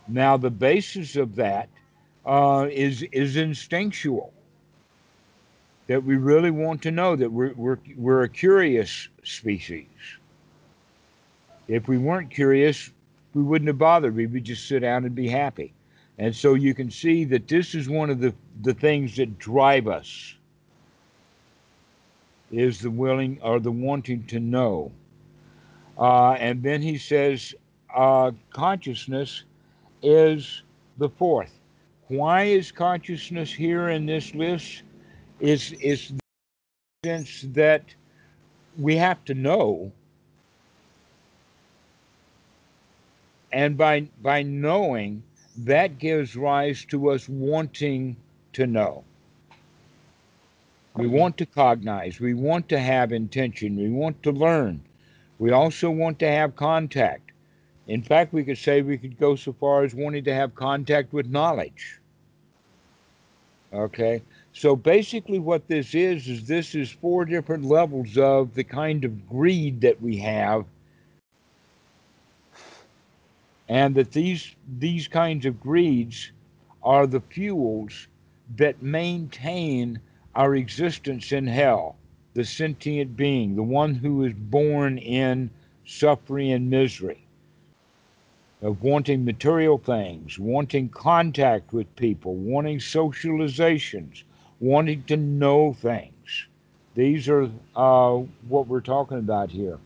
Now, 0.09 0.37
the 0.37 0.49
basis 0.49 1.15
of 1.15 1.35
that 1.35 1.69
uh, 2.25 2.67
is 2.71 3.03
is 3.11 3.37
instinctual 3.37 4.33
that 5.89 6.03
we 6.03 6.17
really 6.17 6.51
want 6.51 6.83
to 6.83 6.91
know 6.91 7.15
that 7.15 7.31
we're, 7.31 7.51
we're, 7.55 7.79
we're 7.97 8.21
a 8.21 8.29
curious 8.29 9.07
species. 9.23 9.87
If 11.67 11.87
we 11.87 11.97
weren't 11.97 12.29
curious, 12.29 12.91
we 13.33 13.41
wouldn't 13.41 13.67
have 13.69 13.79
bothered. 13.79 14.15
We 14.15 14.27
would 14.27 14.43
just 14.43 14.67
sit 14.67 14.81
down 14.81 15.03
and 15.05 15.15
be 15.15 15.27
happy. 15.27 15.73
And 16.19 16.35
so 16.35 16.53
you 16.53 16.75
can 16.75 16.91
see 16.91 17.23
that 17.25 17.47
this 17.47 17.73
is 17.73 17.89
one 17.89 18.11
of 18.11 18.19
the, 18.19 18.35
the 18.61 18.75
things 18.75 19.15
that 19.15 19.39
drive 19.39 19.87
us 19.87 20.35
is 22.51 22.79
the 22.79 22.91
willing 22.91 23.39
or 23.41 23.59
the 23.59 23.71
wanting 23.71 24.25
to 24.27 24.39
know. 24.39 24.91
Uh, 25.97 26.33
and 26.33 26.61
then 26.61 26.83
he 26.83 26.99
says 26.99 27.55
uh, 27.95 28.31
consciousness 28.51 29.43
is 30.01 30.63
the 30.97 31.09
fourth. 31.09 31.53
Why 32.07 32.43
is 32.43 32.71
consciousness 32.71 33.51
here 33.53 33.89
in 33.89 34.05
this 34.05 34.33
list? 34.33 34.83
is 35.39 35.71
is 35.73 36.09
the 36.09 36.19
sense 37.09 37.45
that 37.53 37.83
we 38.77 38.95
have 38.95 39.23
to 39.25 39.33
know. 39.33 39.91
And 43.51 43.77
by 43.77 44.07
by 44.21 44.43
knowing 44.43 45.23
that 45.57 45.97
gives 45.97 46.35
rise 46.35 46.85
to 46.85 47.09
us 47.09 47.27
wanting 47.27 48.15
to 48.53 48.67
know. 48.67 49.03
We 50.95 51.07
want 51.07 51.37
to 51.37 51.45
cognize. 51.45 52.19
We 52.19 52.33
want 52.33 52.67
to 52.69 52.79
have 52.79 53.11
intention. 53.11 53.77
We 53.77 53.89
want 53.89 54.21
to 54.23 54.31
learn. 54.31 54.81
We 55.37 55.51
also 55.51 55.89
want 55.89 56.19
to 56.19 56.29
have 56.29 56.55
contact 56.55 57.28
in 57.89 58.03
fact 58.03 58.33
we 58.33 58.43
could 58.43 58.57
say 58.57 58.83
we 58.83 58.99
could 58.99 59.17
go 59.17 59.35
so 59.35 59.51
far 59.51 59.83
as 59.83 59.95
wanting 59.95 60.23
to 60.23 60.33
have 60.33 60.53
contact 60.53 61.11
with 61.11 61.25
knowledge. 61.27 61.99
Okay? 63.73 64.21
So 64.53 64.75
basically, 64.75 65.39
what 65.39 65.67
this 65.67 65.95
is 65.95 66.27
is 66.27 66.45
this 66.45 66.75
is 66.75 66.91
four 66.91 67.25
different 67.25 67.65
levels 67.65 68.17
of 68.17 68.53
the 68.53 68.63
kind 68.63 69.03
of 69.03 69.27
greed 69.27 69.81
that 69.81 69.99
we 70.01 70.17
have, 70.17 70.65
and 73.67 73.95
that 73.95 74.11
these 74.11 74.55
these 74.77 75.07
kinds 75.07 75.45
of 75.45 75.59
greeds 75.59 76.31
are 76.83 77.07
the 77.07 77.21
fuels 77.21 78.07
that 78.55 78.81
maintain 78.83 79.99
our 80.35 80.55
existence 80.55 81.31
in 81.31 81.47
hell. 81.47 81.95
The 82.35 82.45
sentient 82.45 83.17
being, 83.17 83.55
the 83.55 83.63
one 83.63 83.95
who 83.95 84.23
is 84.25 84.33
born 84.33 84.99
in 84.99 85.49
suffering 85.85 86.51
and 86.51 86.69
misery 86.69 87.23
of 88.61 88.81
wanting 88.81 89.23
material 89.23 89.77
things, 89.77 90.37
wanting 90.37 90.89
contact 90.89 91.71
with 91.71 91.95
people, 91.95 92.35
wanting 92.35 92.77
socializations, 92.77 94.23
wanting 94.59 95.03
to 95.03 95.15
know 95.15 95.73
things. 95.73 96.47
These 96.95 97.29
are 97.29 97.49
uh, 97.75 98.17
what 98.47 98.67
we're 98.67 98.81
talking 98.81 99.19
about 99.19 99.49
here. 99.49 99.79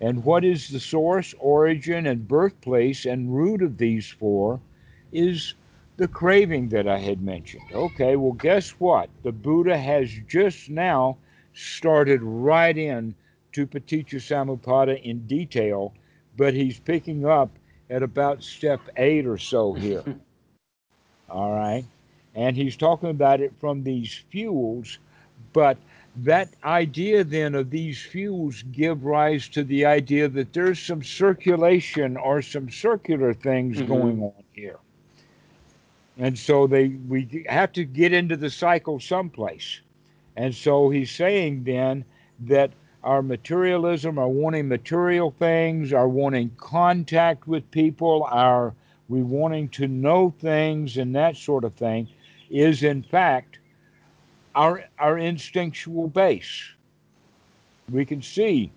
And 0.00 0.24
what 0.24 0.44
is 0.44 0.68
the 0.68 0.78
source, 0.78 1.34
origin, 1.38 2.06
and 2.06 2.28
birthplace 2.28 3.06
and 3.06 3.34
root 3.34 3.62
of 3.62 3.78
these 3.78 4.08
four 4.08 4.60
is 5.10 5.54
the 5.96 6.06
craving 6.06 6.68
that 6.68 6.86
I 6.86 6.98
had 6.98 7.22
mentioned. 7.22 7.64
Okay, 7.72 8.14
well, 8.14 8.32
guess 8.32 8.70
what? 8.72 9.08
The 9.24 9.32
Buddha 9.32 9.76
has 9.76 10.10
just 10.28 10.70
now 10.70 11.16
started 11.54 12.22
right 12.22 12.76
in 12.76 13.14
to 13.52 13.66
Paticca 13.66 14.20
Samuppada 14.20 15.02
in 15.02 15.26
detail, 15.26 15.92
but 16.36 16.54
he's 16.54 16.78
picking 16.78 17.24
up 17.24 17.50
at 17.90 18.02
about 18.02 18.42
step 18.42 18.80
eight 18.96 19.26
or 19.26 19.38
so 19.38 19.72
here. 19.72 20.04
All 21.30 21.52
right. 21.52 21.84
And 22.34 22.56
he's 22.56 22.76
talking 22.76 23.10
about 23.10 23.40
it 23.40 23.52
from 23.58 23.82
these 23.82 24.22
fuels, 24.30 24.98
but 25.52 25.76
that 26.16 26.48
idea 26.64 27.24
then 27.24 27.54
of 27.54 27.70
these 27.70 28.00
fuels 28.00 28.62
give 28.72 29.04
rise 29.04 29.48
to 29.48 29.62
the 29.62 29.86
idea 29.86 30.28
that 30.28 30.52
there's 30.52 30.78
some 30.78 31.02
circulation 31.02 32.16
or 32.16 32.42
some 32.42 32.70
circular 32.70 33.34
things 33.34 33.78
mm-hmm. 33.78 33.86
going 33.86 34.22
on 34.22 34.44
here. 34.52 34.78
And 36.18 36.36
so 36.36 36.66
they 36.66 36.88
we 36.88 37.44
have 37.48 37.72
to 37.72 37.84
get 37.84 38.12
into 38.12 38.36
the 38.36 38.50
cycle 38.50 38.98
someplace. 38.98 39.80
And 40.36 40.54
so 40.54 40.90
he's 40.90 41.10
saying 41.10 41.64
then 41.64 42.04
that 42.40 42.72
our 43.04 43.22
materialism, 43.22 44.18
our 44.18 44.28
wanting 44.28 44.68
material 44.68 45.34
things, 45.38 45.92
our 45.92 46.08
wanting 46.08 46.50
contact 46.56 47.46
with 47.46 47.70
people, 47.70 48.26
our 48.30 48.74
we 49.08 49.22
wanting 49.22 49.68
to 49.70 49.88
know 49.88 50.34
things 50.38 50.98
and 50.98 51.14
that 51.16 51.36
sort 51.36 51.64
of 51.64 51.72
thing 51.74 52.06
is 52.50 52.82
in 52.82 53.02
fact 53.02 53.58
our 54.54 54.84
our 54.98 55.18
instinctual 55.18 56.08
base. 56.08 56.62
We 57.90 58.04
can 58.04 58.20
see 58.20 58.70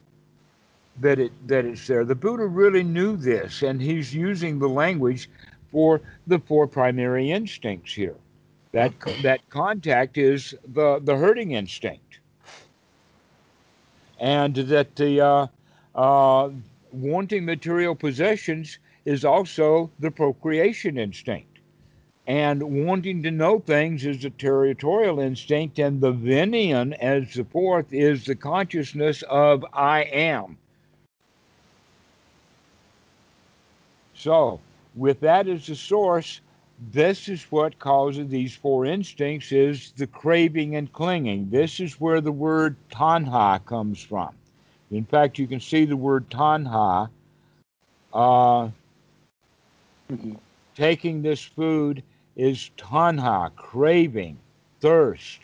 that 0.99 1.19
it 1.19 1.31
that 1.48 1.65
it's 1.65 1.88
there. 1.88 2.06
The 2.06 2.15
Buddha 2.15 2.45
really 2.45 2.84
knew 2.84 3.18
this, 3.18 3.61
and 3.64 3.81
he's 3.81 4.14
using 4.14 4.60
the 4.60 4.69
language 4.69 5.30
for 5.72 6.02
the 6.27 6.39
four 6.39 6.68
primary 6.68 7.31
instincts 7.31 7.93
here. 7.93 8.15
That 8.72 8.93
that 9.23 9.49
contact 9.49 10.18
is 10.18 10.56
the 10.73 10.99
the 11.03 11.18
herding 11.18 11.52
instinct, 11.52 12.19
and 14.22 14.56
that 14.56 14.95
the 14.95 15.19
uh, 15.19 15.48
uh, 15.95 16.49
wanting 16.93 17.43
material 17.43 17.95
possessions 17.95 18.77
is 19.03 19.26
also 19.26 19.89
the 19.99 20.11
procreation 20.11 20.98
instinct. 20.98 21.48
And 22.27 22.85
wanting 22.85 23.23
to 23.23 23.31
know 23.31 23.60
things 23.60 24.06
is 24.06 24.22
the 24.22 24.30
territorial 24.30 25.19
instinct, 25.19 25.80
and 25.80 25.99
the 25.99 26.14
Vinyan, 26.14 26.93
as 26.99 27.34
the 27.34 27.43
fourth, 27.43 27.91
is 27.91 28.23
the 28.23 28.35
consciousness 28.35 29.23
of 29.23 29.65
I 29.73 30.03
am. 30.03 30.56
So, 34.14 34.60
with 34.95 35.19
that 35.22 35.48
as 35.48 35.65
the 35.65 35.76
source, 35.76 36.41
this 36.89 37.29
is 37.29 37.43
what 37.51 37.77
causes 37.77 38.27
these 38.27 38.55
four 38.55 38.85
instincts 38.85 39.51
is 39.51 39.93
the 39.97 40.07
craving 40.07 40.75
and 40.75 40.91
clinging. 40.91 41.49
This 41.49 41.79
is 41.79 42.01
where 42.01 42.21
the 42.21 42.31
word 42.31 42.75
tanha 42.91 43.63
comes 43.65 44.01
from. 44.01 44.33
In 44.89 45.05
fact, 45.05 45.37
you 45.37 45.47
can 45.47 45.59
see 45.59 45.85
the 45.85 45.95
word 45.95 46.27
tanha. 46.31 47.09
Uh, 48.11 48.69
mm-hmm. 50.11 50.33
Taking 50.75 51.21
this 51.21 51.43
food 51.43 52.01
is 52.35 52.71
tanha, 52.77 53.55
craving, 53.55 54.39
thirst. 54.79 55.41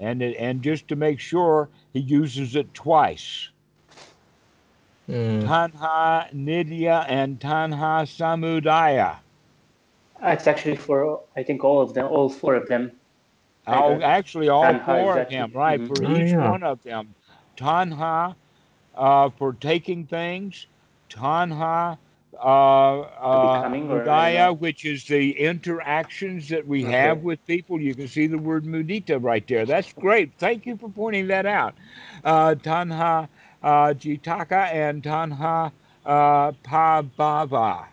And, 0.00 0.22
it, 0.22 0.36
and 0.38 0.60
just 0.60 0.88
to 0.88 0.96
make 0.96 1.20
sure, 1.20 1.68
he 1.92 2.00
uses 2.00 2.56
it 2.56 2.72
twice. 2.74 3.50
Mm. 5.08 5.44
Tanha 5.44 6.32
Nidya 6.34 7.04
and 7.08 7.38
Tanha 7.38 8.06
Samudaya. 8.06 9.16
It's 10.22 10.46
actually 10.46 10.76
for, 10.76 11.20
I 11.36 11.42
think, 11.42 11.64
all 11.64 11.80
of 11.80 11.94
them, 11.94 12.06
all 12.06 12.28
four 12.28 12.54
of 12.54 12.68
them. 12.68 12.92
Oh, 13.66 14.00
actually, 14.00 14.48
all 14.48 14.64
Tanha 14.64 14.84
four 14.84 15.18
of 15.18 15.30
them, 15.30 15.52
right, 15.54 15.80
mm-hmm. 15.80 15.94
for 15.94 16.06
oh, 16.06 16.16
each 16.16 16.32
yeah. 16.32 16.50
one 16.50 16.62
of 16.62 16.82
them. 16.82 17.14
Tanha 17.56 18.34
uh, 18.96 19.30
for 19.38 19.52
taking 19.54 20.06
things, 20.06 20.66
Tanha 21.08 21.98
uh, 22.42 23.00
uh, 23.00 24.52
which 24.52 24.84
is 24.84 25.04
the 25.04 25.38
interactions 25.38 26.48
that 26.48 26.66
we 26.66 26.84
okay. 26.84 26.92
have 26.92 27.18
with 27.22 27.44
people. 27.46 27.80
You 27.80 27.94
can 27.94 28.08
see 28.08 28.26
the 28.26 28.38
word 28.38 28.64
mudita 28.64 29.22
right 29.22 29.46
there. 29.46 29.66
That's 29.66 29.92
great. 29.92 30.32
Thank 30.38 30.66
you 30.66 30.76
for 30.76 30.88
pointing 30.88 31.26
that 31.28 31.46
out. 31.46 31.74
Uh, 32.24 32.54
tanha 32.54 33.28
uh, 33.62 33.68
jitaka 33.94 34.72
and 34.72 35.02
tanha 35.02 35.72
uh, 36.06 36.52
pabhava. 36.64 37.86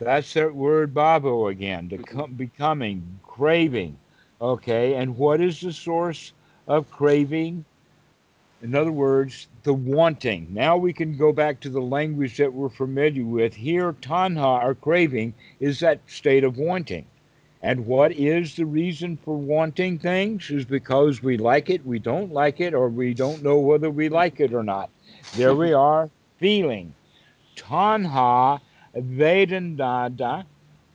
That's 0.00 0.32
that 0.32 0.54
word 0.54 0.94
bhavo 0.94 1.50
again, 1.50 1.88
the 1.88 1.98
mm-hmm. 1.98 2.18
com- 2.18 2.32
becoming, 2.32 3.20
craving. 3.22 3.98
Okay, 4.40 4.94
and 4.94 5.18
what 5.18 5.42
is 5.42 5.60
the 5.60 5.74
source 5.74 6.32
of 6.66 6.90
craving? 6.90 7.66
In 8.62 8.74
other 8.74 8.92
words, 8.92 9.48
the 9.62 9.74
wanting. 9.74 10.48
Now 10.50 10.78
we 10.78 10.94
can 10.94 11.18
go 11.18 11.32
back 11.32 11.60
to 11.60 11.68
the 11.68 11.82
language 11.82 12.38
that 12.38 12.52
we're 12.52 12.70
familiar 12.70 13.24
with. 13.24 13.54
Here, 13.54 13.92
tanha, 13.92 14.64
or 14.64 14.74
craving, 14.74 15.34
is 15.60 15.80
that 15.80 16.00
state 16.06 16.44
of 16.44 16.56
wanting. 16.56 17.04
And 17.62 17.86
what 17.86 18.12
is 18.12 18.56
the 18.56 18.64
reason 18.64 19.18
for 19.18 19.36
wanting 19.36 19.98
things? 19.98 20.50
Is 20.50 20.64
because 20.64 21.22
we 21.22 21.36
like 21.36 21.68
it, 21.68 21.84
we 21.84 21.98
don't 21.98 22.32
like 22.32 22.58
it, 22.60 22.72
or 22.72 22.88
we 22.88 23.12
don't 23.12 23.42
know 23.42 23.58
whether 23.58 23.90
we 23.90 24.08
like 24.08 24.40
it 24.40 24.54
or 24.54 24.62
not. 24.62 24.88
There 25.36 25.54
we 25.54 25.72
are, 25.88 26.08
feeling. 26.38 26.94
Tanha 27.54 28.60
Vedandada, 28.94 30.44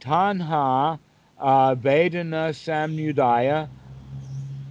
Tanha 0.02 1.00
uh, 1.40 1.76
Vedana 1.76 2.52
Samudaya, 2.52 3.68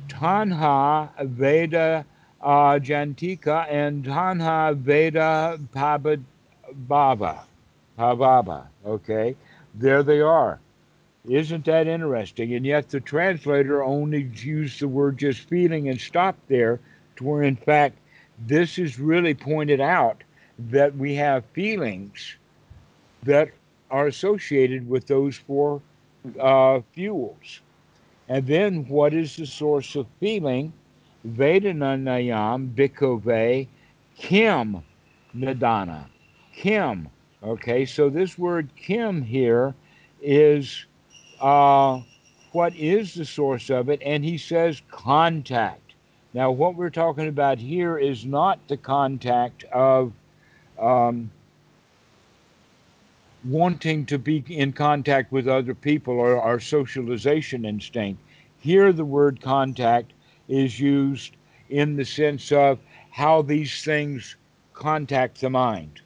Tanha 0.09 1.11
Veda 1.27 2.05
uh, 2.41 2.79
Jantika 2.79 3.67
and 3.71 4.05
Tanha 4.05 4.75
Veda 4.77 5.59
Pababa. 5.75 7.45
Pababa. 7.99 8.67
Okay, 8.85 9.37
there 9.75 10.03
they 10.03 10.21
are. 10.21 10.61
Isn't 11.29 11.65
that 11.65 11.87
interesting? 11.87 12.53
And 12.55 12.67
yet 12.67 12.91
the 12.91 13.01
translator 13.01 13.83
only 13.83 14.31
used 14.35 14.81
the 14.81 14.89
word 14.89 15.19
just 15.19 15.41
feeling 15.41 15.89
and 15.89 15.99
stopped 15.99 16.49
there, 16.49 16.81
to 17.17 17.25
where 17.25 17.43
in 17.43 17.57
fact 17.57 17.97
this 18.47 18.79
is 18.79 18.99
really 18.99 19.33
pointed 19.33 19.81
out 19.81 20.23
that 20.59 20.95
we 20.97 21.15
have 21.15 21.45
feelings 21.47 22.37
that 23.25 23.51
are 23.91 24.07
associated 24.07 24.89
with 24.89 25.07
those 25.07 25.37
four 25.37 25.81
uh, 26.41 26.81
fuels. 26.93 27.61
And 28.29 28.47
then 28.47 28.87
what 28.89 29.13
is 29.13 29.37
the 29.37 29.47
source 29.47 29.97
of 29.97 30.07
feeling? 30.21 30.73
Vedananayam 31.27 32.75
Bhikkhave 32.75 33.69
Kim 34.17 34.83
Nidana. 35.37 36.07
Kim. 36.55 37.09
Okay, 37.43 37.85
so 37.85 38.09
this 38.09 38.39
word 38.39 38.71
Kim 38.77 39.21
here 39.21 39.75
is 40.23 40.87
uh, 41.41 42.01
what 42.53 42.75
is 42.77 43.15
the 43.15 43.25
source 43.25 43.69
of 43.69 43.89
it, 43.89 44.01
and 44.03 44.25
he 44.25 44.39
says 44.39 44.81
contact. 44.91 45.95
Now, 46.33 46.51
what 46.51 46.75
we're 46.75 46.91
talking 46.91 47.29
about 47.29 47.59
here 47.59 47.99
is 47.99 48.25
not 48.25 48.59
the 48.69 48.77
contact 48.77 49.65
of 49.65 50.13
um, 50.79 51.31
wanting 53.45 54.07
to 54.07 54.19
be 54.19 54.43
in 54.49 54.73
contact 54.73 55.31
with 55.31 55.47
other 55.47 55.75
people 55.75 56.15
or 56.15 56.41
our 56.41 56.59
socialization 56.59 57.65
instinct. 57.65 58.23
Here, 58.59 58.93
the 58.93 59.05
word 59.05 59.41
contact 59.41 60.13
is 60.49 60.81
used 60.81 61.37
in 61.69 61.97
the 61.97 62.05
sense 62.05 62.51
of 62.53 62.79
how 63.11 63.43
these 63.43 63.85
things 63.85 64.37
contact 64.73 65.41
the 65.41 65.51
mind. 65.51 66.01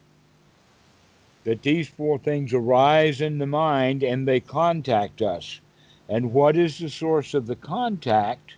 That 1.45 1.63
these 1.63 1.87
four 1.87 2.19
things 2.19 2.53
arise 2.53 3.21
in 3.21 3.37
the 3.37 3.47
mind 3.47 4.03
and 4.03 4.27
they 4.27 4.39
contact 4.39 5.21
us. 5.21 5.61
And 6.09 6.33
what 6.33 6.57
is 6.57 6.79
the 6.79 6.89
source 6.89 7.33
of 7.33 7.47
the 7.47 7.55
contact 7.55 8.55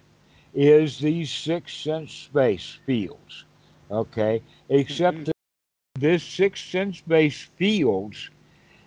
is 0.54 1.00
these 1.00 1.30
six 1.30 1.74
sense 1.74 2.14
space 2.14 2.80
fields. 2.86 3.46
Okay? 3.90 4.42
Except 4.70 5.18
mm-hmm. 5.18 5.24
that 5.26 5.36
this 6.00 6.24
six 6.24 6.62
sense 6.62 6.98
space 6.98 7.50
fields 7.58 8.30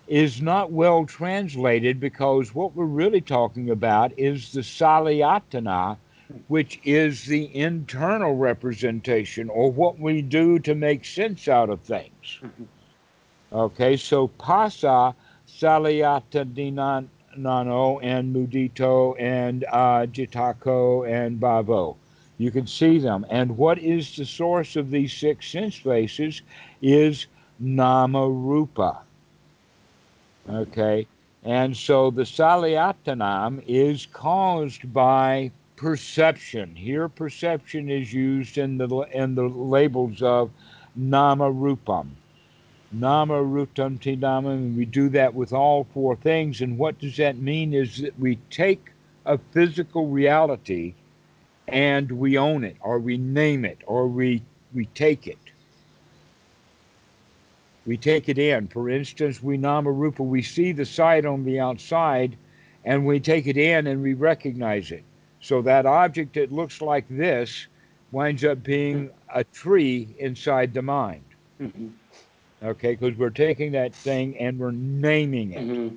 is 0.07 0.41
not 0.41 0.71
well 0.71 1.05
translated 1.05 1.99
because 1.99 2.53
what 2.53 2.75
we're 2.75 2.85
really 2.85 3.21
talking 3.21 3.69
about 3.69 4.11
is 4.17 4.51
the 4.51 4.61
Salayatana 4.61 5.97
which 6.47 6.79
is 6.83 7.25
the 7.25 7.55
internal 7.55 8.35
representation 8.35 9.49
or 9.49 9.71
what 9.71 9.99
we 9.99 10.21
do 10.21 10.59
to 10.59 10.75
make 10.75 11.05
sense 11.05 11.47
out 11.47 11.69
of 11.69 11.79
things. 11.81 12.39
Mm-hmm. 12.41 12.63
Okay, 13.53 13.95
so 13.95 14.27
pasa, 14.27 15.15
salayata 15.47 16.43
dinano, 16.53 17.99
and 18.01 18.35
mudito, 18.35 19.15
and 19.19 19.65
uh, 19.71 20.05
jitako, 20.07 21.07
and 21.09 21.39
bavo. 21.39 21.95
You 22.37 22.51
can 22.51 22.67
see 22.67 22.97
them. 22.99 23.25
And 23.29 23.57
what 23.57 23.77
is 23.79 24.15
the 24.15 24.25
source 24.25 24.75
of 24.75 24.89
these 24.89 25.13
six 25.13 25.47
sense 25.47 25.79
bases 25.79 26.41
is 26.81 27.27
nama 27.59 28.29
rupa. 28.29 29.04
Okay, 30.49 31.07
and 31.43 31.75
so 31.75 32.11
the 32.11 32.23
salyatanam 32.23 33.63
is 33.67 34.05
caused 34.05 34.93
by 34.93 35.51
perception. 35.75 36.75
Here, 36.75 37.09
perception 37.09 37.89
is 37.89 38.13
used 38.13 38.57
in 38.57 38.77
the 38.77 38.87
in 39.11 39.35
the 39.35 39.47
labels 39.49 40.21
of 40.21 40.51
nama 40.95 41.51
rupam. 41.51 42.09
Nama 42.91 43.33
rutam 43.33 43.99
tidama, 43.99 44.53
and 44.53 44.77
we 44.77 44.85
do 44.85 45.09
that 45.09 45.33
with 45.33 45.51
all 45.51 45.85
four 45.93 46.15
things. 46.15 46.61
And 46.61 46.77
what 46.77 46.99
does 46.99 47.17
that 47.17 47.37
mean 47.37 47.73
is 47.73 47.97
that 47.97 48.17
we 48.19 48.37
take 48.49 48.91
a 49.25 49.39
physical 49.51 50.07
reality 50.07 50.93
and 51.67 52.11
we 52.11 52.37
own 52.37 52.63
it 52.63 52.77
or 52.81 52.99
we 52.99 53.17
name 53.17 53.65
it 53.65 53.79
or 53.87 54.07
we 54.07 54.43
we 54.73 54.85
take 54.87 55.27
it 55.27 55.37
we 57.85 57.97
take 57.97 58.29
it 58.29 58.37
in 58.37 58.67
for 58.67 58.89
instance 58.89 59.41
we 59.43 59.57
namarupa 59.57 60.19
we 60.19 60.41
see 60.41 60.71
the 60.71 60.85
sight 60.85 61.25
on 61.25 61.43
the 61.43 61.59
outside 61.59 62.37
and 62.85 63.05
we 63.05 63.19
take 63.19 63.47
it 63.47 63.57
in 63.57 63.87
and 63.87 64.01
we 64.01 64.13
recognize 64.13 64.91
it 64.91 65.03
so 65.41 65.61
that 65.61 65.85
object 65.85 66.33
that 66.35 66.51
looks 66.51 66.81
like 66.81 67.05
this 67.09 67.67
winds 68.11 68.43
up 68.43 68.63
being 68.63 69.09
a 69.33 69.43
tree 69.43 70.15
inside 70.19 70.73
the 70.73 70.81
mind 70.81 71.23
Mm-hmm. 71.61 71.87
okay 72.63 72.95
because 72.95 73.17
we're 73.17 73.29
taking 73.29 73.71
that 73.73 73.93
thing 73.93 74.37
and 74.37 74.59
we're 74.59 74.71
naming 74.71 75.51
it 75.53 75.67
Mm-hmm. 75.67 75.95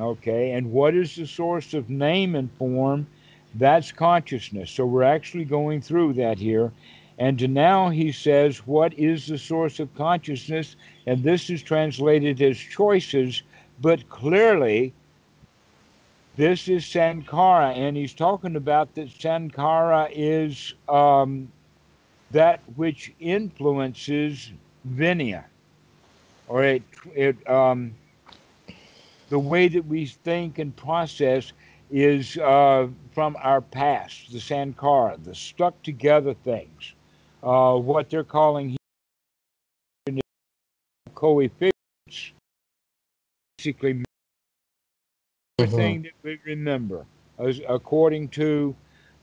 Okay, 0.00 0.52
and 0.52 0.72
what 0.72 0.94
is 0.94 1.16
the 1.16 1.26
source 1.26 1.74
of 1.74 1.90
name 1.90 2.34
and 2.34 2.50
form? 2.52 3.06
That's 3.54 3.92
consciousness. 3.92 4.70
So 4.70 4.86
we're 4.86 5.02
actually 5.02 5.44
going 5.44 5.82
through 5.82 6.14
that 6.14 6.38
here. 6.38 6.72
And 7.18 7.54
now 7.54 7.90
he 7.90 8.12
says, 8.12 8.66
What 8.66 8.94
is 8.94 9.26
the 9.26 9.38
source 9.38 9.80
of 9.80 9.94
consciousness? 9.94 10.76
And 11.06 11.22
this 11.22 11.50
is 11.50 11.62
translated 11.62 12.40
as 12.42 12.56
choices, 12.58 13.42
but 13.80 14.08
clearly 14.08 14.94
this 16.36 16.68
is 16.68 16.86
Sankara. 16.86 17.70
And 17.70 17.96
he's 17.96 18.14
talking 18.14 18.56
about 18.56 18.94
that 18.94 19.10
Sankara 19.10 20.08
is 20.10 20.74
um, 20.88 21.50
that 22.30 22.60
which 22.76 23.12
influences 23.20 24.52
Vinnana. 24.88 25.44
Or 26.48 26.64
it, 26.64 26.82
it 27.14 27.48
um, 27.48 27.94
the 29.28 29.38
way 29.38 29.68
that 29.68 29.86
we 29.86 30.06
think 30.06 30.58
and 30.58 30.74
process 30.76 31.52
is 31.90 32.36
uh, 32.38 32.88
from 33.12 33.36
our 33.40 33.60
past, 33.60 34.32
the 34.32 34.40
sankara, 34.40 35.16
the 35.22 35.34
stuck 35.34 35.80
together 35.82 36.34
things. 36.34 36.94
Uh, 37.42 37.76
what 37.76 38.08
they're 38.08 38.22
calling 38.22 38.70
here 38.70 40.20
coefficients, 41.14 42.32
basically 43.58 44.02
everything 45.58 46.02
that 46.02 46.12
we 46.22 46.38
remember, 46.44 47.04
as, 47.38 47.60
according 47.68 48.28
to 48.28 48.74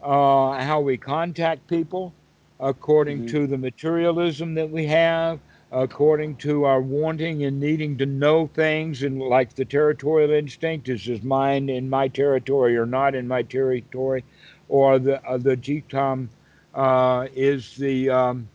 uh, 0.04 0.60
how 0.62 0.80
we 0.82 0.98
contact 0.98 1.66
people, 1.68 2.14
according 2.60 3.22
Mhm. 3.22 3.30
to 3.30 3.48
the 3.48 3.58
materialism 3.58 4.54
that 4.56 4.70
we 4.70 4.86
have, 4.86 5.40
according 5.72 6.36
to 6.36 6.66
our 6.66 6.82
wanting 6.82 7.44
and 7.44 7.60
needing 7.60 7.98
to 7.98 8.06
know 8.06 8.48
things, 8.48 9.04
and 9.04 9.22
like 9.22 9.54
the 9.56 9.66
territorial 9.66 10.32
instinct 10.32 10.90
is 10.90 11.06
this 11.06 11.24
mine 11.24 11.70
in 11.70 11.90
my 11.90 12.08
territory 12.08 12.76
or 12.78 12.86
not 12.86 13.16
in 13.16 13.28
my 13.28 13.44
territory, 13.44 14.24
or 14.68 15.00
the 15.00 15.26
uh, 15.26 15.38
the 15.38 15.56
GTOM 15.56 16.28
uh, 16.74 17.28
is 17.34 17.76
the 17.76 18.10
um, 18.10 18.48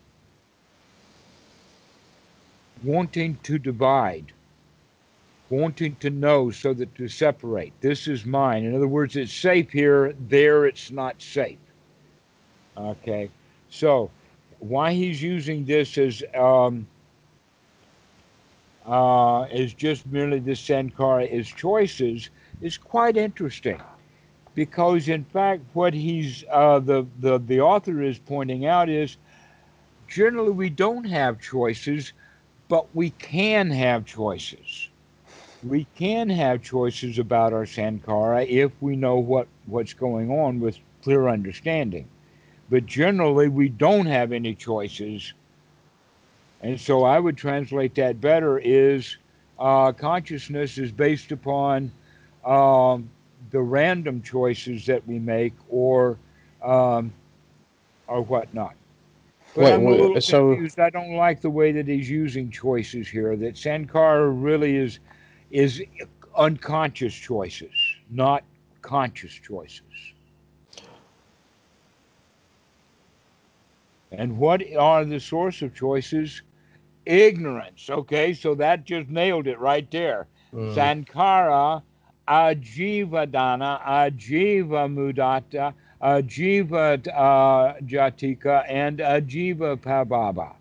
wanting 2.83 3.37
to 3.43 3.59
divide, 3.59 4.33
wanting 5.51 5.97
to 5.97 6.11
know 6.11 6.51
so 6.51 6.73
that 6.75 6.95
to 6.95 7.09
separate. 7.09 7.73
This 7.81 8.07
is 8.07 8.25
mine. 8.25 8.65
In 8.65 8.75
other 8.75 8.89
words, 8.89 9.17
it's 9.17 9.33
safe 9.33 9.71
here, 9.71 10.15
there 10.29 10.67
it's 10.67 10.91
not 10.91 11.21
safe. 11.21 11.59
Okay, 12.77 13.31
so 13.71 14.11
why 14.59 14.93
he's 14.93 15.23
using 15.23 15.65
this 15.65 15.97
as 15.99 16.23
um, 16.35 16.87
uh, 18.87 19.47
is 19.53 19.75
just 19.75 20.07
merely 20.07 20.39
the 20.39 20.57
sankara 20.57 21.25
as 21.25 21.49
choices 21.49 22.31
is 22.61 22.77
quite 22.77 23.17
interesting 23.17 23.81
because 24.55 25.09
in 25.09 25.25
fact 25.25 25.63
what 25.73 25.95
he's 25.95 26.45
uh, 26.51 26.79
the, 26.79 27.07
the 27.21 27.39
the 27.39 27.61
author 27.61 28.03
is 28.03 28.19
pointing 28.19 28.67
out 28.67 28.89
is 28.89 29.17
generally 30.09 30.53
we 30.53 30.71
don't 30.71 31.05
have 31.05 31.41
choices 31.41 32.13
but 32.69 32.95
we 32.95 33.11
can 33.11 33.71
have 33.71 34.05
choices. 34.05 34.89
We 35.63 35.87
can 35.97 36.29
have 36.29 36.63
choices 36.63 37.19
about 37.19 37.53
our 37.53 37.67
sankara 37.67 38.45
if 38.45 38.73
we 38.81 38.97
know 38.97 39.17
what 39.17 39.49
what's 39.67 39.95
going 39.95 40.31
on 40.31 40.61
with 40.61 40.79
clear 41.03 41.29
understanding. 41.29 42.09
But 42.71 42.87
generally 42.87 43.49
we 43.49 43.69
don't 43.69 44.07
have 44.07 44.33
any 44.33 44.55
choices. 44.55 45.35
And 46.63 46.81
so 46.81 47.05
I 47.05 47.19
would 47.19 47.37
translate 47.37 47.95
that 47.97 48.21
better 48.21 48.59
is 48.59 49.19
uh, 49.59 49.93
consciousness 49.93 50.79
is 50.79 50.91
based 50.91 51.31
upon 51.33 51.93
um, 52.45 53.11
the 53.51 53.61
random 53.61 54.23
choices 54.23 54.87
that 54.87 55.07
we 55.07 55.19
make 55.19 55.55
or 55.69 56.19
um, 56.63 57.13
or 58.07 58.23
whatnot. 58.23 58.75
But 59.55 59.65
Wait, 59.65 59.73
I'm 59.75 59.81
a 59.83 59.85
wait, 59.85 60.01
little 60.01 60.21
so- 60.21 60.49
confused. 60.49 60.81
I 60.81 60.91
don't 60.91 61.15
like 61.17 61.41
the 61.41 61.51
way 61.51 61.73
that 61.73 61.87
he's 61.87 62.11
using 62.11 62.51
choices 62.51 63.09
here. 63.09 63.37
That 63.37 63.57
Sankara 63.57 64.29
really 64.31 64.77
is 64.77 64.99
is 65.51 65.83
unconscious 66.37 67.15
choices, 67.15 67.73
not 68.11 68.43
conscious 68.83 69.33
choices. 69.33 69.83
And 74.13 74.39
what 74.39 74.63
are 74.77 75.05
the 75.05 75.21
source 75.21 75.63
of 75.63 75.75
choices? 75.75 76.43
Ignorance. 77.07 77.91
Okay, 77.91 78.33
so 78.33 78.55
that 78.55 78.85
just 78.85 79.09
nailed 79.09 79.47
it 79.47 79.59
right 79.59 79.89
there. 79.91 80.27
Mm. 80.53 80.75
Sankara, 80.75 81.83
Ajivadana, 82.29 83.81
Ajiva 83.83 84.89
Mudata, 84.89 85.75
Ajiva 86.03 87.07
uh, 87.09 87.75
Jatika, 87.81 88.65
and 88.69 88.99
Ajiva 88.99 89.77
Pababa. 89.77 90.55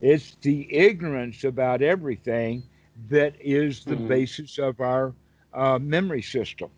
It's 0.00 0.36
the 0.42 0.72
ignorance 0.74 1.44
about 1.44 1.82
everything 1.82 2.64
that 3.08 3.34
is 3.40 3.84
the 3.84 3.96
Mhm. 3.96 4.06
basis 4.06 4.58
of 4.58 4.80
our 4.80 5.14
uh, 5.52 5.78
memory 5.78 6.22
system. 6.22 6.70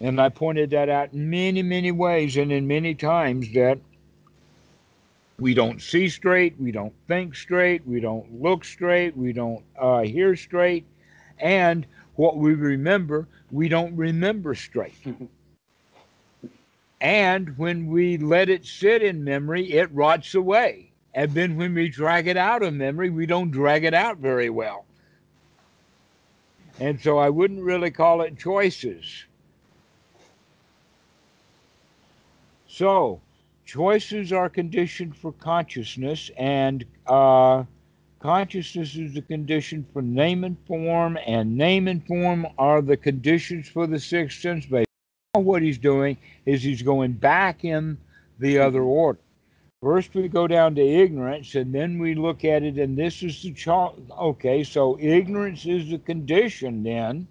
And 0.00 0.20
I 0.20 0.28
pointed 0.28 0.70
that 0.70 0.88
out 0.88 1.14
many, 1.14 1.62
many 1.62 1.90
ways 1.92 2.36
and 2.36 2.52
in 2.52 2.66
many 2.66 2.94
times 2.94 3.52
that 3.54 3.78
we 5.38 5.54
don't 5.54 5.80
see 5.80 6.08
straight, 6.08 6.58
we 6.58 6.72
don't 6.72 6.94
think 7.06 7.34
straight, 7.34 7.86
we 7.86 8.00
don't 8.00 8.40
look 8.42 8.64
straight, 8.64 9.16
we 9.16 9.32
don't 9.32 9.64
uh, 9.78 10.00
hear 10.02 10.36
straight, 10.36 10.86
and 11.38 11.86
what 12.18 12.38
we 12.38 12.54
remember, 12.54 13.28
we 13.50 13.68
don't 13.68 13.96
remember 13.96 14.54
straight. 14.54 15.02
Mhm. 15.04 15.28
and 17.00 17.56
when 17.58 17.86
we 17.86 18.16
let 18.18 18.48
it 18.48 18.64
sit 18.66 19.02
in 19.02 19.24
memory, 19.24 19.72
it 19.72 19.92
rots 19.92 20.34
away. 20.34 20.92
And 21.14 21.34
then 21.34 21.56
when 21.56 21.74
we 21.74 21.88
drag 21.88 22.26
it 22.28 22.36
out 22.36 22.62
of 22.62 22.74
memory, 22.74 23.10
we 23.10 23.26
don't 23.26 23.50
drag 23.50 23.84
it 23.84 23.94
out 23.94 24.18
very 24.18 24.50
well. 24.50 24.86
And 26.80 27.00
so 27.00 27.18
I 27.18 27.30
wouldn't 27.30 27.62
really 27.62 27.90
call 27.90 28.22
it 28.22 28.38
choices. 28.38 29.26
So, 32.66 33.22
choices 33.64 34.32
are 34.32 34.48
conditioned 34.48 35.16
for 35.16 35.32
consciousness, 35.32 36.30
and 36.36 36.84
uh, 37.06 37.64
consciousness 38.20 38.96
is 38.96 39.14
the 39.14 39.22
condition 39.22 39.86
for 39.92 40.02
name 40.02 40.44
and 40.44 40.56
form, 40.66 41.18
and 41.26 41.56
name 41.56 41.88
and 41.88 42.06
form 42.06 42.46
are 42.58 42.82
the 42.82 42.96
conditions 42.96 43.68
for 43.68 43.86
the 43.86 43.98
sixth 43.98 44.40
sense 44.40 44.66
base. 44.66 44.86
Now 45.34 45.40
What 45.40 45.62
he's 45.62 45.78
doing 45.78 46.16
is 46.46 46.62
he's 46.62 46.82
going 46.82 47.12
back 47.12 47.64
in 47.64 47.98
the 48.38 48.58
other 48.58 48.82
order. 48.82 49.20
First, 49.82 50.14
we 50.14 50.26
go 50.26 50.48
down 50.48 50.74
to 50.74 50.82
ignorance, 50.82 51.54
and 51.54 51.72
then 51.72 51.98
we 52.00 52.16
look 52.16 52.44
at 52.44 52.64
it, 52.64 52.78
and 52.78 52.98
this 52.98 53.22
is 53.22 53.42
the 53.42 53.52
chart. 53.52 53.94
Okay, 54.18 54.64
so 54.64 54.98
ignorance 55.00 55.66
is 55.66 55.88
the 55.88 55.98
condition 55.98 56.82
then 56.82 57.28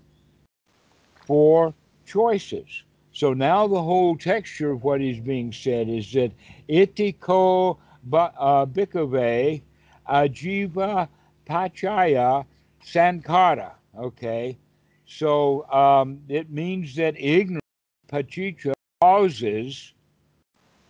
for 1.25 1.73
choices. 2.05 2.83
So 3.11 3.33
now 3.33 3.67
the 3.67 3.81
whole 3.81 4.15
texture 4.15 4.71
of 4.71 4.83
what 4.83 5.01
is 5.01 5.19
being 5.19 5.51
said 5.51 5.89
is 5.89 6.13
that 6.13 6.31
itiko 6.69 7.77
ba- 8.03 8.33
uh, 8.37 8.65
bhikkhave 8.65 9.61
ajiva 10.09 11.09
pachaya 11.45 12.45
sankara. 12.81 13.75
Okay, 13.97 14.57
so 15.05 15.65
um, 15.71 16.21
it 16.29 16.49
means 16.49 16.95
that 16.95 17.15
ignorance 17.19 17.61
pachitra 18.09 18.73
causes 19.01 19.93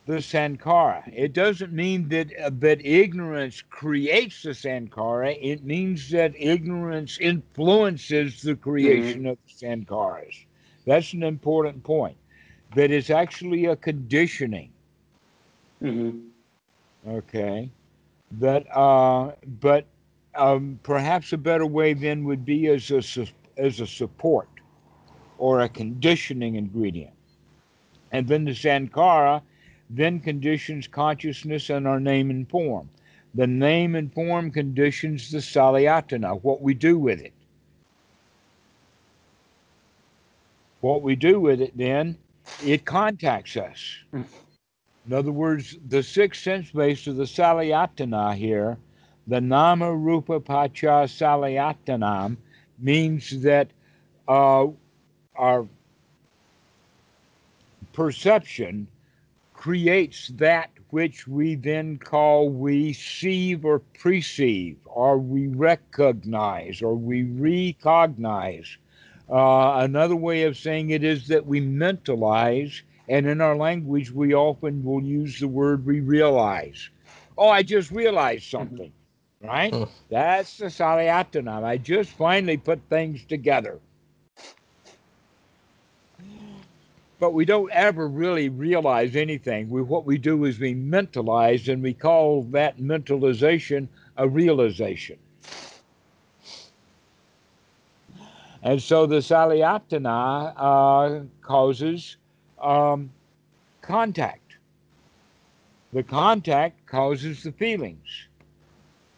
the 0.06 0.22
sankara. 0.22 1.03
It 1.14 1.34
doesn't 1.34 1.72
mean 1.73 2.10
that 2.10 2.27
uh, 2.38 2.49
that 2.60 2.84
ignorance 2.85 3.61
creates 3.61 4.41
the 4.44 4.53
sankara. 4.53 5.31
It 5.34 5.64
means 5.64 6.10
that 6.11 6.34
ignorance 6.38 7.18
influences 7.19 8.41
the 8.41 8.56
creation 8.56 9.26
of 9.26 9.38
the 9.45 9.65
sankaras. 9.68 10.45
That's 10.85 11.14
an 11.14 11.23
important 11.23 11.84
point. 11.84 12.18
That 12.76 12.91
it's 12.91 13.10
actually 13.10 13.65
a 13.65 13.76
conditioning. 13.76 14.72
Mhm. 15.81 16.31
Okay, 17.07 17.72
that 18.32 18.66
uh, 18.76 19.32
but 19.60 19.86
um, 20.36 20.80
perhaps 20.84 21.34
a 21.34 21.38
better 21.38 21.66
way 21.66 21.94
then 21.94 22.24
would 22.26 22.45
be 22.45 22.68
as 22.68 22.91
a 22.91 23.28
as 23.58 23.80
a 23.80 23.88
support 23.88 24.49
or 25.38 25.62
a 25.62 25.70
conditioning 25.70 26.56
ingredient. 26.56 27.14
And 28.12 28.28
then 28.28 28.45
the 28.45 28.56
Sankara 28.56 29.41
then 29.90 30.20
conditions 30.20 30.88
consciousness 30.88 31.70
and 31.70 31.88
our 31.88 31.99
name 31.99 32.30
and 32.30 32.49
form. 32.49 32.90
The 33.36 33.48
name 33.48 33.95
and 33.95 34.14
form 34.14 34.52
conditions 34.52 35.32
the 35.32 35.38
Salayatana, 35.38 36.41
what 36.44 36.62
we 36.62 36.74
do 36.74 36.98
with 36.98 37.22
it. 37.22 37.34
What 40.82 41.02
we 41.02 41.16
do 41.16 41.40
with 41.40 41.62
it 41.62 41.78
then, 41.78 42.18
it 42.64 42.86
contacts 42.86 43.58
us. 43.58 43.98
In 45.08 45.14
other 45.14 45.32
words, 45.32 45.78
the 45.88 46.04
sixth 46.04 46.44
sense 46.44 46.70
base 46.70 47.08
of 47.08 47.16
the 47.16 47.24
Salayatana 47.24 48.36
here, 48.36 48.78
the 49.26 49.40
Nama 49.40 49.96
Rupa 49.96 50.42
Pacha 50.42 51.08
Salayatanam, 51.08 52.36
means 52.78 53.42
that 53.42 53.70
uh, 54.28 54.68
our 55.36 55.66
perception 57.94 58.88
creates 59.54 60.28
that 60.36 60.70
which 60.90 61.28
we 61.28 61.56
then 61.56 61.98
call 61.98 62.50
we 62.50 62.88
receive 62.90 63.66
or 63.66 63.80
perceive, 63.80 64.78
or 64.86 65.18
we 65.18 65.48
recognize, 65.48 66.82
or 66.82 66.96
we 66.96 67.24
recognize. 67.24 68.78
Uh, 69.30 69.80
another 69.80 70.16
way 70.16 70.44
of 70.44 70.58
saying 70.58 70.90
it 70.90 71.04
is 71.04 71.28
that 71.28 71.46
we 71.46 71.60
mentalize, 71.60 72.82
and 73.08 73.26
in 73.26 73.42
our 73.42 73.56
language, 73.56 74.12
we 74.12 74.34
often 74.34 74.84
will 74.84 75.02
use 75.02 75.40
the 75.40 75.48
word 75.48 75.86
we 75.86 76.00
realize. 76.02 76.90
Oh, 77.38 77.50
I 77.50 77.64
just 77.64 77.92
realized 77.92 78.50
something, 78.50 78.92
right? 79.42 79.74
Hmm. 79.74 79.84
That's 80.10 80.58
the 80.58 80.66
Salayatana. 80.66 81.64
I 81.64 81.78
just 81.78 82.12
finally 82.12 82.58
put 82.58 82.80
things 82.90 83.24
together. 83.26 83.80
but 87.20 87.34
we 87.34 87.46
don't 87.46 87.72
ever 87.72 88.08
really 88.08 88.50
realize 88.50 89.16
anything. 89.16 89.70
We, 89.70 89.82
what 89.82 90.06
we 90.06 90.18
do 90.18 90.46
is 90.46 90.60
we 90.60 90.76
mentalize, 90.76 91.68
and 91.72 91.82
we 91.82 91.94
call 91.94 92.44
that 92.52 92.78
mentalization 92.78 93.88
a 94.18 94.28
realization. 94.28 95.18
And 98.64 98.82
so 98.82 99.06
the 99.06 99.18
salayatana 99.18 100.54
uh, 100.58 101.24
causes 101.42 102.18
um, 102.60 103.12
contact. 103.82 104.58
The 105.94 106.04
contact 106.04 106.86
causes 106.86 107.44
the 107.44 107.52
feelings. 107.52 108.28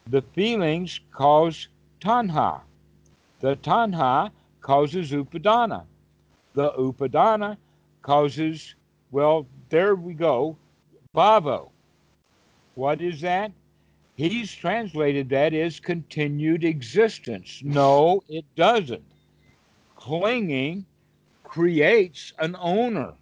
The 0.07 0.21
feelings 0.21 0.99
cause 1.11 1.67
tanha. 1.99 2.61
The 3.39 3.55
tanha 3.57 4.31
causes 4.61 5.11
upadana. 5.11 5.83
The 6.53 6.71
upadana 6.71 7.57
causes, 8.01 8.75
well, 9.11 9.45
there 9.69 9.95
we 9.95 10.13
go, 10.13 10.57
bhava. 11.15 11.69
What 12.75 13.01
is 13.01 13.21
that? 13.21 13.51
He's 14.15 14.53
translated 14.53 15.29
that 15.29 15.53
as 15.53 15.79
continued 15.79 16.63
existence. 16.63 17.61
No, 17.63 18.21
it 18.27 18.45
doesn't. 18.55 19.03
Clinging 19.95 20.85
creates 21.43 22.33
an 22.39 22.55
owner. 22.59 23.13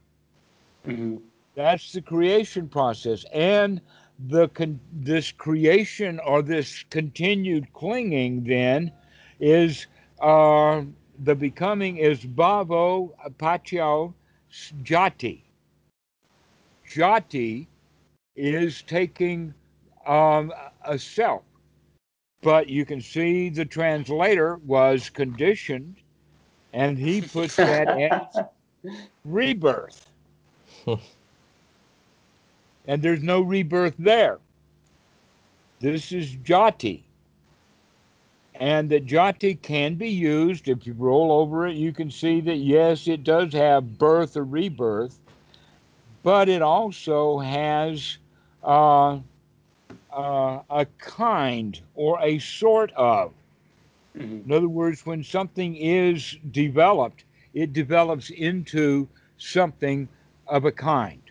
Mm-hmm. 0.88 1.18
That's 1.56 1.92
the 1.92 2.02
creation 2.02 2.70
process. 2.70 3.26
And 3.34 3.82
the 4.28 4.48
con- 4.50 4.80
this 4.92 5.32
creation 5.32 6.20
or 6.26 6.42
this 6.42 6.84
continued 6.90 7.72
clinging 7.74 8.44
then 8.44 8.92
is 9.40 9.88
uh, 10.22 10.84
the 11.24 11.36
becoming 11.36 11.98
is 11.98 12.20
bhavo 12.22 13.12
pachyo 13.38 14.14
jati. 14.84 15.42
Jati 16.90 17.68
is 18.36 18.82
taking 18.84 19.54
um, 20.06 20.54
a 20.86 20.98
self, 20.98 21.44
but 22.42 22.70
you 22.70 22.86
can 22.86 23.02
see 23.02 23.50
the 23.50 23.66
translator 23.66 24.58
was 24.66 25.10
conditioned, 25.10 25.98
and 26.74 26.98
he 26.98 27.22
puts 27.22 27.56
that 27.58 27.88
as 28.12 28.46
rebirth. 29.26 30.07
and 32.88 33.02
there's 33.02 33.24
no 33.24 33.42
rebirth 33.42 33.96
there. 33.98 34.40
This 35.80 36.12
is 36.12 36.36
jati 36.36 37.04
and 38.60 38.90
that 38.90 39.06
jati 39.06 39.62
can 39.62 39.96
be 39.96 40.10
used. 40.10 40.68
If 40.68 40.88
you 40.88 40.94
roll 40.94 41.32
over 41.32 41.68
it, 41.68 41.76
you 41.76 41.94
can 41.94 42.10
see 42.10 42.42
that 42.42 42.58
yes, 42.58 43.08
it 43.08 43.24
does 43.24 43.54
have 43.54 43.98
birth 43.98 44.36
or 44.36 44.44
rebirth, 44.44 45.20
but 46.24 46.50
it 46.50 46.62
also 46.62 47.40
has 47.40 48.18
uh, 48.64 49.20
uh, 50.12 50.60
a 50.70 50.88
kind 50.98 51.80
or 51.96 52.20
a 52.22 52.40
sort 52.40 52.92
of. 52.94 53.34
Mm-hmm. 54.18 54.50
In 54.50 54.58
other 54.58 54.70
words, 54.70 55.06
when 55.06 55.24
something 55.24 55.76
is 55.76 56.38
developed, 56.52 57.26
it 57.54 57.74
develops 57.74 58.32
into 58.32 59.08
something 59.38 60.08
of 60.50 60.66
a 60.66 60.72
kind. 60.72 61.22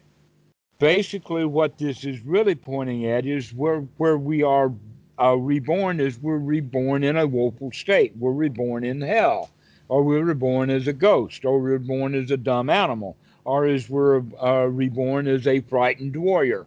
Basically, 0.78 1.44
what 1.44 1.78
this 1.78 2.04
is 2.04 2.20
really 2.20 2.54
pointing 2.54 3.06
at 3.06 3.24
is 3.26 3.52
where, 3.54 3.80
where 3.96 4.18
we 4.18 4.42
are 4.42 4.72
uh, 5.18 5.34
reborn 5.36 6.00
is 6.00 6.18
we're 6.18 6.36
reborn 6.38 7.02
in 7.02 7.16
a 7.16 7.26
woeful 7.26 7.72
state. 7.72 8.12
We're 8.18 8.32
reborn 8.32 8.84
in 8.84 9.00
hell, 9.00 9.50
or 9.88 10.02
we're 10.02 10.24
reborn 10.24 10.68
as 10.70 10.86
a 10.86 10.92
ghost, 10.92 11.44
or 11.44 11.58
we're 11.58 11.78
reborn 11.78 12.14
as 12.14 12.30
a 12.30 12.36
dumb 12.36 12.68
animal, 12.68 13.16
or 13.44 13.64
as 13.66 13.88
we're 13.88 14.22
uh, 14.42 14.66
reborn 14.66 15.26
as 15.26 15.46
a 15.46 15.60
frightened 15.60 16.16
warrior. 16.16 16.66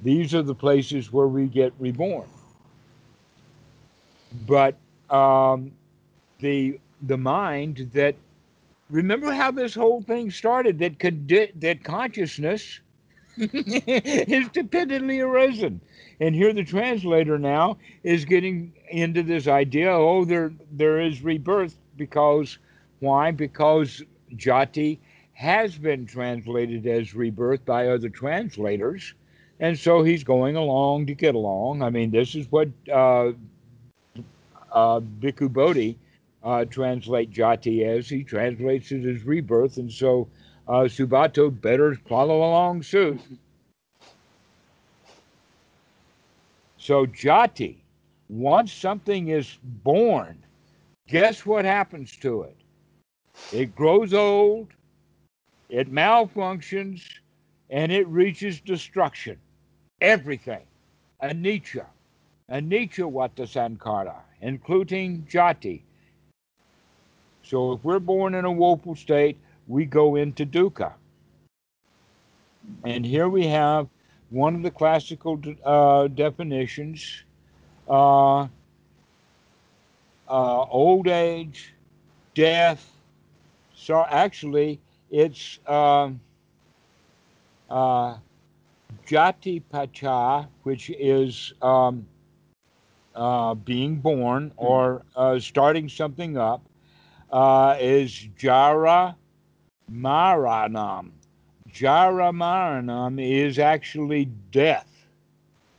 These 0.00 0.34
are 0.34 0.42
the 0.42 0.54
places 0.54 1.12
where 1.12 1.28
we 1.28 1.46
get 1.46 1.72
reborn. 1.78 2.28
But 4.46 4.74
um, 5.08 5.70
the 6.40 6.80
the 7.02 7.16
mind 7.16 7.90
that 7.94 8.16
remember 8.90 9.32
how 9.32 9.50
this 9.50 9.74
whole 9.74 10.02
thing 10.02 10.30
started 10.30 10.78
that 10.78 10.98
could 10.98 11.28
that 11.56 11.84
consciousness 11.84 12.80
is 13.36 14.48
dependently 14.50 15.20
arisen. 15.20 15.80
And 16.20 16.34
here 16.34 16.52
the 16.52 16.64
translator 16.64 17.38
now 17.38 17.78
is 18.02 18.24
getting 18.24 18.72
into 18.90 19.22
this 19.22 19.48
idea 19.48 19.90
oh 19.90 20.24
there 20.24 20.52
there 20.70 21.00
is 21.00 21.22
rebirth 21.22 21.76
because 21.96 22.58
why? 23.00 23.30
Because 23.30 24.02
jati 24.36 24.98
has 25.32 25.76
been 25.76 26.06
translated 26.06 26.86
as 26.86 27.14
rebirth 27.14 27.64
by 27.64 27.88
other 27.88 28.08
translators 28.08 29.14
and 29.60 29.78
so 29.78 30.02
he's 30.02 30.24
going 30.24 30.56
along 30.56 31.06
to 31.06 31.14
get 31.14 31.34
along. 31.34 31.82
I 31.82 31.90
mean 31.90 32.10
this 32.10 32.34
is 32.34 32.50
what 32.50 32.68
uh, 32.92 33.32
uh, 34.72 35.00
Bhikkhu 35.00 35.52
Bodhi 35.52 35.98
uh, 36.44 36.64
translate 36.66 37.32
jati 37.32 37.84
as 37.84 38.08
he 38.08 38.22
translates 38.22 38.92
it 38.92 39.04
as 39.04 39.24
rebirth 39.24 39.78
and 39.78 39.90
so 39.90 40.28
uh, 40.68 40.82
Sujato 40.82 41.50
better 41.50 41.94
follow 42.06 42.38
along 42.38 42.82
suit 42.82 43.20
So 46.84 47.06
jati, 47.06 47.78
once 48.28 48.70
something 48.70 49.28
is 49.28 49.58
born, 49.62 50.44
guess 51.08 51.46
what 51.46 51.64
happens 51.64 52.14
to 52.18 52.42
it? 52.42 52.58
It 53.52 53.74
grows 53.74 54.12
old, 54.12 54.68
it 55.70 55.90
malfunctions, 55.90 57.02
and 57.70 57.90
it 57.90 58.06
reaches 58.08 58.60
destruction. 58.60 59.38
Everything. 60.02 60.66
Anicca. 61.22 61.86
Anicca 62.50 63.10
Vata 63.10 63.48
Sankara, 63.48 64.22
including 64.42 65.22
jati. 65.22 65.80
So 67.44 67.72
if 67.72 67.84
we're 67.84 68.00
born 68.00 68.34
in 68.34 68.44
a 68.46 68.52
woeful 68.52 68.96
state, 68.96 69.38
we 69.68 69.84
go 69.84 70.16
into 70.16 70.46
dukkha. 70.46 70.94
And 72.84 73.04
here 73.04 73.28
we 73.28 73.46
have 73.48 73.88
one 74.30 74.54
of 74.54 74.62
the 74.62 74.70
classical 74.70 75.40
uh, 75.64 76.08
definitions 76.08 77.24
uh, 77.88 78.48
uh, 80.28 80.62
old 80.70 81.06
age, 81.06 81.74
death. 82.34 82.90
So 83.74 84.04
actually, 84.08 84.80
it's 85.10 85.60
um, 85.66 86.20
uh, 87.70 88.16
jati 89.06 89.62
pacha, 89.70 90.48
which 90.62 90.90
is 90.90 91.52
um, 91.60 92.06
uh, 93.14 93.54
being 93.54 93.96
born 93.96 94.52
or 94.56 95.04
uh, 95.14 95.38
starting 95.38 95.88
something 95.88 96.36
up, 96.36 96.62
is 97.32 98.28
jara 98.36 99.16
maranam. 99.90 101.10
Jara 101.74 102.30
Maranam 102.30 103.20
is 103.20 103.58
actually 103.58 104.26
death. 104.52 105.06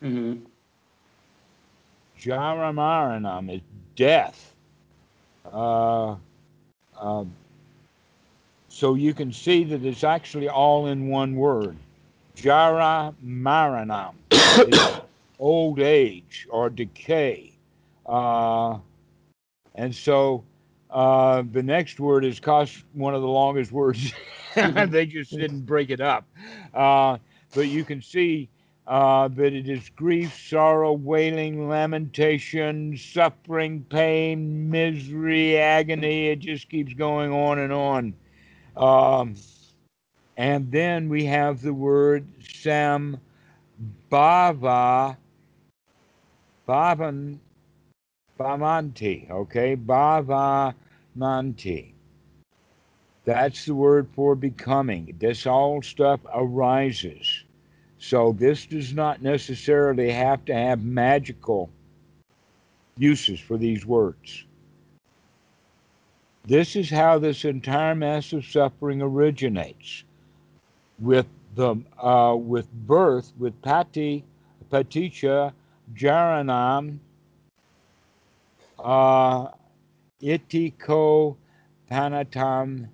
Mm-hmm. 0.04 0.44
Jaramaranam 2.20 3.56
is 3.56 3.62
death. 3.96 4.54
Uh, 5.52 6.16
uh, 7.00 7.26
So 8.68 8.96
you 8.96 9.14
can 9.14 9.32
see 9.32 9.64
that 9.66 9.86
it's 9.86 10.04
actually 10.04 10.50
all 10.50 10.88
in 10.88 11.08
one 11.08 11.36
word. 11.36 11.78
Jara 12.36 13.14
Maranam, 13.26 14.16
old 15.40 15.80
age 15.80 16.46
or 16.50 16.70
decay. 16.70 17.54
Uh, 18.06 18.78
and 19.76 19.96
so 19.96 20.44
uh, 20.96 21.44
the 21.52 21.62
next 21.62 22.00
word 22.00 22.24
is 22.24 22.40
cost 22.40 22.86
one 22.94 23.14
of 23.14 23.22
the 23.22 23.28
longest 23.28 23.72
words. 23.72 24.14
they 24.56 25.06
just 25.06 25.32
didn't 25.32 25.66
break 25.66 25.90
it 25.90 26.00
up. 26.00 26.26
Uh, 26.74 27.18
but 27.54 27.68
you 27.68 27.84
can 27.84 28.02
see 28.02 28.48
uh, 28.88 29.28
that 29.28 29.52
it 29.52 29.68
is 29.68 29.90
grief, 29.90 30.34
sorrow, 30.48 30.94
wailing, 30.94 31.68
lamentation, 31.68 32.96
suffering, 32.96 33.86
pain, 33.90 34.70
misery, 34.70 35.58
agony. 35.58 36.30
It 36.30 36.40
just 36.40 36.70
keeps 36.70 36.94
going 36.94 37.34
on 37.34 37.60
and 37.60 37.74
on. 37.74 38.14
Um, 38.78 39.36
and 40.38 40.72
then 40.72 41.10
we 41.10 41.26
have 41.26 41.62
the 41.62 41.74
word 41.74 42.26
sam 42.40 43.20
bava 44.10 45.18
bavan 46.68 47.40
bamanti 48.40 49.30
okay 49.30 49.76
bava 49.76 50.74
manti. 51.16 51.96
That's 53.26 53.66
the 53.66 53.74
word 53.74 54.08
for 54.16 54.36
becoming. 54.36 55.16
This 55.20 55.48
all 55.48 55.82
stuff 55.82 56.20
arises. 56.34 57.44
So 57.98 58.34
this 58.34 58.66
does 58.66 58.94
not 58.94 59.22
necessarily 59.22 60.12
have 60.12 60.46
to 60.46 60.54
have 60.54 60.84
magical 60.84 61.72
uses 62.98 63.40
for 63.40 63.58
these 63.58 63.86
words. 63.86 64.46
This 66.46 66.76
is 66.76 66.90
how 66.90 67.18
this 67.18 67.44
entire 67.46 67.96
mass 67.96 68.32
of 68.32 68.46
suffering 68.46 69.02
originates. 69.02 70.04
With 71.00 71.26
the 71.56 71.76
uh, 71.98 72.36
with 72.36 72.72
birth 72.72 73.34
with 73.38 73.60
Pati 73.62 74.24
Paticha 74.72 75.52
Jaranam 75.94 77.00
uh, 78.78 79.48
Itiko 80.22 81.36
Panatam 81.92 82.88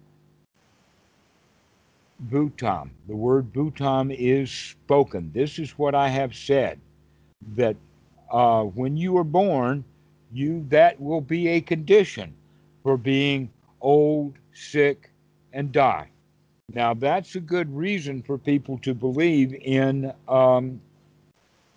Bhutam. 2.30 2.90
The 3.08 3.16
word 3.16 3.52
Bhutam 3.54 4.16
is 4.16 4.52
spoken. 4.52 5.32
This 5.34 5.60
is 5.60 5.72
what 5.78 5.96
I 5.96 6.08
have 6.10 6.36
said 6.36 6.80
that 7.56 7.76
uh, 8.32 8.64
when 8.64 8.96
you 8.96 9.18
are 9.18 9.24
born, 9.24 9.84
you 10.32 10.66
that 10.70 11.00
will 11.00 11.22
be 11.22 11.48
a 11.50 11.62
condition 11.62 12.34
for 12.84 12.98
being 12.98 13.50
old, 13.82 14.36
sick, 14.54 15.10
and 15.54 15.72
die. 15.72 16.10
Now, 16.74 16.94
that's 16.94 17.36
a 17.36 17.40
good 17.40 17.74
reason 17.76 18.24
for 18.24 18.38
people 18.38 18.78
to 18.80 18.94
believe 18.94 19.54
in 19.54 20.14
um, 20.28 20.80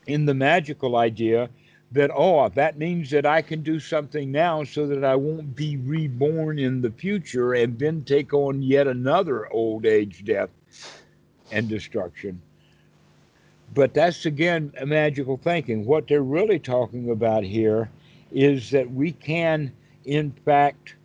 in 0.07 0.27
the 0.27 0.35
magical 0.35 0.97
idea 0.97 1.49
that 1.93 2.11
oh, 2.13 2.49
that 2.49 2.79
means 2.79 3.11
that 3.11 3.25
I 3.27 3.43
can 3.43 3.63
do 3.63 3.79
something 3.79 4.33
now 4.33 4.65
so 4.65 4.87
that 4.87 5.05
I 5.05 5.15
won't 5.15 5.55
be 5.55 5.77
reborn 5.77 6.59
in 6.59 6.81
the 6.81 6.91
future 6.91 7.55
and 7.55 7.79
then 7.79 8.03
take 8.05 8.35
on 8.35 8.63
yet 8.63 8.87
another 8.87 9.53
old 9.53 9.87
age, 9.87 10.25
death, 10.25 10.51
and 11.53 11.69
destruction. 11.69 12.41
But 13.75 13.95
that's 13.95 14.27
again 14.27 14.73
magical 14.85 15.37
thinking. 15.37 15.85
What 15.85 16.09
they're 16.09 16.23
really 16.23 16.59
talking 16.59 17.11
about 17.11 17.45
here 17.45 17.91
is 18.33 18.71
that 18.71 18.91
we 18.91 19.13
can, 19.13 19.73
in 20.05 20.33
fact, 20.45 20.97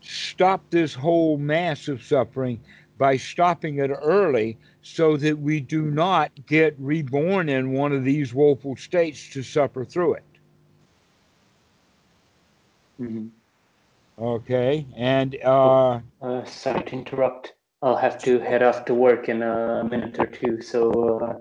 stop 0.00 0.62
this 0.70 0.94
whole 0.94 1.36
mass 1.36 1.88
of 1.88 2.02
suffering 2.02 2.60
by 2.98 3.16
stopping 3.16 3.78
it 3.78 3.90
early 3.90 4.58
so 4.82 5.16
that 5.16 5.38
we 5.38 5.60
do 5.60 5.82
not 5.82 6.30
get 6.46 6.74
reborn 6.78 7.48
in 7.48 7.72
one 7.72 7.92
of 7.92 8.04
these 8.04 8.32
woeful 8.32 8.76
states 8.76 9.28
to 9.30 9.42
suffer 9.42 9.84
through 9.84 10.14
it. 10.14 10.24
Mm-hmm. 13.00 13.28
Okay, 14.18 14.86
and 14.96 15.36
uh, 15.42 16.00
uh, 16.20 16.44
sorry 16.44 16.82
to 16.84 16.92
interrupt. 16.92 17.54
I'll 17.82 17.96
have 17.96 18.22
to 18.24 18.38
head 18.38 18.62
off 18.62 18.84
to 18.86 18.94
work 18.94 19.30
in 19.30 19.42
a 19.42 19.82
minute 19.84 20.18
or 20.18 20.26
two. 20.26 20.60
So, 20.60 21.18
uh, 21.18 21.38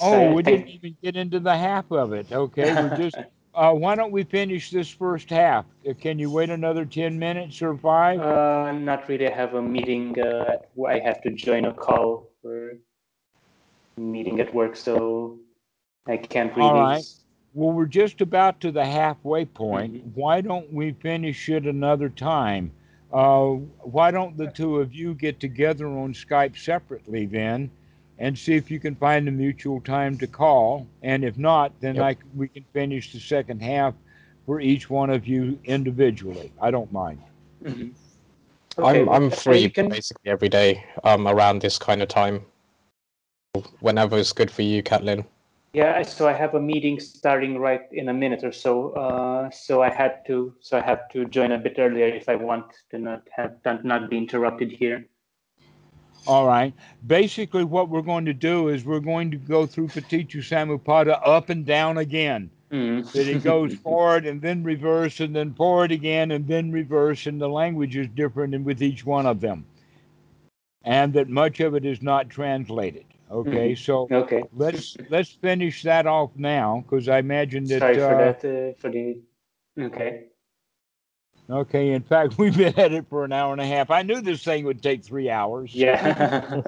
oh, 0.00 0.32
we 0.32 0.42
didn't 0.42 0.68
even 0.68 0.96
get 1.00 1.14
into 1.14 1.38
the 1.38 1.56
half 1.56 1.92
of 1.92 2.12
it. 2.12 2.32
Okay, 2.32 2.74
we're 2.74 2.96
just 2.96 3.16
uh, 3.54 3.72
why 3.72 3.94
don't 3.94 4.10
we 4.10 4.24
finish 4.24 4.70
this 4.70 4.88
first 4.88 5.30
half? 5.30 5.64
Uh, 5.88 5.92
can 5.94 6.18
you 6.18 6.30
wait 6.30 6.50
another 6.50 6.84
10 6.84 7.16
minutes 7.16 7.62
or 7.62 7.76
five? 7.76 8.20
Uh, 8.20 8.72
not 8.72 9.08
really. 9.08 9.28
I 9.28 9.34
have 9.34 9.54
a 9.54 9.62
meeting. 9.62 10.20
Uh, 10.20 10.56
I 10.88 10.98
have 10.98 11.22
to 11.22 11.30
join 11.30 11.66
a 11.66 11.72
call 11.72 12.27
for 12.42 12.72
meeting 13.96 14.40
at 14.40 14.54
work, 14.54 14.76
so 14.76 15.38
I 16.06 16.16
can't 16.16 16.54
really. 16.56 16.68
All 16.68 16.80
right. 16.80 17.04
Well, 17.54 17.72
we're 17.72 17.86
just 17.86 18.20
about 18.20 18.60
to 18.60 18.70
the 18.70 18.84
halfway 18.84 19.44
point. 19.44 19.94
Mm-hmm. 19.94 20.20
Why 20.20 20.40
don't 20.40 20.72
we 20.72 20.92
finish 20.92 21.48
it 21.48 21.64
another 21.64 22.08
time? 22.08 22.70
Uh, 23.12 23.54
why 23.80 24.10
don't 24.10 24.36
the 24.36 24.48
two 24.48 24.76
of 24.76 24.94
you 24.94 25.14
get 25.14 25.40
together 25.40 25.86
on 25.86 26.12
Skype 26.12 26.56
separately 26.56 27.26
then? 27.26 27.70
and 28.18 28.36
see 28.36 28.54
if 28.54 28.70
you 28.70 28.80
can 28.80 28.94
find 28.96 29.28
a 29.28 29.30
mutual 29.30 29.80
time 29.80 30.18
to 30.18 30.26
call. 30.26 30.86
And 31.02 31.24
if 31.24 31.38
not, 31.38 31.72
then 31.80 31.96
yep. 31.96 32.04
I, 32.04 32.16
we 32.34 32.48
can 32.48 32.64
finish 32.72 33.12
the 33.12 33.20
second 33.20 33.62
half 33.62 33.94
for 34.44 34.60
each 34.60 34.90
one 34.90 35.10
of 35.10 35.26
you 35.26 35.58
individually. 35.64 36.52
I 36.60 36.70
don't 36.70 36.92
mind. 36.92 37.22
Mm-hmm. 37.62 37.88
Okay. 38.78 39.00
I'm 39.00 39.08
I'm 39.08 39.30
free 39.30 39.68
can... 39.70 39.88
basically 39.88 40.30
every 40.30 40.48
day 40.48 40.84
um, 41.04 41.26
around 41.26 41.62
this 41.62 41.78
kind 41.78 42.02
of 42.02 42.08
time. 42.08 42.44
Whenever 43.80 44.18
it's 44.18 44.32
good 44.32 44.50
for 44.50 44.62
you, 44.62 44.82
Catalin. 44.82 45.24
Yeah, 45.72 46.02
so 46.02 46.26
I 46.26 46.32
have 46.32 46.54
a 46.54 46.60
meeting 46.60 46.98
starting 46.98 47.58
right 47.58 47.82
in 47.92 48.08
a 48.08 48.14
minute 48.14 48.42
or 48.42 48.52
so. 48.52 48.90
Uh, 48.92 49.50
so 49.50 49.82
I 49.82 49.90
had 49.90 50.24
to, 50.26 50.54
so 50.60 50.78
I 50.78 50.80
have 50.80 51.08
to 51.10 51.24
join 51.26 51.52
a 51.52 51.58
bit 51.58 51.74
earlier 51.78 52.06
if 52.06 52.28
I 52.28 52.36
want 52.36 52.66
to 52.90 52.98
not 52.98 53.28
have 53.36 53.56
not 53.84 54.08
be 54.08 54.16
interrupted 54.16 54.70
here. 54.70 55.06
All 56.26 56.46
right. 56.46 56.72
Basically, 57.06 57.64
what 57.64 57.88
we're 57.88 58.02
going 58.02 58.24
to 58.26 58.34
do 58.34 58.68
is 58.68 58.84
we're 58.84 59.00
going 59.00 59.30
to 59.30 59.36
go 59.36 59.66
through 59.66 59.88
Paticca 59.88 60.38
Samuppada 60.38 61.20
up 61.24 61.48
and 61.48 61.64
down 61.64 61.98
again. 61.98 62.50
Mm. 62.70 63.10
that 63.12 63.26
it 63.26 63.42
goes 63.42 63.74
forward 63.84 64.26
and 64.26 64.42
then 64.42 64.62
reverse 64.62 65.20
and 65.20 65.34
then 65.34 65.54
forward 65.54 65.90
again 65.90 66.30
and 66.30 66.46
then 66.46 66.70
reverse, 66.70 67.26
and 67.26 67.40
the 67.40 67.48
language 67.48 67.96
is 67.96 68.08
different 68.08 68.62
with 68.64 68.82
each 68.82 69.06
one 69.06 69.26
of 69.26 69.40
them. 69.40 69.64
And 70.82 71.12
that 71.14 71.28
much 71.28 71.60
of 71.60 71.74
it 71.74 71.84
is 71.84 72.02
not 72.02 72.28
translated. 72.28 73.04
Okay, 73.30 73.72
mm. 73.72 73.78
so 73.78 74.08
okay. 74.10 74.42
let's 74.54 74.96
let's 75.10 75.30
finish 75.30 75.82
that 75.82 76.06
off 76.06 76.30
now 76.36 76.82
because 76.82 77.08
I 77.08 77.18
imagine 77.18 77.64
that. 77.64 77.80
Sorry 77.80 77.96
for 77.96 78.14
uh, 78.14 78.32
that. 78.32 78.38
Uh, 78.38 78.72
for 78.78 78.90
the 78.90 79.18
okay. 79.78 80.24
Okay, 81.50 81.92
in 81.92 82.02
fact, 82.02 82.38
we've 82.38 82.56
been 82.56 82.78
at 82.78 82.92
it 82.92 83.06
for 83.08 83.24
an 83.24 83.32
hour 83.32 83.52
and 83.52 83.60
a 83.60 83.66
half. 83.66 83.90
I 83.90 84.02
knew 84.02 84.20
this 84.20 84.42
thing 84.42 84.64
would 84.64 84.82
take 84.82 85.04
three 85.04 85.30
hours. 85.30 85.74
Yeah. 85.74 86.60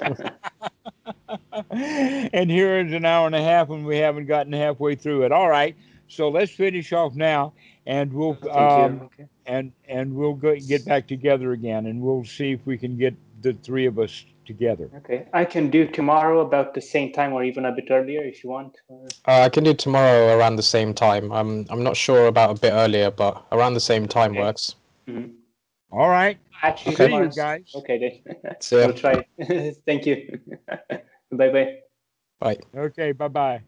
and 1.70 2.50
here 2.50 2.80
is 2.80 2.92
an 2.92 3.04
hour 3.04 3.26
and 3.26 3.34
a 3.34 3.42
half, 3.42 3.70
and 3.70 3.86
we 3.86 3.98
haven't 3.98 4.26
gotten 4.26 4.52
halfway 4.52 4.94
through 4.94 5.24
it. 5.24 5.32
All 5.32 5.48
right, 5.48 5.76
so 6.10 6.28
let's 6.28 6.52
finish 6.52 6.92
off 6.92 7.14
now, 7.14 7.52
and 7.86 8.12
we'll 8.12 8.36
um, 8.50 9.02
okay. 9.02 9.26
and 9.46 9.72
and 9.88 10.14
we'll 10.14 10.34
go, 10.34 10.56
get 10.56 10.84
back 10.84 11.06
together 11.06 11.52
again, 11.52 11.86
and 11.86 12.00
we'll 12.00 12.24
see 12.24 12.52
if 12.52 12.66
we 12.66 12.76
can 12.76 12.96
get 12.96 13.14
the 13.42 13.52
three 13.54 13.86
of 13.86 13.98
us 13.98 14.24
together. 14.44 14.90
Okay, 14.96 15.26
I 15.32 15.44
can 15.44 15.70
do 15.70 15.86
tomorrow 15.86 16.40
about 16.40 16.74
the 16.74 16.80
same 16.80 17.12
time, 17.12 17.32
or 17.32 17.44
even 17.44 17.64
a 17.64 17.72
bit 17.72 17.86
earlier 17.90 18.22
if 18.22 18.42
you 18.42 18.50
want. 18.50 18.76
Uh, 18.90 19.42
I 19.46 19.48
can 19.48 19.64
do 19.64 19.72
tomorrow 19.72 20.36
around 20.36 20.56
the 20.56 20.62
same 20.62 20.92
time. 20.92 21.32
I'm 21.32 21.66
I'm 21.70 21.82
not 21.82 21.96
sure 21.96 22.26
about 22.26 22.58
a 22.58 22.60
bit 22.60 22.72
earlier, 22.72 23.10
but 23.10 23.44
around 23.52 23.74
the 23.74 23.80
same 23.92 24.08
time 24.08 24.32
okay. 24.32 24.40
works. 24.40 24.74
Mm-hmm. 25.08 25.30
All 25.92 26.08
right. 26.08 26.38
Actually, 26.62 26.96
see 26.96 27.14
you 27.14 27.30
guys. 27.34 27.72
Okay, 27.74 28.22
then. 28.24 28.56
See 28.60 28.76
we'll 28.86 28.92
try. 28.92 29.24
Thank 29.86 30.06
you. 30.06 30.40
bye 31.32 31.50
bye. 31.50 31.76
Bye. 32.38 32.58
Okay. 32.76 33.12
Bye 33.12 33.28
bye. 33.28 33.62